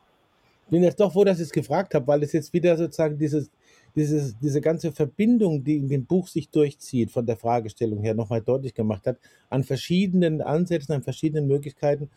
Ich 0.65 0.71
bin 0.71 0.83
jetzt 0.83 0.99
doch 0.99 1.13
froh, 1.13 1.23
dass 1.23 1.39
ich 1.39 1.45
es 1.45 1.51
gefragt 1.51 1.93
habe, 1.93 2.05
weil 2.07 2.23
es 2.23 2.33
jetzt 2.33 2.51
wieder 2.51 2.75
sozusagen 2.75 3.17
dieses, 3.17 3.49
dieses, 3.95 4.37
diese 4.37 4.59
ganze 4.59 4.91
Verbindung, 4.91 5.63
die 5.63 5.77
in 5.77 5.87
dem 5.87 6.05
Buch 6.05 6.27
sich 6.27 6.49
durchzieht, 6.49 7.09
von 7.09 7.25
der 7.25 7.37
Fragestellung 7.37 8.01
her 8.01 8.13
nochmal 8.13 8.41
deutlich 8.41 8.73
gemacht 8.73 9.07
hat, 9.07 9.17
an 9.49 9.63
verschiedenen 9.63 10.41
Ansätzen, 10.41 10.93
an 10.93 11.03
verschiedenen 11.03 11.47
Möglichkeiten, 11.47 12.09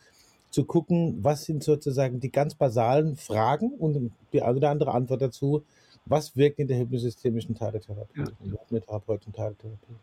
zu 0.50 0.64
gucken, 0.64 1.18
was 1.22 1.44
sind 1.44 1.62
sozusagen 1.62 2.20
die 2.20 2.30
ganz 2.30 2.54
basalen 2.54 3.16
Fragen 3.16 3.72
und 3.72 4.10
die 4.32 4.42
eine 4.42 4.56
oder 4.56 4.70
andere 4.70 4.92
Antwort 4.92 5.22
dazu, 5.22 5.62
was 6.06 6.36
wirkt 6.36 6.58
in 6.58 6.68
der 6.68 6.78
hypnosystemischen 6.78 7.54
Tagtherapie, 7.54 8.20
ja. 8.20 8.26
in 8.42 8.50
der 8.50 8.60
hypnotherapeutischen 8.60 9.32
Tagtherapie. 9.32 9.94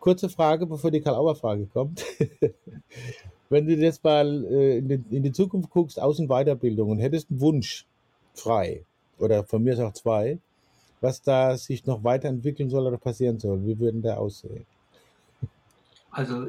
Kurze 0.00 0.28
Frage, 0.28 0.66
bevor 0.66 0.90
die 0.90 1.00
Karl-Auer-Frage 1.00 1.66
kommt. 1.66 2.04
Wenn 3.48 3.66
du 3.66 3.74
jetzt 3.74 4.02
mal 4.02 4.44
äh, 4.46 4.78
in, 4.78 4.88
die, 4.88 5.16
in 5.16 5.22
die 5.22 5.32
Zukunft 5.32 5.70
guckst, 5.70 6.00
Außenweiterbildung 6.00 6.90
und 6.90 6.98
hättest 6.98 7.30
einen 7.30 7.40
Wunsch 7.40 7.86
frei, 8.34 8.84
oder 9.18 9.44
von 9.44 9.62
mir 9.62 9.74
ist 9.74 9.80
auch 9.80 9.92
zwei, 9.92 10.38
was 11.00 11.22
da 11.22 11.56
sich 11.56 11.86
noch 11.86 12.02
weiterentwickeln 12.02 12.68
soll 12.68 12.86
oder 12.86 12.98
passieren 12.98 13.38
soll, 13.38 13.64
wie 13.64 13.78
würden 13.78 14.02
der 14.02 14.20
aussehen? 14.20 14.66
Also 16.10 16.48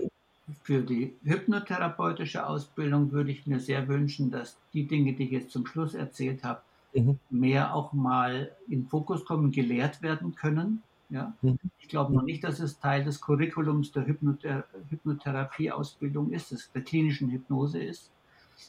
für 0.61 0.81
die 0.81 1.15
hypnotherapeutische 1.23 2.45
Ausbildung 2.45 3.11
würde 3.11 3.31
ich 3.31 3.47
mir 3.47 3.59
sehr 3.59 3.87
wünschen, 3.87 4.31
dass 4.31 4.57
die 4.73 4.85
Dinge, 4.87 5.13
die 5.13 5.25
ich 5.25 5.31
jetzt 5.31 5.51
zum 5.51 5.65
Schluss 5.65 5.93
erzählt 5.95 6.43
habe, 6.43 6.61
mhm. 6.93 7.19
mehr 7.29 7.73
auch 7.73 7.93
mal 7.93 8.51
in 8.67 8.87
Fokus 8.87 9.25
kommen, 9.25 9.51
gelehrt 9.51 10.01
werden 10.01 10.35
können. 10.35 10.83
Ja? 11.09 11.33
Mhm. 11.41 11.57
Ich 11.79 11.87
glaube 11.87 12.13
noch 12.13 12.23
nicht, 12.23 12.43
dass 12.43 12.59
es 12.59 12.79
Teil 12.79 13.03
des 13.03 13.21
Curriculums 13.21 13.91
der 13.91 14.05
Hypnothera 14.05 14.63
Hypnotherapie-Ausbildung 14.89 16.31
ist, 16.31 16.51
des, 16.51 16.71
der 16.71 16.83
klinischen 16.83 17.29
Hypnose 17.29 17.81
ist. 17.81 18.11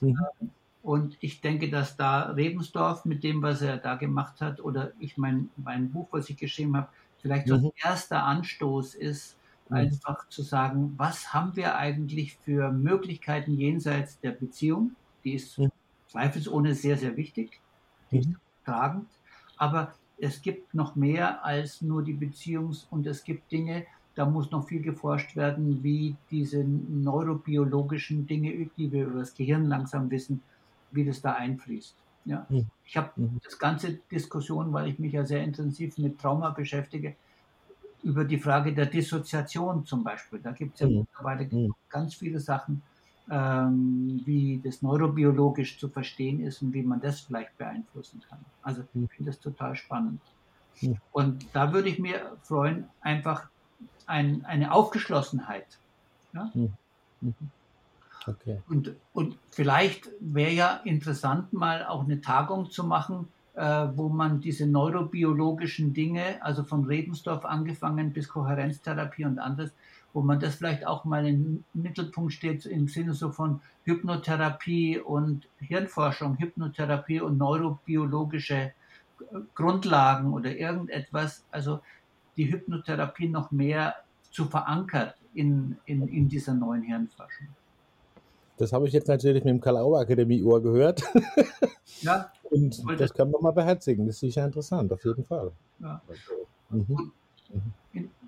Mhm. 0.00 0.18
Ähm, 0.40 0.50
und 0.82 1.16
ich 1.20 1.40
denke, 1.40 1.68
dass 1.68 1.96
da 1.96 2.30
Rebensdorf 2.30 3.04
mit 3.04 3.24
dem, 3.24 3.42
was 3.42 3.60
er 3.60 3.76
da 3.76 3.96
gemacht 3.96 4.40
hat, 4.40 4.60
oder 4.60 4.92
ich 5.00 5.16
mein, 5.18 5.50
mein 5.56 5.90
Buch, 5.90 6.06
was 6.12 6.30
ich 6.30 6.36
geschrieben 6.36 6.76
habe, 6.76 6.88
vielleicht 7.20 7.48
so 7.48 7.54
ein 7.54 7.62
mhm. 7.62 7.72
erster 7.82 8.22
Anstoß 8.22 8.94
ist. 8.94 9.36
Einfach 9.70 10.28
zu 10.28 10.42
sagen, 10.42 10.94
was 10.96 11.32
haben 11.32 11.56
wir 11.56 11.76
eigentlich 11.76 12.36
für 12.36 12.70
Möglichkeiten 12.70 13.54
jenseits 13.54 14.20
der 14.20 14.32
Beziehung? 14.32 14.92
Die 15.24 15.34
ist 15.34 15.58
mhm. 15.58 15.70
zweifelsohne 16.08 16.74
sehr, 16.74 16.96
sehr 16.96 17.16
wichtig, 17.16 17.60
die 18.10 18.18
ist 18.20 18.28
mhm. 18.28 18.36
tragend, 18.64 19.08
aber 19.56 19.94
es 20.18 20.40
gibt 20.42 20.74
noch 20.74 20.96
mehr 20.96 21.44
als 21.44 21.82
nur 21.82 22.02
die 22.02 22.14
Beziehungs- 22.14 22.86
und 22.90 23.06
es 23.06 23.24
gibt 23.24 23.52
Dinge, 23.52 23.84
da 24.14 24.24
muss 24.24 24.50
noch 24.50 24.66
viel 24.66 24.80
geforscht 24.80 25.36
werden, 25.36 25.82
wie 25.82 26.16
diese 26.30 26.64
neurobiologischen 26.64 28.26
Dinge, 28.26 28.70
die 28.76 28.90
wir 28.90 29.06
über 29.06 29.18
das 29.20 29.34
Gehirn 29.34 29.66
langsam 29.66 30.10
wissen, 30.10 30.40
wie 30.90 31.04
das 31.04 31.20
da 31.20 31.34
einfließt. 31.34 31.94
Ja. 32.24 32.46
Ich 32.84 32.96
habe 32.96 33.10
das 33.44 33.58
ganze 33.58 34.00
Diskussion, 34.10 34.72
weil 34.72 34.88
ich 34.88 34.98
mich 34.98 35.12
ja 35.12 35.24
sehr 35.24 35.44
intensiv 35.44 35.98
mit 35.98 36.18
Trauma 36.18 36.50
beschäftige, 36.50 37.14
über 38.06 38.24
die 38.24 38.38
Frage 38.38 38.72
der 38.72 38.86
Dissoziation 38.86 39.84
zum 39.84 40.04
Beispiel. 40.04 40.38
Da 40.38 40.52
gibt 40.52 40.74
es 40.74 40.80
ja 40.80 40.86
mhm. 40.86 40.98
mittlerweile 41.00 41.44
mhm. 41.44 41.74
ganz 41.88 42.14
viele 42.14 42.38
Sachen, 42.38 42.82
ähm, 43.28 44.22
wie 44.24 44.60
das 44.62 44.80
neurobiologisch 44.80 45.80
zu 45.80 45.88
verstehen 45.88 46.40
ist 46.40 46.62
und 46.62 46.72
wie 46.72 46.84
man 46.84 47.00
das 47.00 47.20
vielleicht 47.20 47.58
beeinflussen 47.58 48.22
kann. 48.28 48.38
Also 48.62 48.82
ich 48.82 48.94
mhm. 48.94 49.08
finde 49.08 49.32
das 49.32 49.40
total 49.40 49.74
spannend. 49.74 50.20
Mhm. 50.80 50.98
Und 51.10 51.46
da 51.52 51.72
würde 51.72 51.88
ich 51.88 51.98
mir 51.98 52.36
freuen, 52.42 52.84
einfach 53.00 53.48
ein, 54.06 54.44
eine 54.44 54.70
Aufgeschlossenheit. 54.72 55.66
Ja? 56.32 56.50
Mhm. 56.54 56.72
mhm. 57.20 57.34
Okay. 58.28 58.60
Und, 58.68 58.92
und 59.12 59.38
vielleicht 59.50 60.08
wäre 60.20 60.50
ja 60.50 60.80
interessant, 60.84 61.52
mal 61.52 61.86
auch 61.86 62.04
eine 62.04 62.20
Tagung 62.20 62.70
zu 62.70 62.82
machen, 62.84 63.28
wo 63.56 64.08
man 64.10 64.40
diese 64.40 64.66
neurobiologischen 64.66 65.94
Dinge, 65.94 66.42
also 66.42 66.62
von 66.62 66.84
Rebensdorf 66.84 67.44
angefangen 67.44 68.12
bis 68.12 68.28
Kohärenztherapie 68.28 69.24
und 69.24 69.38
anderes, 69.38 69.72
wo 70.12 70.22
man 70.22 70.40
das 70.40 70.56
vielleicht 70.56 70.86
auch 70.86 71.04
mal 71.04 71.26
im 71.26 71.64
Mittelpunkt 71.74 72.32
steht 72.32 72.66
im 72.66 72.88
Sinne 72.88 73.14
so 73.14 73.30
von 73.30 73.60
Hypnotherapie 73.84 74.98
und 74.98 75.48
Hirnforschung, 75.58 76.38
Hypnotherapie 76.38 77.20
und 77.20 77.38
neurobiologische 77.38 78.72
Grundlagen 79.54 80.32
oder 80.32 80.54
irgendetwas, 80.54 81.44
also 81.50 81.80
die 82.36 82.50
Hypnotherapie 82.50 83.28
noch 83.28 83.50
mehr 83.50 83.94
zu 84.30 84.44
verankert 84.44 85.16
in, 85.34 85.76
in, 85.86 86.08
in 86.08 86.28
dieser 86.28 86.54
neuen 86.54 86.82
Hirnforschung. 86.82 87.48
Das 88.56 88.72
habe 88.72 88.86
ich 88.86 88.92
jetzt 88.92 89.08
natürlich 89.08 89.44
mit 89.44 89.52
dem 89.52 89.60
Karl-Auer 89.60 90.00
Akademie-Ohr 90.00 90.62
gehört. 90.62 91.02
Ja. 92.02 92.30
Und 92.50 92.84
das 92.98 93.14
kann 93.14 93.30
man 93.30 93.42
mal 93.42 93.52
beherzigen. 93.52 94.06
Das 94.06 94.16
ist 94.16 94.20
sicher 94.20 94.44
interessant, 94.44 94.92
auf 94.92 95.02
jeden 95.04 95.24
Fall. 95.24 95.52
Ja. 95.78 96.02
Mhm. 96.68 97.12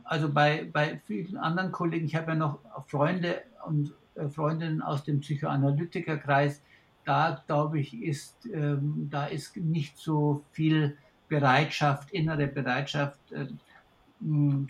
Also 0.05 0.33
bei, 0.33 0.69
bei 0.73 1.01
vielen 1.05 1.37
anderen 1.37 1.71
Kollegen, 1.71 2.07
ich 2.07 2.17
habe 2.17 2.33
ja 2.33 2.35
noch 2.35 2.61
Freunde 2.87 3.43
und 3.67 3.93
äh, 4.15 4.29
Freundinnen 4.29 4.81
aus 4.81 5.05
dem 5.05 5.21
Psychoanalytikerkreis, 5.21 6.63
da 7.05 7.43
glaube 7.47 7.81
ich, 7.81 7.95
ist, 8.03 8.37
ähm, 8.53 9.09
da 9.11 9.27
ist 9.27 9.57
nicht 9.57 9.99
so 9.99 10.43
viel 10.53 10.97
Bereitschaft, 11.29 12.11
innere 12.11 12.47
Bereitschaft, 12.47 13.19
äh, 13.33 13.47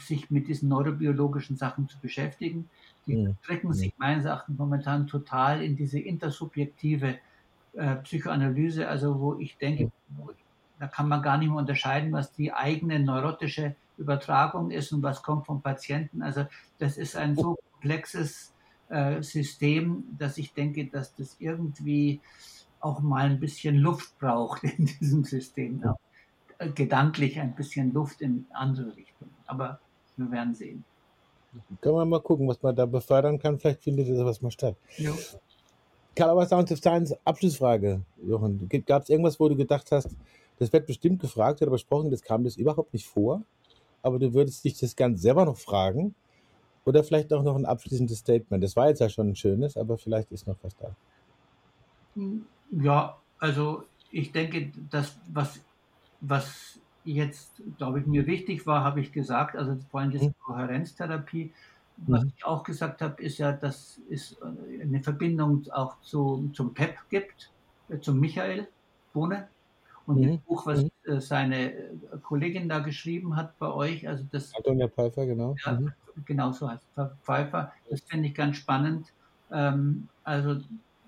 sich 0.00 0.30
mit 0.30 0.48
diesen 0.48 0.68
neurobiologischen 0.68 1.56
Sachen 1.56 1.88
zu 1.88 1.98
beschäftigen. 2.00 2.68
Die 3.16 3.34
drücken 3.46 3.72
sich 3.72 3.92
meines 3.98 4.24
Erachtens 4.24 4.58
momentan 4.58 5.06
total 5.06 5.62
in 5.62 5.76
diese 5.76 5.98
intersubjektive 5.98 7.18
äh, 7.74 7.96
Psychoanalyse, 7.96 8.88
also 8.88 9.18
wo 9.20 9.36
ich 9.38 9.56
denke, 9.56 9.90
wo, 10.10 10.30
da 10.78 10.86
kann 10.86 11.08
man 11.08 11.22
gar 11.22 11.38
nicht 11.38 11.48
mehr 11.48 11.58
unterscheiden, 11.58 12.12
was 12.12 12.32
die 12.32 12.52
eigene 12.52 13.00
neurotische 13.00 13.74
Übertragung 13.96 14.70
ist 14.70 14.92
und 14.92 15.02
was 15.02 15.22
kommt 15.22 15.46
vom 15.46 15.60
Patienten. 15.60 16.22
Also 16.22 16.46
das 16.78 16.96
ist 16.96 17.16
ein 17.16 17.34
so 17.34 17.56
komplexes 17.72 18.52
äh, 18.88 19.22
System, 19.22 20.04
dass 20.16 20.38
ich 20.38 20.54
denke, 20.54 20.86
dass 20.86 21.14
das 21.14 21.36
irgendwie 21.40 22.20
auch 22.80 23.00
mal 23.00 23.26
ein 23.26 23.40
bisschen 23.40 23.76
Luft 23.76 24.18
braucht 24.18 24.64
in 24.64 24.86
diesem 24.86 25.24
System. 25.24 25.82
Ja. 25.84 25.96
Gedanklich 26.74 27.40
ein 27.40 27.54
bisschen 27.54 27.92
Luft 27.92 28.20
in 28.20 28.46
andere 28.52 28.96
Richtungen. 28.96 29.34
Aber 29.46 29.80
wir 30.16 30.30
werden 30.30 30.54
sehen. 30.54 30.84
Können 31.80 31.96
wir 31.96 32.04
mal 32.04 32.20
gucken, 32.20 32.46
was 32.48 32.62
man 32.62 32.76
da 32.76 32.86
befördern 32.86 33.38
kann. 33.38 33.58
Vielleicht 33.58 33.82
findet 33.82 34.08
das 34.08 34.24
was 34.24 34.42
mal 34.42 34.50
statt. 34.50 34.76
Ja. 34.96 35.12
Calabar 36.14 36.46
Sounds 36.46 36.72
of 36.72 36.78
Science, 36.78 37.14
Abschlussfrage, 37.24 38.00
Jochen. 38.26 38.68
Gab 38.86 39.02
es 39.02 39.08
irgendwas, 39.08 39.38
wo 39.38 39.48
du 39.48 39.56
gedacht 39.56 39.90
hast, 39.92 40.16
das 40.58 40.72
wird 40.72 40.86
bestimmt 40.86 41.20
gefragt 41.20 41.62
oder 41.62 41.70
besprochen, 41.70 42.10
das 42.10 42.22
kam 42.22 42.42
das 42.42 42.56
überhaupt 42.56 42.92
nicht 42.92 43.06
vor, 43.06 43.42
aber 44.02 44.18
du 44.18 44.34
würdest 44.34 44.64
dich 44.64 44.76
das 44.78 44.96
ganz 44.96 45.22
selber 45.22 45.44
noch 45.44 45.56
fragen 45.56 46.14
Oder 46.84 47.04
vielleicht 47.04 47.32
auch 47.32 47.42
noch 47.42 47.54
ein 47.54 47.66
abschließendes 47.66 48.18
Statement. 48.18 48.64
Das 48.64 48.74
war 48.74 48.88
jetzt 48.88 49.00
ja 49.00 49.08
schon 49.08 49.28
ein 49.28 49.36
schönes, 49.36 49.76
aber 49.76 49.98
vielleicht 49.98 50.32
ist 50.32 50.46
noch 50.46 50.56
was 50.62 50.74
da. 50.76 50.96
Ja, 52.70 53.18
also 53.38 53.84
ich 54.10 54.32
denke, 54.32 54.72
das, 54.90 55.18
was, 55.32 55.60
was 56.20 56.80
jetzt, 57.14 57.62
glaube 57.76 58.00
ich, 58.00 58.06
mir 58.06 58.26
wichtig 58.26 58.66
war, 58.66 58.84
habe 58.84 59.00
ich 59.00 59.12
gesagt, 59.12 59.56
also 59.56 59.76
vor 59.90 60.00
allem 60.00 60.10
diese 60.10 60.26
mhm. 60.26 60.34
Kohärenztherapie. 60.44 61.52
Was 62.06 62.22
mhm. 62.22 62.32
ich 62.36 62.44
auch 62.44 62.62
gesagt 62.62 63.02
habe, 63.02 63.20
ist 63.22 63.38
ja, 63.38 63.52
dass 63.52 64.00
es 64.08 64.36
eine 64.80 65.02
Verbindung 65.02 65.64
auch 65.72 66.00
zu, 66.00 66.50
zum 66.52 66.74
PEP 66.74 66.96
gibt, 67.10 67.50
äh, 67.88 67.98
zum 67.98 68.20
Michael 68.20 68.68
Bohne. 69.12 69.48
Und 70.06 70.20
mhm. 70.20 70.28
das 70.28 70.40
Buch, 70.40 70.66
was 70.66 70.82
mhm. 70.84 70.90
Äh, 71.04 71.20
seine 71.20 71.72
äh, 71.72 71.90
Kollegin 72.22 72.68
da 72.68 72.78
geschrieben 72.80 73.36
hat 73.36 73.58
bei 73.58 73.72
euch, 73.72 74.08
also 74.08 74.24
das. 74.30 74.54
Antonia 74.54 74.88
Pfeiffer, 74.88 75.26
genau. 75.26 75.56
Ja, 75.64 75.72
mhm. 75.72 75.92
genau 76.24 76.52
so 76.52 76.70
heißt 76.70 76.84
Pfeiffer. 77.22 77.72
Das 77.90 78.00
finde 78.02 78.28
ich 78.28 78.34
ganz 78.34 78.56
spannend. 78.56 79.12
Ähm, 79.50 80.08
also 80.24 80.60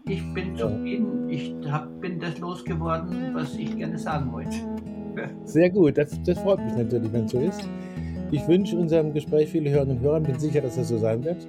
ich 0.06 0.34
bin 0.34 0.56
zufrieden, 0.56 1.28
ich 1.28 1.54
hab, 1.70 2.00
bin 2.00 2.18
das 2.20 2.38
losgeworden, 2.38 3.34
was 3.34 3.54
ich 3.54 3.76
gerne 3.76 3.98
sagen 3.98 4.32
wollte. 4.32 4.56
Sehr 5.44 5.70
gut, 5.70 5.98
das, 5.98 6.18
das 6.24 6.38
freut 6.38 6.60
mich 6.60 6.74
natürlich, 6.76 7.12
wenn 7.12 7.24
es 7.24 7.32
so 7.32 7.40
ist. 7.40 7.68
Ich 8.30 8.46
wünsche 8.46 8.76
unserem 8.76 9.12
Gespräch 9.12 9.50
viele 9.50 9.70
Hörerinnen 9.70 9.98
und 9.98 10.02
Hörer, 10.02 10.20
bin 10.20 10.38
sicher, 10.38 10.60
dass 10.60 10.76
das 10.76 10.88
so 10.88 10.98
sein 10.98 11.24
wird. 11.24 11.46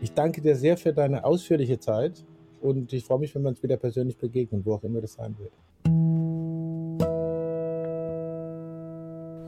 Ich 0.00 0.12
danke 0.12 0.40
dir 0.40 0.56
sehr 0.56 0.76
für 0.76 0.92
deine 0.92 1.24
ausführliche 1.24 1.78
Zeit 1.78 2.24
und 2.60 2.92
ich 2.92 3.04
freue 3.04 3.20
mich, 3.20 3.34
wenn 3.34 3.42
wir 3.42 3.50
uns 3.50 3.62
wieder 3.62 3.76
persönlich 3.76 4.16
begegnen, 4.16 4.64
wo 4.64 4.74
auch 4.74 4.82
immer 4.82 5.00
das 5.00 5.14
sein 5.14 5.36
wird. 5.38 5.52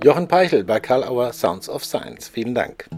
Jochen 0.02 0.28
Peichel 0.28 0.64
bei 0.64 0.80
Karl 0.80 1.04
Auer 1.04 1.32
Sounds 1.32 1.68
of 1.68 1.84
Science. 1.84 2.28
Vielen 2.28 2.54
Dank. 2.54 2.88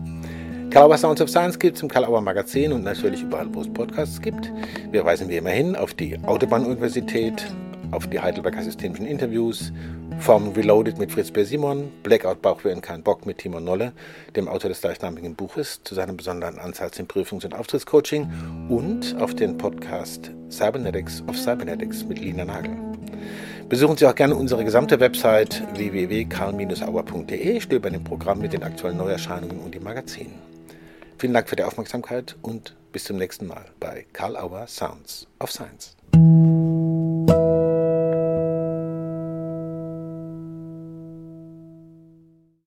Karl 0.71 0.89
Auer 0.89 0.99
Sounds 0.99 1.21
of 1.21 1.29
Science 1.29 1.59
gibt 1.59 1.77
es 1.77 1.83
im 1.83 1.89
Karl 1.89 2.05
Auer 2.05 2.21
Magazin 2.21 2.73
und 2.73 2.85
natürlich 2.85 3.23
überall, 3.23 3.53
wo 3.53 3.61
es 3.61 3.69
Podcasts 3.69 4.21
gibt. 4.21 4.53
Wir 4.91 5.05
weisen 5.05 5.29
wie 5.29 5.37
immer 5.37 5.51
hin 5.51 5.75
auf 5.75 5.95
die 5.95 6.17
Autobahn-Universität, 6.25 7.45
auf 7.93 8.09
die 8.09 8.21
Heidelberger 8.21 8.63
Systemischen 8.63 9.07
Interviews, 9.07 9.73
Form 10.19 10.49
Reloaded 10.49 10.99
mit 10.99 11.13
Fritz 11.13 11.31
B. 11.31 11.45
Simon, 11.45 11.93
Blackout 12.03 12.43
Bauchweh 12.43 12.73
und 12.73 12.81
kein 12.81 13.03
Bock 13.03 13.27
mit 13.27 13.39
Timon 13.39 13.65
Nolle, 13.65 13.93
dem 14.35 14.49
Autor 14.49 14.69
des 14.71 14.81
gleichnamigen 14.81 15.37
Buches, 15.37 15.81
zu 15.85 15.95
seinem 15.95 16.17
besonderen 16.17 16.59
Ansatz 16.59 16.99
im 16.99 17.07
Prüfungs- 17.07 17.45
und 17.45 17.55
Auftrittscoaching 17.55 18.29
und 18.69 19.17
auf 19.21 19.35
den 19.35 19.59
Podcast 19.59 20.31
Cybernetics 20.51 21.23
of 21.29 21.39
Cybernetics 21.39 22.05
mit 22.05 22.19
Lina 22.19 22.45
Nagel. 22.45 22.77
Besuchen 23.69 23.97
Sie 23.97 24.07
auch 24.07 24.15
gerne 24.15 24.35
unsere 24.35 24.65
gesamte 24.65 25.01
Website 25.01 25.63
www.karl-auer.de, 25.75 27.61
stöbern 27.61 27.95
im 27.95 28.05
Programm 28.05 28.41
mit 28.41 28.53
den 28.53 28.63
aktuellen 28.63 28.99
Neuerscheinungen 28.99 29.61
und 29.61 29.75
dem 29.75 29.85
Magazin. 29.85 30.33
Vielen 31.19 31.33
Dank 31.33 31.49
für 31.49 31.57
die 31.57 31.63
Aufmerksamkeit 31.63 32.37
und 32.43 32.75
bis 32.93 33.05
zum 33.05 33.17
nächsten 33.17 33.47
Mal 33.47 33.65
bei 33.81 34.07
Karl 34.13 34.37
Auer 34.37 34.67
Sounds 34.67 35.27
of 35.41 35.51
Science. 35.51 35.97